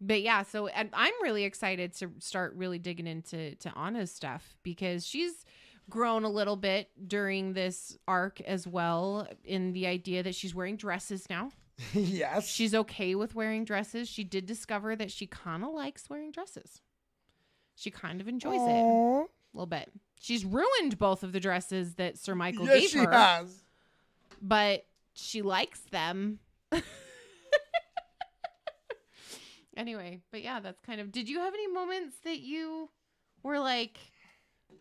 [0.00, 4.56] but yeah, so and I'm really excited to start really digging into to Anna's stuff
[4.62, 5.44] because she's
[5.88, 10.76] grown a little bit during this arc as well in the idea that she's wearing
[10.76, 11.50] dresses now.
[11.94, 12.46] yes.
[12.48, 14.08] She's okay with wearing dresses.
[14.08, 16.80] She did discover that she kind of likes wearing dresses.
[17.74, 19.24] She kind of enjoys it a
[19.54, 19.90] little bit.
[20.20, 23.62] She's ruined both of the dresses that Sir Michael Yes, gave she her, has.
[24.42, 26.38] but she likes them.
[29.80, 31.10] anyway, but yeah, that's kind of.
[31.10, 32.90] Did you have any moments that you
[33.42, 33.98] were like,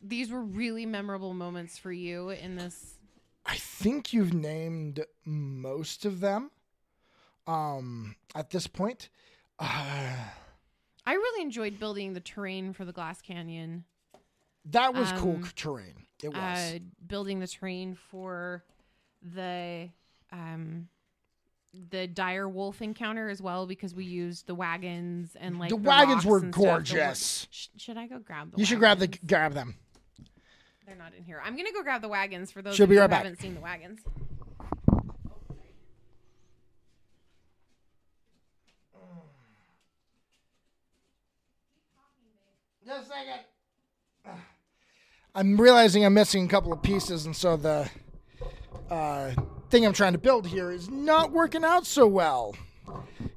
[0.03, 2.95] these were really memorable moments for you in this?
[3.45, 6.51] I think you've named most of them.
[7.47, 9.09] Um, at this point,
[9.57, 10.13] uh,
[11.05, 13.85] I really enjoyed building the terrain for the Glass Canyon.
[14.65, 16.05] that was cool Um, terrain.
[16.21, 16.35] It was.
[16.35, 18.63] uh, building the terrain for
[19.21, 19.89] the
[20.31, 20.88] um
[21.91, 25.81] the dire wolf encounter as well because we used the wagons and like the the
[25.83, 26.63] wagons were and stuff.
[26.65, 27.47] Wa- gorgeous.
[27.51, 28.57] Sh- should I go grab the?
[28.57, 29.75] You should grab the grab them.
[30.87, 31.39] They're not in here.
[31.43, 33.23] I'm gonna go grab the wagons for those She'll be right who back.
[33.23, 33.99] haven't seen the wagons.
[42.85, 44.37] Just a second.
[45.35, 47.89] I'm realizing I'm missing a couple of pieces, and so the
[48.89, 49.31] uh,
[49.69, 52.55] thing I'm trying to build here is not working out so well.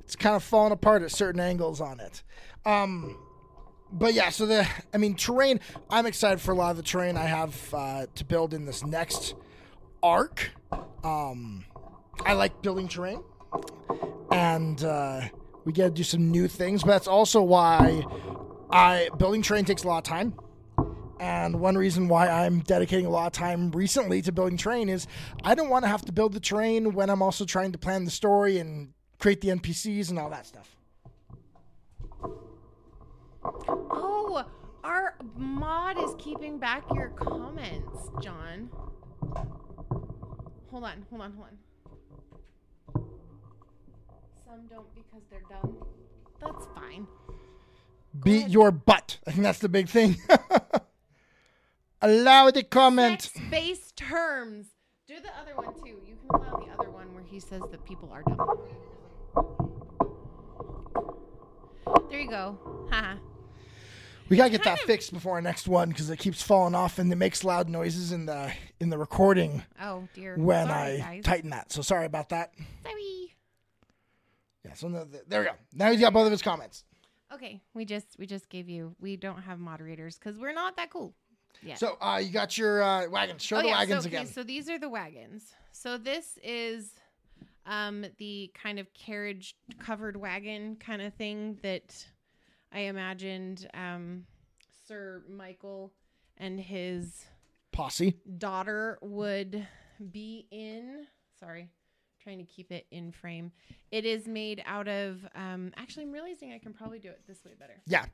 [0.01, 2.23] It's kind of falling apart at certain angles on it.
[2.65, 3.19] Um,
[3.93, 5.61] but yeah, so the I mean terrain.
[5.91, 8.85] I'm excited for a lot of the terrain I have uh, to build in this
[8.85, 9.35] next
[10.03, 10.51] arc.
[11.05, 11.65] Um,
[12.25, 13.23] I like building terrain,
[14.31, 15.23] and uh,
[15.65, 16.83] we get to do some new things.
[16.83, 18.05] But that's also why
[18.71, 20.35] I building terrain takes a lot of time.
[21.23, 25.07] And one reason why I'm dedicating a lot of time recently to building terrain is
[25.45, 28.05] I don't want to have to build the terrain when I'm also trying to plan
[28.05, 30.77] the story and create the NPCs and all that stuff.
[33.45, 34.45] Oh,
[34.83, 38.69] our mod is keeping back your comments, John.
[40.73, 43.05] Hold on, hold on, hold on.
[44.45, 45.77] Some don't because they're dumb.
[46.41, 47.07] That's fine.
[48.25, 49.21] Beat your butt.
[49.25, 50.17] I think that's the big thing.
[52.03, 53.23] Allow the comment.
[53.23, 54.67] Sex-based terms.
[55.07, 56.01] Do the other one too.
[56.07, 58.59] You can allow the other one where he says that people are dumb.
[62.11, 62.59] There you go.
[62.91, 63.17] Haha.
[64.29, 66.99] We gotta get that of- fixed before our next one because it keeps falling off
[66.99, 70.37] and it makes loud noises in the in the recording oh dear.
[70.37, 71.25] when Sorry, I guys.
[71.25, 71.71] tighten that.
[71.73, 72.53] So sorry about that.
[72.83, 73.35] Sorry.
[74.65, 74.75] Yeah.
[74.75, 75.53] So no, there we go.
[75.75, 76.85] Now he's got both of his comments.
[77.33, 78.95] Okay, we just we just gave you.
[79.01, 81.15] We don't have moderators because we're not that cool.
[81.63, 81.75] Yeah.
[81.77, 83.43] So uh, you got your uh, wagons.
[83.43, 83.79] Show oh the yeah.
[83.79, 84.27] wagons so, okay, again.
[84.33, 85.55] so these are the wagons.
[85.73, 86.91] So this is
[87.65, 92.05] um the kind of carriage covered wagon kind of thing that
[92.73, 94.25] I imagined um
[94.89, 95.93] Sir Michael
[96.39, 97.25] and his
[97.71, 98.17] Posse.
[98.39, 99.67] daughter would
[100.11, 101.07] be in.
[101.39, 101.71] Sorry,
[102.23, 103.53] trying to keep it in frame.
[103.91, 105.25] It is made out of.
[105.35, 107.81] Um, actually, I'm realizing I can probably do it this way better.
[107.87, 108.05] Yeah.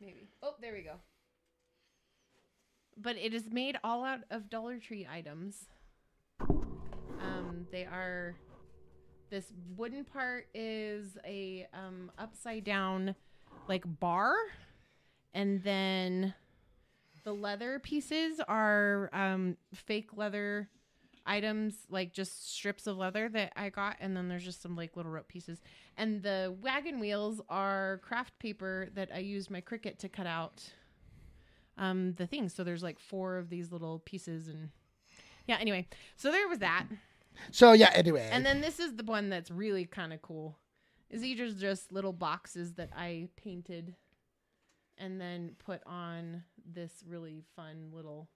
[0.00, 0.28] Maybe.
[0.42, 0.94] Oh, there we go.
[2.96, 5.66] But it is made all out of Dollar Tree items.
[7.20, 8.36] Um, they are.
[9.30, 13.16] This wooden part is a um, upside down,
[13.68, 14.34] like bar,
[15.32, 16.34] and then
[17.24, 20.68] The leather pieces are um, fake leather
[21.24, 24.94] items, like just strips of leather that I got, and then there's just some like
[24.94, 25.62] little rope pieces.
[25.96, 30.70] And the wagon wheels are craft paper that I used my Cricut to cut out
[31.78, 32.54] um, the things.
[32.54, 34.70] So there's like four of these little pieces, and
[35.46, 35.58] yeah.
[35.60, 35.86] Anyway,
[36.16, 36.86] so there was that,
[37.50, 37.90] So yeah.
[37.94, 38.28] Anyway.
[38.32, 40.58] and then this is the one that's really kind of cool.
[41.10, 43.94] Is these are just little boxes that I painted
[44.98, 48.28] and then put on this really fun little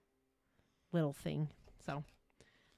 [0.91, 1.49] little thing.
[1.85, 2.03] So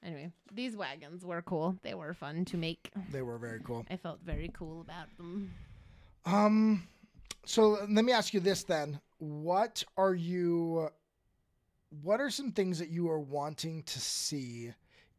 [0.02, 1.76] anyway, these wagons were cool.
[1.82, 2.90] They were fun to make.
[3.10, 3.84] they were very cool.
[3.90, 5.52] I felt very cool about them.
[6.24, 6.82] Um,
[7.44, 10.88] so let me ask you this then: What are you?
[12.02, 14.72] What are some things that you are wanting to see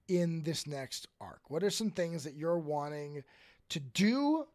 [0.10, 1.40] in this next arc?
[1.50, 3.24] What are some things that you're wanting
[3.70, 4.46] to do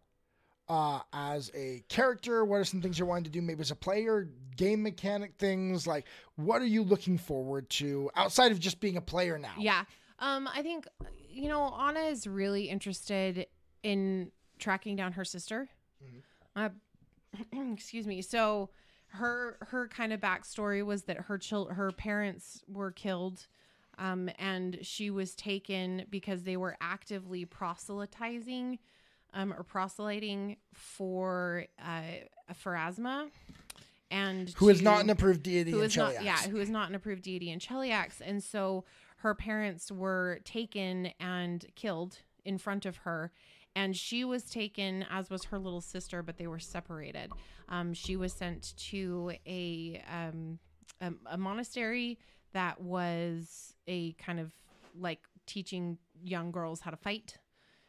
[0.69, 2.45] uh, as a character?
[2.45, 4.29] What are some things you're wanting to do, maybe as a player?
[4.55, 6.05] Game mechanic things like
[6.37, 9.55] what are you looking forward to outside of just being a player now?
[9.59, 9.85] Yeah.
[10.19, 10.87] Um I think
[11.31, 13.47] you know Anna is really interested
[13.83, 15.71] in tracking down her sister.
[16.55, 16.69] Uh,
[17.73, 18.21] excuse me.
[18.21, 18.69] So
[19.11, 23.47] her her kind of backstory was that her chil- her parents were killed
[23.99, 28.79] um, and she was taken because they were actively proselytizing
[29.35, 32.03] um, or proselyting for uh,
[32.55, 33.29] for asthma.
[34.11, 36.71] And Who is to- not an approved deity who in is not yeah who is
[36.71, 38.85] not an approved deity in Cheliax and so
[39.19, 43.33] her parents were taken and killed in front of her
[43.79, 47.31] and she was taken as was her little sister but they were separated.
[47.69, 50.59] Um, she was sent to a, um,
[51.01, 52.19] a a monastery
[52.53, 54.53] that was a kind of
[54.99, 57.39] like teaching young girls how to fight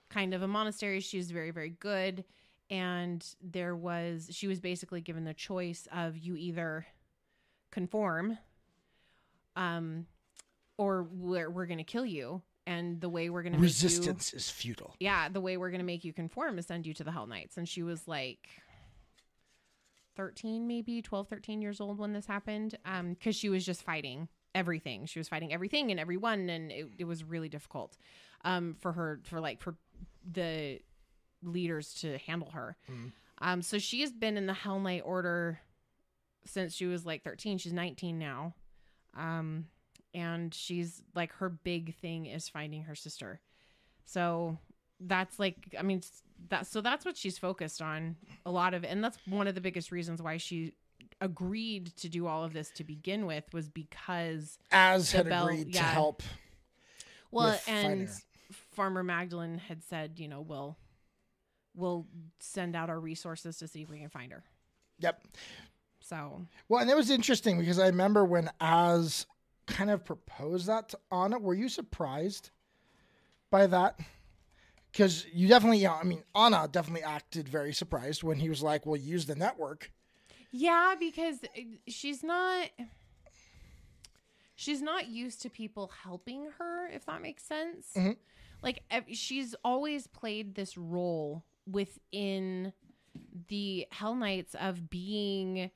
[0.09, 0.99] kind of a monastery.
[0.99, 2.23] She was very very good.
[2.69, 6.85] And there was she was basically given the choice of you either
[7.71, 8.37] conform
[9.55, 10.05] um
[10.77, 14.95] or we're, we're gonna kill you and the way we're make you, Resistance is futile.
[14.99, 17.57] yeah the way we're gonna make you conform is send you to the hell knights.
[17.57, 18.47] And she was like
[20.15, 24.27] 13 maybe 12 13 years old when this happened um because she was just fighting
[24.55, 25.05] everything.
[25.05, 27.97] She was fighting everything and everyone and it, it was really difficult
[28.43, 29.75] um for her for like for
[30.29, 30.79] the
[31.43, 32.75] leaders to handle her.
[32.91, 33.11] Mhm.
[33.39, 35.59] um so she has been in the hell knight order
[36.45, 38.53] since she was like 13 she's 19 now.
[39.15, 39.67] Um
[40.13, 43.39] and she's like her big thing is finding her sister
[44.05, 44.57] so
[45.01, 46.01] that's like i mean
[46.49, 48.15] that so that's what she's focused on
[48.45, 50.73] a lot of and that's one of the biggest reasons why she
[51.21, 55.73] agreed to do all of this to begin with was because Az had bell- agreed
[55.73, 55.91] to yeah.
[55.91, 56.23] help.
[57.31, 58.13] well and her.
[58.71, 60.77] farmer magdalene had said you know we'll
[61.75, 62.05] we'll
[62.39, 64.43] send out our resources to see if we can find her
[65.01, 65.23] Yep.
[66.01, 69.25] so Well, and it was interesting because I remember when Az
[69.69, 71.39] kind of proposed that to Anna.
[71.39, 72.49] Were you surprised
[73.49, 73.99] by that?
[74.91, 78.95] Because you definitely, I mean, Anna definitely acted very surprised when he was like, "Well,
[78.95, 79.91] use the network."
[80.51, 82.69] Yeah, because uh, she's not
[84.55, 87.87] she's not used to people helping her, if that makes sense.
[87.95, 88.17] Mhm.
[88.63, 88.81] Like
[89.11, 92.73] she's always played this role within
[93.47, 95.69] the Hell Knights of being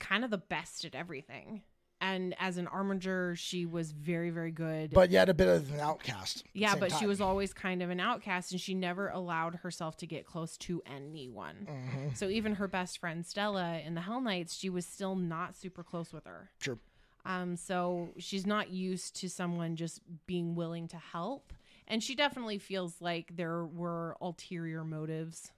[0.00, 1.62] kind of the best at everything.
[2.02, 4.90] And as an armiger, she was very, very good.
[4.92, 6.44] But yet a bit of an outcast.
[6.54, 10.06] yeah, but she was always kind of an outcast and she never allowed herself to
[10.06, 11.66] get close to anyone.
[11.70, 12.16] Mhm.
[12.16, 15.82] So even her best friend Stella in the Hell Knights, she was still not super
[15.84, 16.50] close with her.
[16.58, 16.78] True.
[17.26, 21.52] Um, so she's not used to someone just being willing to help,
[21.86, 25.52] and she definitely feels like there were ulterior motives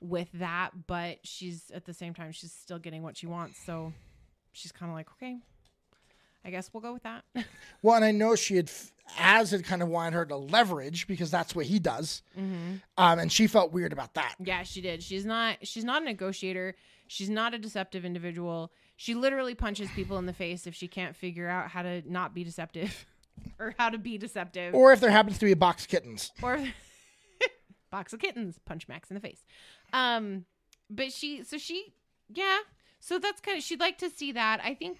[0.00, 0.88] with that.
[0.88, 3.92] But she's at the same time she's still getting what she wants, so
[4.50, 5.38] she's kind of like, okay,
[6.44, 7.24] I guess we'll go with that.
[7.82, 8.70] Well, and I know she had,
[9.18, 12.74] Az had kind of wanted her to leverage because that's what he does, mm-hmm.
[12.98, 14.34] um, and she felt weird about that.
[14.38, 15.02] Yeah, she did.
[15.02, 16.74] She's not she's not a negotiator.
[17.06, 18.70] She's not a deceptive individual.
[18.96, 22.34] She literally punches people in the face if she can't figure out how to not
[22.34, 23.06] be deceptive
[23.58, 24.74] or how to be deceptive.
[24.74, 26.32] Or if there happens to be a box of kittens.
[26.42, 26.62] Or
[27.90, 29.42] box of kittens, punch Max in the face.
[29.92, 30.44] Um
[30.90, 31.94] but she so she
[32.28, 32.58] yeah.
[33.00, 34.60] So that's kind of she'd like to see that.
[34.62, 34.98] I think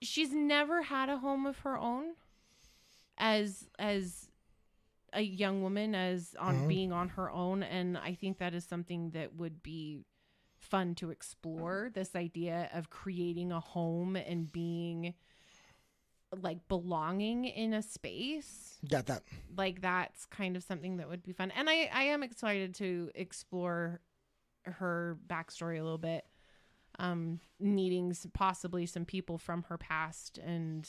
[0.00, 2.14] she's never had a home of her own
[3.16, 4.28] as as
[5.12, 6.68] a young woman as on Mhm.
[6.68, 10.04] being on her own and I think that is something that would be
[10.58, 15.14] fun to explore this idea of creating a home and being
[16.42, 19.22] like belonging in a space Got that?
[19.56, 23.10] like that's kind of something that would be fun and i i am excited to
[23.14, 24.00] explore
[24.64, 26.26] her backstory a little bit
[26.98, 30.88] um, meeting s- possibly some people from her past, and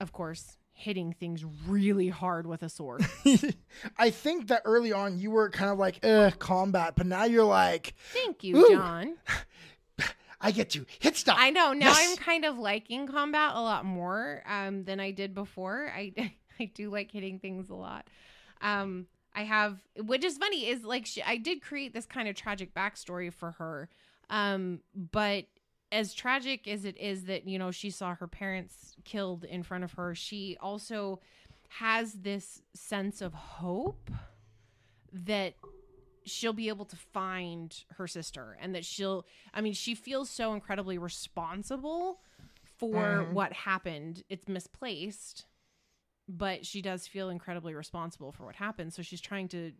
[0.00, 3.04] of course, hitting things really hard with a sword.
[3.98, 7.44] I think that early on you were kind of like, uh, combat, but now you're
[7.44, 8.70] like, Thank you, Ooh.
[8.76, 9.16] John.
[10.40, 10.86] I get you.
[11.00, 11.36] Hit stuff.
[11.38, 12.10] I know now Yes.
[12.12, 15.92] I'm kind of liking combat a lot more um, than I did before.
[15.94, 16.12] I
[16.60, 18.08] I do like hitting things a lot.
[18.62, 22.36] Um, I have, which is funny, is like she, I did create this kind of
[22.36, 23.88] tragic backstory for her,
[24.30, 25.44] um, but
[25.92, 29.84] as tragic as it is that you know she saw her parents killed in front
[29.84, 31.20] of her, she also
[31.68, 34.10] has this sense of hope
[35.12, 35.54] that
[36.24, 40.52] she'll be able to find her sister and that she'll I mean she feels so
[40.54, 42.20] incredibly responsible
[42.78, 43.32] for Mhm.
[43.32, 44.22] what happened.
[44.28, 45.46] It's misplaced,
[46.28, 48.92] but she does feel incredibly responsible for what happened.
[48.94, 49.72] So she's trying to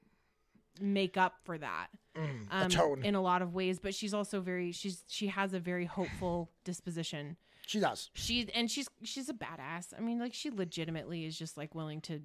[0.80, 3.78] make up for that Mm, um, in a lot of ways.
[3.78, 7.36] But she's also very she's she has a very hopeful disposition.
[7.66, 8.10] she does.
[8.14, 9.94] She and she's she's a badass.
[9.96, 12.20] I mean, like she legitimately is just like willing to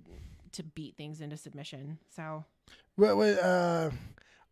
[0.54, 2.00] to beat things into submission.
[2.10, 2.46] So
[2.98, 3.92] Well, well, uh,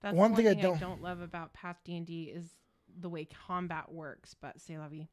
[0.01, 1.01] that's One one thing I thing, I don't- don't...
[1.01, 2.45] love about Path D and D is
[2.99, 4.35] the way combat works.
[4.39, 5.07] But say vie.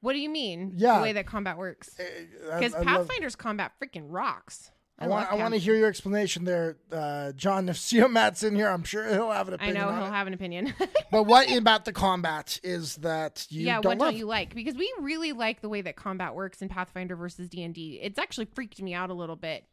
[0.00, 0.72] What do you mean?
[0.76, 0.96] Yeah.
[0.98, 1.90] the way that combat works.
[1.96, 4.70] Because I love- Pathfinder's combat freaking rocks.
[4.98, 5.30] I want.
[5.30, 7.68] I want to hear your explanation there, uh, John.
[7.74, 9.76] If Seo Matt's in here, I'm sure he'll have an opinion.
[9.76, 10.12] I know he'll it.
[10.12, 10.72] have an opinion.
[11.10, 14.10] But what about the combat is that you yeah, don't what love?
[14.10, 14.52] don't you like?
[14.54, 18.00] Because we really like the way that combat works in Pathfinder versus D and D.
[18.02, 19.64] It's actually freaked me out a little bit.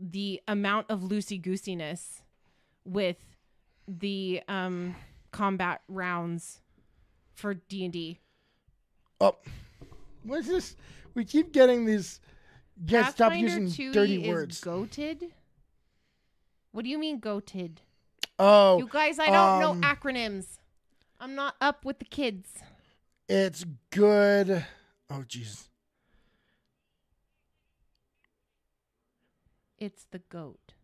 [0.00, 2.22] The amount of loosey goosiness
[2.84, 3.16] with
[3.86, 4.94] the um
[5.30, 6.60] combat rounds
[7.34, 8.18] for D and D.
[9.20, 9.36] oh,
[10.24, 10.76] what's this?
[11.14, 12.20] We keep getting these.
[12.86, 14.60] Guys, stop using dirty words.
[14.60, 15.30] Goated.
[16.72, 17.78] What do you mean goated?
[18.38, 20.58] oh, You guys, I don't um, know acronyms.
[21.20, 22.48] I'm not up with the kids.
[23.28, 24.64] it's good.
[25.10, 25.68] Oh, jeez.
[29.78, 30.74] It's the goat,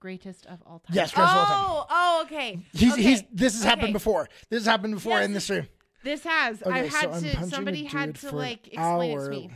[0.00, 0.94] greatest of all time.
[0.94, 1.64] Yes, greatest of all time.
[1.68, 2.58] Oh, oh, okay.
[2.72, 3.02] He's okay.
[3.02, 3.22] he's.
[3.32, 3.92] This has happened okay.
[3.92, 4.28] before.
[4.50, 5.66] This has happened before Yes, in this room.
[6.04, 6.62] This has.
[6.62, 7.38] Okay, I've had to.
[7.38, 9.24] a Somebody had dude to for an like explain it hour.
[9.24, 9.50] to me.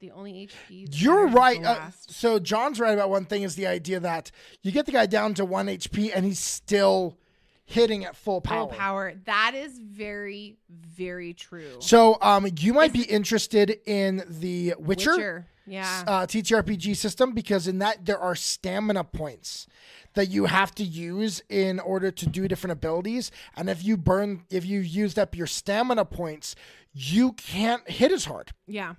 [0.00, 0.88] The only HP.
[0.92, 1.62] You're right.
[1.62, 4.30] Uh, so John's right about one thing is the idea that
[4.62, 7.18] you get the guy down to one HP and he's still
[7.66, 8.68] hitting at full power.
[8.68, 9.12] Full power.
[9.26, 11.76] That is very, very true.
[11.80, 15.46] So um, you might be interested in the Witcher, Witcher.
[15.66, 16.04] Yeah.
[16.06, 19.66] Uh, TTRPG system because in that there are stamina points
[20.14, 24.44] that you have to use in order to do different abilities, and if you burn,
[24.50, 26.56] if you used up your stamina points,
[26.92, 28.50] you can't hit as hard.
[28.66, 28.94] Yeah.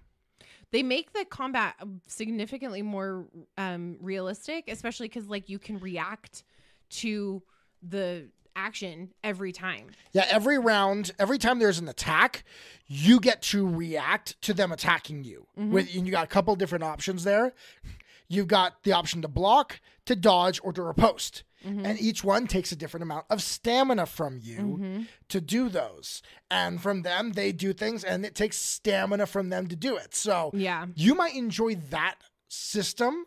[0.72, 1.76] They make the combat
[2.07, 3.26] significantly more
[3.57, 6.43] um, realistic, especially because like you can react
[6.91, 7.41] to
[7.81, 9.88] the action every time.
[10.14, 12.43] Yeah, every round, every time there's an attack,
[12.88, 15.48] you get to react to them attacking you.
[15.72, 17.53] With and you got a couple different options there.
[18.27, 20.81] You've got the option to block, to dodge, or to
[21.64, 21.86] riposte.
[21.88, 26.22] And each one takes a different amount of stamina from you to do those.
[26.50, 30.16] And from them, they do things, and it takes stamina from them to do it.
[30.16, 30.88] So Yeah.
[30.96, 32.16] you might enjoy that
[32.48, 33.26] system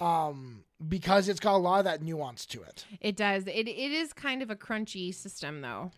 [0.00, 2.86] um, because it's got a lot of that nuance to it.
[3.00, 3.46] It does.
[3.46, 5.90] It it is kind of a crunchy system though.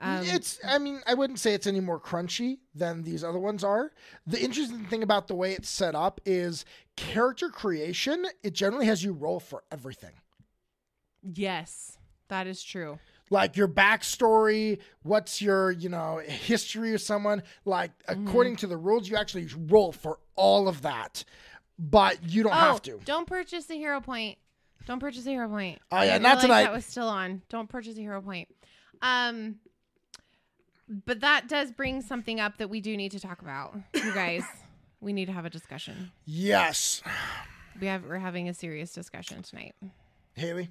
[0.00, 3.62] Um, it's i mean i wouldn't say it's any more crunchy than these other ones
[3.62, 3.92] are
[4.26, 6.64] the interesting thing about the way it's set up is
[6.96, 10.10] character creation it generally has you roll for everything
[11.32, 11.98] yes,
[12.28, 12.98] that is true.
[13.30, 18.26] like your backstory what's your you know history of someone like Mm-hmm.
[18.28, 21.24] according to the rules you actually roll for all of that
[21.78, 24.38] but you don't have to Oh, Don't purchase the hero point.
[24.86, 25.78] Don't purchase a hero point.
[25.90, 26.64] Oh, yeah, not tonight.
[26.64, 27.40] That was still on.
[27.48, 28.48] Don't purchase a hero point.
[29.00, 29.56] Um,
[31.06, 34.42] but that does bring something up that we do need to talk about, you guys.
[35.00, 36.12] we need to have a discussion.
[36.26, 37.02] yes
[37.80, 39.74] We have we're having a serious discussion tonight.
[40.34, 40.68] haley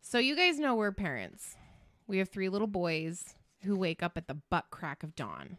[0.00, 1.56] So you guys know we're parents.
[2.06, 5.58] We have three little boys who wake up at the butt crack of dawn.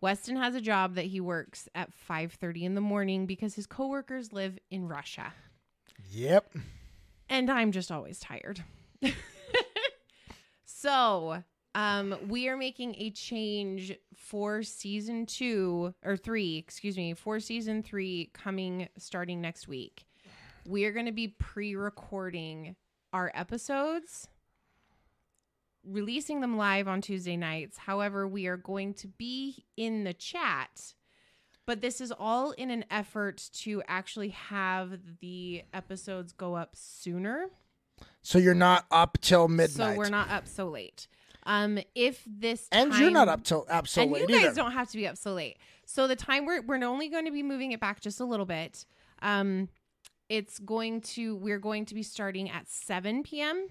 [0.00, 4.32] Weston has a job that he works at 5:30 in the morning because his coworkers
[4.32, 5.32] live in Russia.
[6.10, 6.52] yep
[7.28, 8.62] and I'm just always tired.
[10.64, 11.42] so,
[11.74, 17.82] um, we are making a change for season two or three, excuse me, for season
[17.82, 20.04] three coming starting next week.
[20.66, 22.76] We are going to be pre recording
[23.14, 24.28] our episodes,
[25.84, 27.78] releasing them live on Tuesday nights.
[27.78, 30.94] However, we are going to be in the chat.
[31.64, 37.46] But this is all in an effort to actually have the episodes go up sooner
[38.22, 39.94] So you're not up till midnight.
[39.94, 41.06] So we're not up so late.
[41.46, 44.54] Um, if this and you're not up till up so and late you guys either.
[44.54, 45.58] don't have to be up so late.
[45.86, 48.46] So the time we're we're only going to be moving it back just a little
[48.46, 48.86] bit.
[49.22, 49.68] Um,
[50.28, 53.68] it's going to we're going to be starting at 7 p.m.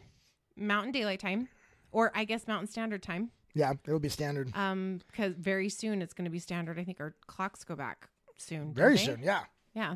[0.55, 1.47] Mountain Daylight Time,
[1.91, 3.31] or I guess Mountain Standard Time.
[3.55, 4.55] Yeah, it'll be standard.
[4.55, 6.79] Um, because very soon it's going to be standard.
[6.79, 8.73] I think our clocks go back soon.
[8.73, 9.41] Very soon, yeah.
[9.75, 9.95] Yeah.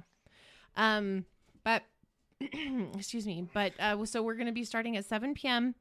[0.76, 1.26] Um,
[1.64, 1.84] but
[2.96, 3.48] excuse me.
[3.54, 5.76] But uh, so we're going to be starting at 7 p.m.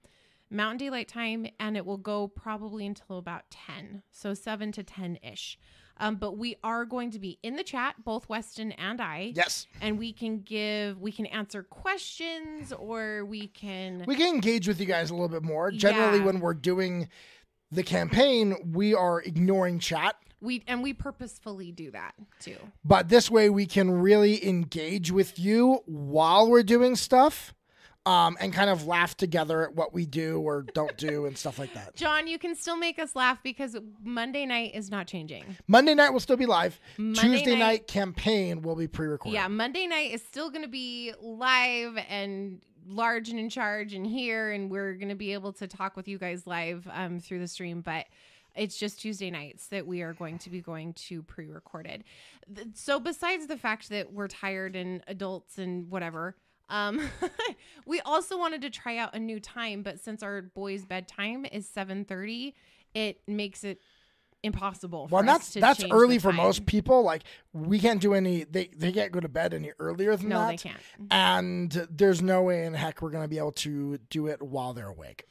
[0.50, 4.02] Mountain Daylight Time, and it will go probably until about 10.
[4.10, 5.58] So 7 to 10 ish.
[5.98, 9.66] Um, but we are going to be in the chat, both Weston and I, Yes.
[9.80, 14.04] and we can give, we can answer questions, or we can.
[14.06, 15.70] We can engage with you guys a little bit more.
[15.70, 16.24] Generally, Yeah.
[16.24, 17.08] when we're doing
[17.70, 20.16] the campaign, we are ignoring chat.
[20.42, 22.58] we and we purposefully do that too.
[22.84, 27.54] But this way, we can really engage with you while we're doing stuff
[28.06, 31.58] um, and kind of laugh together at what we do or don't do and stuff
[31.58, 31.96] like that.
[31.96, 35.44] John, you can still make us laugh because Monday night is not changing.
[35.66, 36.78] Monday night will still be live.
[36.96, 39.34] Monday Tuesday night, night- campaign will be pre recorded.
[39.34, 44.06] Yeah, Monday night is still going to be live and large and in charge and
[44.06, 47.40] here, and we're going to be able to talk with you guys live um, through
[47.40, 47.80] the stream.
[47.80, 48.06] But
[48.54, 52.04] it's just Tuesday nights that we are going to be going to pre recorded.
[52.74, 56.36] So, besides the fact that we're tired and adults and whatever.
[56.68, 57.00] Um,
[57.86, 61.68] we also wanted to try out a new time, but since our boys' bedtime is
[61.68, 62.54] seven thirty,
[62.94, 63.80] it makes it
[64.42, 65.08] impossible.
[65.10, 67.02] Well, for and us that's that's early for most people.
[67.02, 67.22] Like
[67.52, 68.44] we can't do any.
[68.44, 70.48] They they can't go to bed any earlier than No, that.
[70.48, 70.80] they can't.
[71.10, 74.88] And there's no way in heck we're gonna be able to do it while they're
[74.88, 75.28] awake.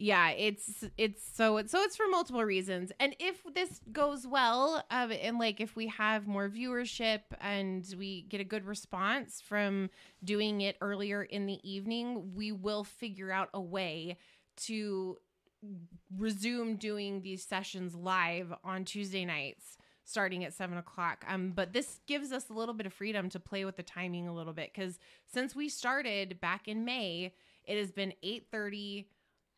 [0.00, 2.92] Yeah it's it's so so it's for multiple reasons.
[3.00, 8.22] And if this goes well um, and like if we have more viewership and we
[8.22, 9.90] get a good response from
[10.22, 14.16] doing it earlier in the evening we will figure out a way
[14.56, 15.18] to
[16.16, 21.24] resume doing these sessions live on tuesday nights starting at seven o'clock.
[21.28, 24.26] Um but this gives us a little bit of freedom to play with the timing
[24.26, 27.32] a little bit because since we started back in may
[27.64, 29.04] it has been 8.30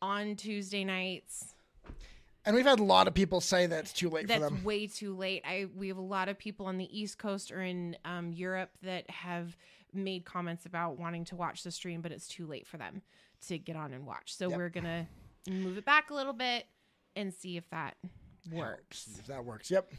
[0.01, 1.53] on Tuesday nights.
[2.43, 4.63] And we've had a lot of people say that it's too late for That's them.
[4.63, 5.43] way too late.
[5.45, 8.71] I we have a lot of people on the East Coast or in um, Europe
[8.81, 9.55] that have
[9.93, 13.01] made comments about wanting to watch the stream, but it's too late for them
[13.47, 14.35] to get on and watch.
[14.35, 14.57] So Yep.
[14.57, 15.07] we're gonna
[15.49, 16.65] move it back a little bit
[17.15, 17.95] and see if that
[18.51, 19.07] works.
[19.19, 19.69] If that works.
[19.69, 19.91] Yep.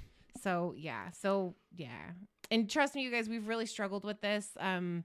[0.43, 2.11] So yeah, so yeah,
[2.51, 4.49] and trust me, you guys, we've really struggled with this.
[4.59, 5.05] Um,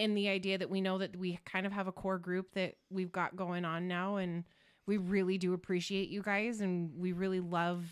[0.00, 2.74] in the idea that we know that we kind of have a core group that
[2.90, 4.44] we've got going on now, and
[4.86, 7.84] we really do appreciate you guys, and we really love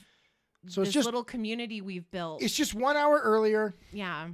[0.67, 2.43] So it's this just little community we've built.
[2.43, 3.75] it's just one hour earlier.
[3.93, 4.29] yeah,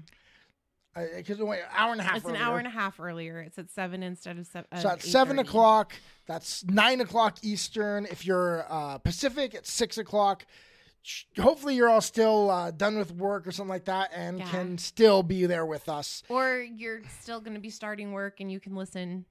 [0.94, 2.16] Because wait, hour and a half.
[2.18, 3.40] it's an hour and a half earlier.
[3.40, 4.68] It's at seven instead of seven.
[4.80, 5.92] So at seven o'clock,
[6.26, 8.06] that's nine o'clock Eastern.
[8.06, 10.46] If you're uh, Pacific, it's six o'clock.
[11.38, 14.48] Hopefully, you're all still uh, done with work or something like that, and Yeah.
[14.50, 16.22] can still be there with us.
[16.28, 19.24] Or you're still going to be starting work, and you can listen.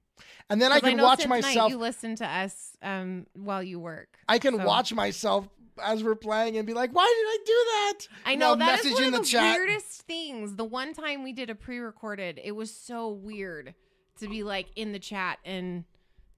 [0.49, 1.71] And then i can know watch myself.
[1.71, 4.19] You listen to us um, while you work.
[4.29, 5.47] I can so- watch myself
[5.83, 7.53] as we're playing and be like, "Why did I do
[7.97, 9.57] that?" I know that is one in of the the, chat.
[9.57, 10.55] weirdest things.
[10.55, 13.73] The one time we did a pre-recorded, it was so weird
[14.19, 15.85] to be like in the chat and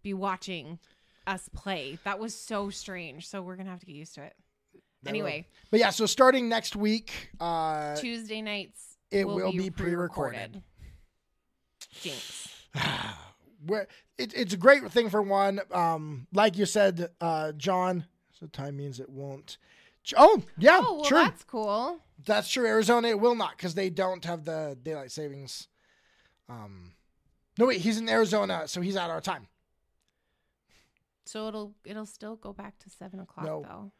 [0.03, 0.79] be watching
[1.27, 1.99] us play.
[2.05, 3.27] That was so strange.
[3.27, 4.35] So we're gonna have to get used to it.
[5.05, 10.61] Anyway, But yeah, so starting next week, uh, Tuesday nights it will be pre-recorded.
[12.01, 12.67] Jinx.
[13.65, 13.87] where
[14.17, 15.61] it, it's a great thing for one.
[15.71, 18.05] Um, like you said, uh, John.
[18.39, 19.57] So time means it won't.
[20.17, 21.23] Oh yeah, Oh well, sure.
[21.23, 21.99] that's cool.
[22.25, 22.65] That's true.
[22.65, 25.67] Arizona it will not because they don't have the daylight savings.
[26.47, 26.93] Um,
[27.57, 29.47] no wait, he's in Arizona, so he's at our time.
[31.25, 33.63] So it'll it'll still go back to seven o'clock No.
[33.63, 33.91] though.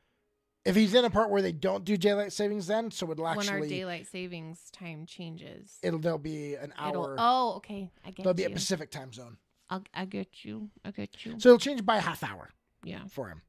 [0.66, 3.50] If he's in a part where they don't do daylight savings, then so it'll actually
[3.52, 5.78] when our daylight savings time changes.
[5.84, 7.16] it'll there'll be an It'll, hour.
[7.20, 7.92] oh, okay.
[8.04, 8.50] I get there'll be you.
[8.50, 9.38] a Pacific time zone,
[9.70, 10.70] I'll, I get you.
[10.84, 11.36] I get you.
[11.40, 12.50] so it'll change by a half hour
[12.84, 13.02] yeah.
[13.10, 13.42] for him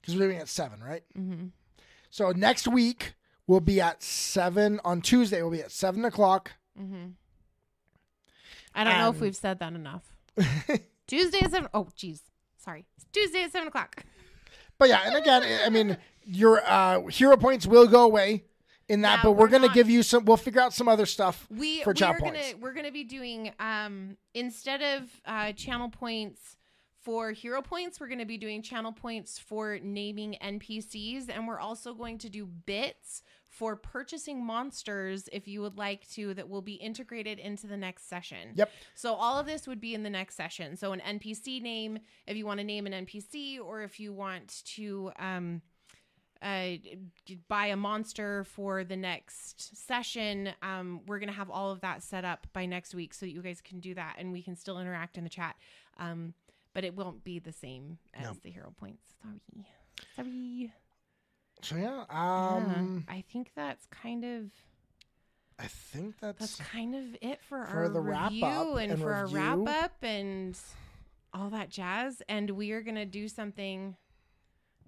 [0.00, 1.02] because we're doing at seven, right?
[1.16, 1.46] Mm-hmm.
[2.10, 3.14] So next week
[3.46, 5.42] we'll be at seven on Tuesday.
[5.42, 6.52] We'll be at seven o'clock.
[6.80, 7.08] Mm-hmm.
[8.74, 10.04] I don't know if we've said that enough.
[11.06, 11.68] Tuesday at seven.
[11.72, 12.22] Oh, geez.
[12.58, 12.84] Sorry.
[12.96, 14.04] It's Tuesday at seven o'clock.
[14.78, 15.96] But yeah, and again, I mean,
[16.26, 18.44] your uh, hero points will go away
[18.88, 20.24] in that, Yeah, but we're, we're gonna not- give you some.
[20.24, 21.46] We'll figure out some other stuff.
[21.50, 26.56] We For we are gonna we're gonna be doing um instead of uh channel points
[27.06, 31.60] for hero points, we're going to be doing channel points for naming NPCs, and we're
[31.60, 36.62] also going to do bits for purchasing monsters if you would like to, that will
[36.62, 38.54] be integrated into the next session.
[38.56, 38.72] Yep.
[38.96, 40.76] So all of this would be in the next session.
[40.76, 44.64] So an NPC name, if you want to name an NPC, or if you want
[44.74, 45.62] to um,
[46.42, 46.72] uh,
[47.48, 52.24] buy a monster for the next session, um, we're gonna have all of that set
[52.24, 54.78] up by next week, so that you guys can do that, and we can still
[54.78, 55.56] interact in the chat.
[55.98, 56.34] Um,
[56.74, 58.36] but it won't be the same as No.
[58.42, 59.14] the hero points.
[59.22, 59.40] Sorry,
[60.14, 60.72] sorry.
[61.62, 64.50] So yeah, Yeah, um, I think that's kind of
[65.58, 68.92] I think that's, that's kind of it for, For our the wrap review up and,
[68.92, 70.54] and for our wrap up and
[71.32, 72.20] all that jazz.
[72.28, 73.96] And we are gonna do something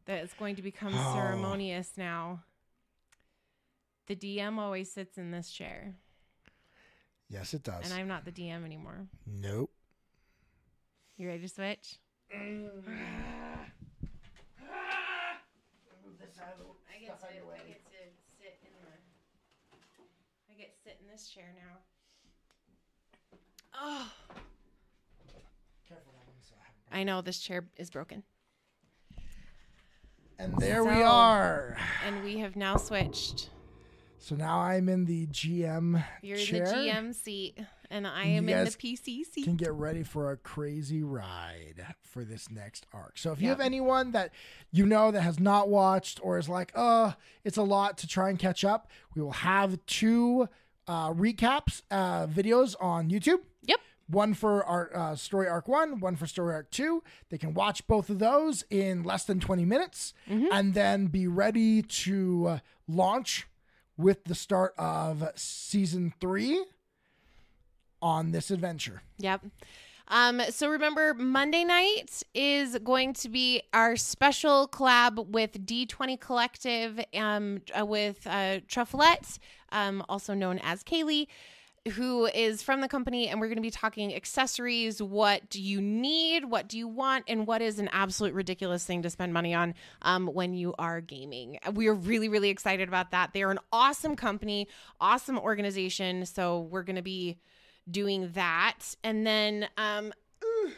[0.08, 1.14] that is going to become Oh.
[1.14, 2.42] ceremonious now.
[4.06, 5.94] The DM always sits in this chair,
[7.28, 7.84] yes, it does.
[7.84, 9.06] and I'm not the DM anymore.
[9.26, 9.70] nope.
[11.18, 11.96] You ready to switch?
[12.32, 12.68] I
[17.00, 17.28] get to, I
[17.66, 17.90] get to
[18.40, 18.92] sit in the.
[20.50, 21.78] I get to sit in this chair now.
[23.80, 24.10] Oh,
[26.90, 28.22] I know this chair is broken,
[30.38, 31.76] And there we are.
[32.06, 33.50] and we have now switched.
[34.20, 36.64] So now I'm in the GM You're chair.
[36.64, 37.58] in the GM seat,
[37.90, 39.44] and I am in the PC seat.
[39.44, 43.16] Can get ready for a crazy ride for this next arc.
[43.16, 44.32] So if you have anyone that
[44.70, 48.28] you know that has not watched or is like, oh, it's a lot to try
[48.28, 50.48] and catch up, we will have two
[50.86, 53.40] uh, recaps uh, videos on YouTube.
[53.62, 53.80] Yep.
[54.10, 57.02] One for our uh, story arc one, one for story arc two.
[57.28, 60.46] They can watch both of those in less than 20 minutes Mm-hmm.
[60.52, 63.46] and then be ready to uh, launch
[63.96, 66.64] with the start of season three
[68.00, 69.02] on this adventure.
[69.18, 69.42] Yep.
[70.10, 76.98] Um, so remember, Monday night is going to be our special collab with D20 Collective,
[77.14, 79.38] um, uh, with uh, Trufflet,
[79.70, 81.26] um, also known as Kaylee,
[81.88, 85.02] who is from the company, and we're going to be talking accessories.
[85.02, 86.44] What do you need?
[86.44, 87.24] What do you want?
[87.28, 91.00] And what is an absolute ridiculous thing to spend money on um, when you are
[91.00, 91.58] gaming?
[91.72, 93.32] We are really, really excited about that.
[93.32, 94.68] They are an awesome company,
[95.00, 96.26] awesome organization.
[96.26, 97.38] So we're going to be
[97.90, 98.94] doing that.
[99.02, 100.12] And then um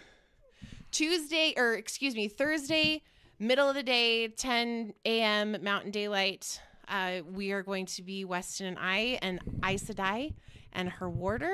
[0.90, 3.02] Tuesday or excuse me, Thursday,
[3.38, 5.56] middle of the day, 10 a.m.
[5.62, 6.60] Mountain Daylight.
[6.88, 10.34] Uh, we are going to be Weston and I and Aes Sedai
[10.72, 11.52] and her warder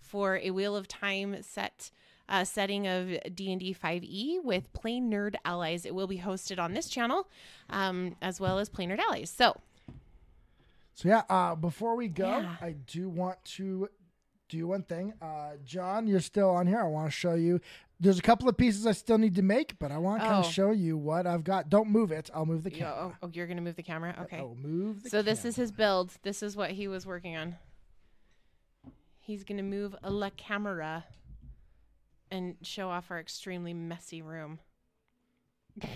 [0.00, 1.90] for a Wheel of Time set
[2.28, 5.84] uh, setting of D&D 5e E with Plain Nerd Allies.
[5.84, 7.28] It will be hosted on this channel
[7.68, 9.28] um, as well as Plain Nerd Allies.
[9.30, 9.60] So
[10.94, 12.56] So yeah, uh, before we go, Yeah.
[12.60, 13.88] I do want to
[14.48, 15.14] do one thing.
[15.20, 16.80] Uh, John, you're still on here.
[16.80, 17.60] I want to show you.
[17.98, 20.44] There's a couple of pieces I still need to make, but I want to kind
[20.44, 20.46] Oh.
[20.48, 21.68] of show you what I've got.
[21.70, 22.30] Don't move it.
[22.34, 23.12] I'll move the you- camera.
[23.22, 24.14] oh, oh, you're going to move the camera?
[24.22, 24.38] Okay.
[24.38, 26.12] I will move So this is his build.
[26.22, 27.56] This is what he was working on.
[29.24, 31.04] He's gonna move a la camera
[32.28, 34.58] and show off our extremely messy room.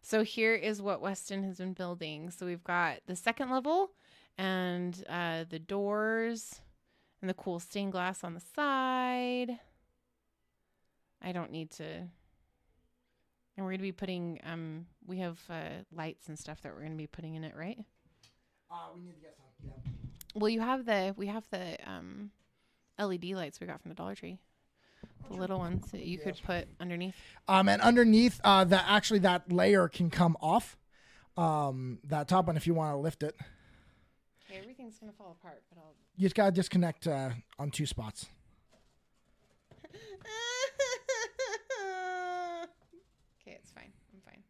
[0.00, 2.30] so here is what Weston has been building.
[2.30, 3.90] So we've got the second level
[4.38, 6.62] and uh, the doors
[7.20, 9.58] and the cool stained glass on the side.
[11.20, 11.84] I don't need to.
[11.84, 16.94] And we're gonna be putting um we have uh, lights and stuff that we're gonna
[16.94, 17.78] be putting in it, right?
[18.70, 19.68] Uh, we need to get some.
[19.68, 19.97] Yeah.
[20.34, 22.30] Well, you have the we have the um
[22.98, 24.38] LED lights we got from the Dollar Tree,
[25.28, 27.14] the little ones that you could put underneath.
[27.46, 30.76] Um, and underneath uh, that, actually, that layer can come off.
[31.36, 33.36] Um, that top one, if you want to lift it,
[34.50, 35.94] Okay, everything's gonna fall apart, but I'll.
[36.16, 38.26] you just gotta disconnect uh, on two spots.
[43.40, 43.92] okay, it's fine.
[44.12, 44.42] I'm fine.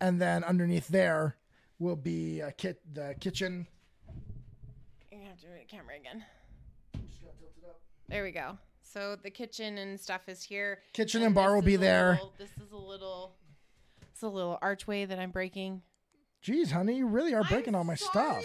[0.00, 1.36] And then underneath there
[1.78, 3.66] will be a kit, the kitchen.
[5.42, 6.24] You're have to move the camera again.
[8.08, 8.56] There we go.
[8.82, 10.78] So the kitchen and stuff is here.
[10.92, 12.12] Kitchen and bar will be there.
[12.12, 13.36] little- this is a little.
[14.12, 15.82] It's a little archway that I'm breaking.
[16.40, 18.44] Geez, honey, you really are breaking I'm all my stuff.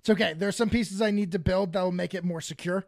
[0.00, 0.32] It's okay.
[0.34, 2.84] There's some pieces I need to build that will make it more secure.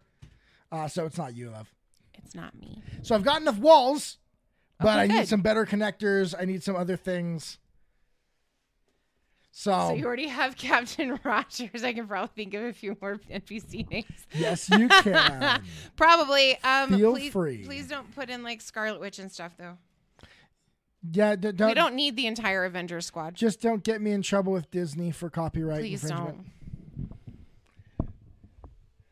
[0.70, 1.72] Uh, so it's not you, love.
[2.14, 2.82] It's not me.
[3.02, 4.18] So I've got enough walls,
[4.78, 5.28] but Okay, I need good.
[5.28, 6.34] some better connectors.
[6.38, 7.58] I need some other things.
[9.52, 11.82] So, So you already have Captain Rogers.
[11.82, 14.06] I can probably think of a few more NPC names.
[14.32, 15.62] yes, you can.
[15.96, 16.56] Probably.
[16.62, 17.64] Um, Feel please, free.
[17.64, 19.76] Please don't put in like Scarlet Witch and stuff though.
[21.10, 23.34] yeah, d- don't, we don't need the entire Avengers squad.
[23.34, 26.44] just don't get me in trouble with Disney for copyright Please infringement.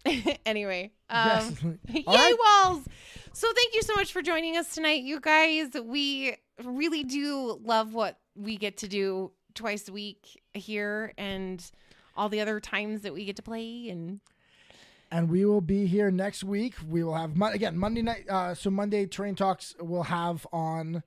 [0.06, 0.38] don't.
[0.46, 1.62] anyway, um, Yes.
[1.88, 2.36] yay right.
[2.64, 2.84] walls.
[3.32, 5.68] So thank you so much for joining us tonight, you guys.
[5.82, 11.70] We really do love what we get to do twice a week here and
[12.16, 14.20] all the other times that we get to play and
[15.10, 16.74] and we will be here next week.
[16.86, 18.28] We will have again Monday night.
[18.28, 21.02] Uh, so Monday Train Talks we'll have on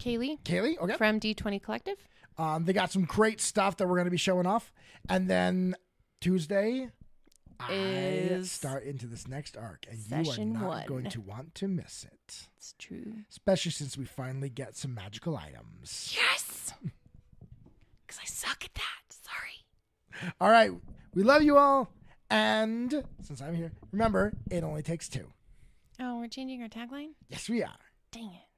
[0.00, 0.76] Kaylee Kaylee.
[0.78, 1.96] Okay, from D20 Collective.
[2.36, 4.72] um, they got some great stuff that we're going to be showing off,
[5.08, 5.76] and then
[6.20, 6.90] Tuesday.
[7.60, 10.86] I start into this next arc, and you are not one.
[10.86, 12.48] going to want to miss it.
[12.56, 13.12] It's true.
[13.30, 16.12] Especially since we finally get some magical items.
[16.16, 16.74] Yes.
[18.14, 18.82] Because I suck at that.
[19.10, 20.30] Sorry.
[20.40, 20.70] All right,
[21.14, 21.90] we love you all,
[22.30, 25.32] and since I'm here, remember it only takes two.
[25.98, 27.10] Oh, we're changing our tagline?
[27.28, 27.78] Yes, we are,
[28.12, 28.48] Dang it.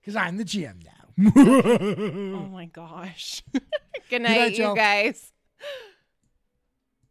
[0.00, 0.90] because I'm the GM now.
[1.36, 3.42] Oh my gosh.
[4.10, 5.32] Good night, night, you guys.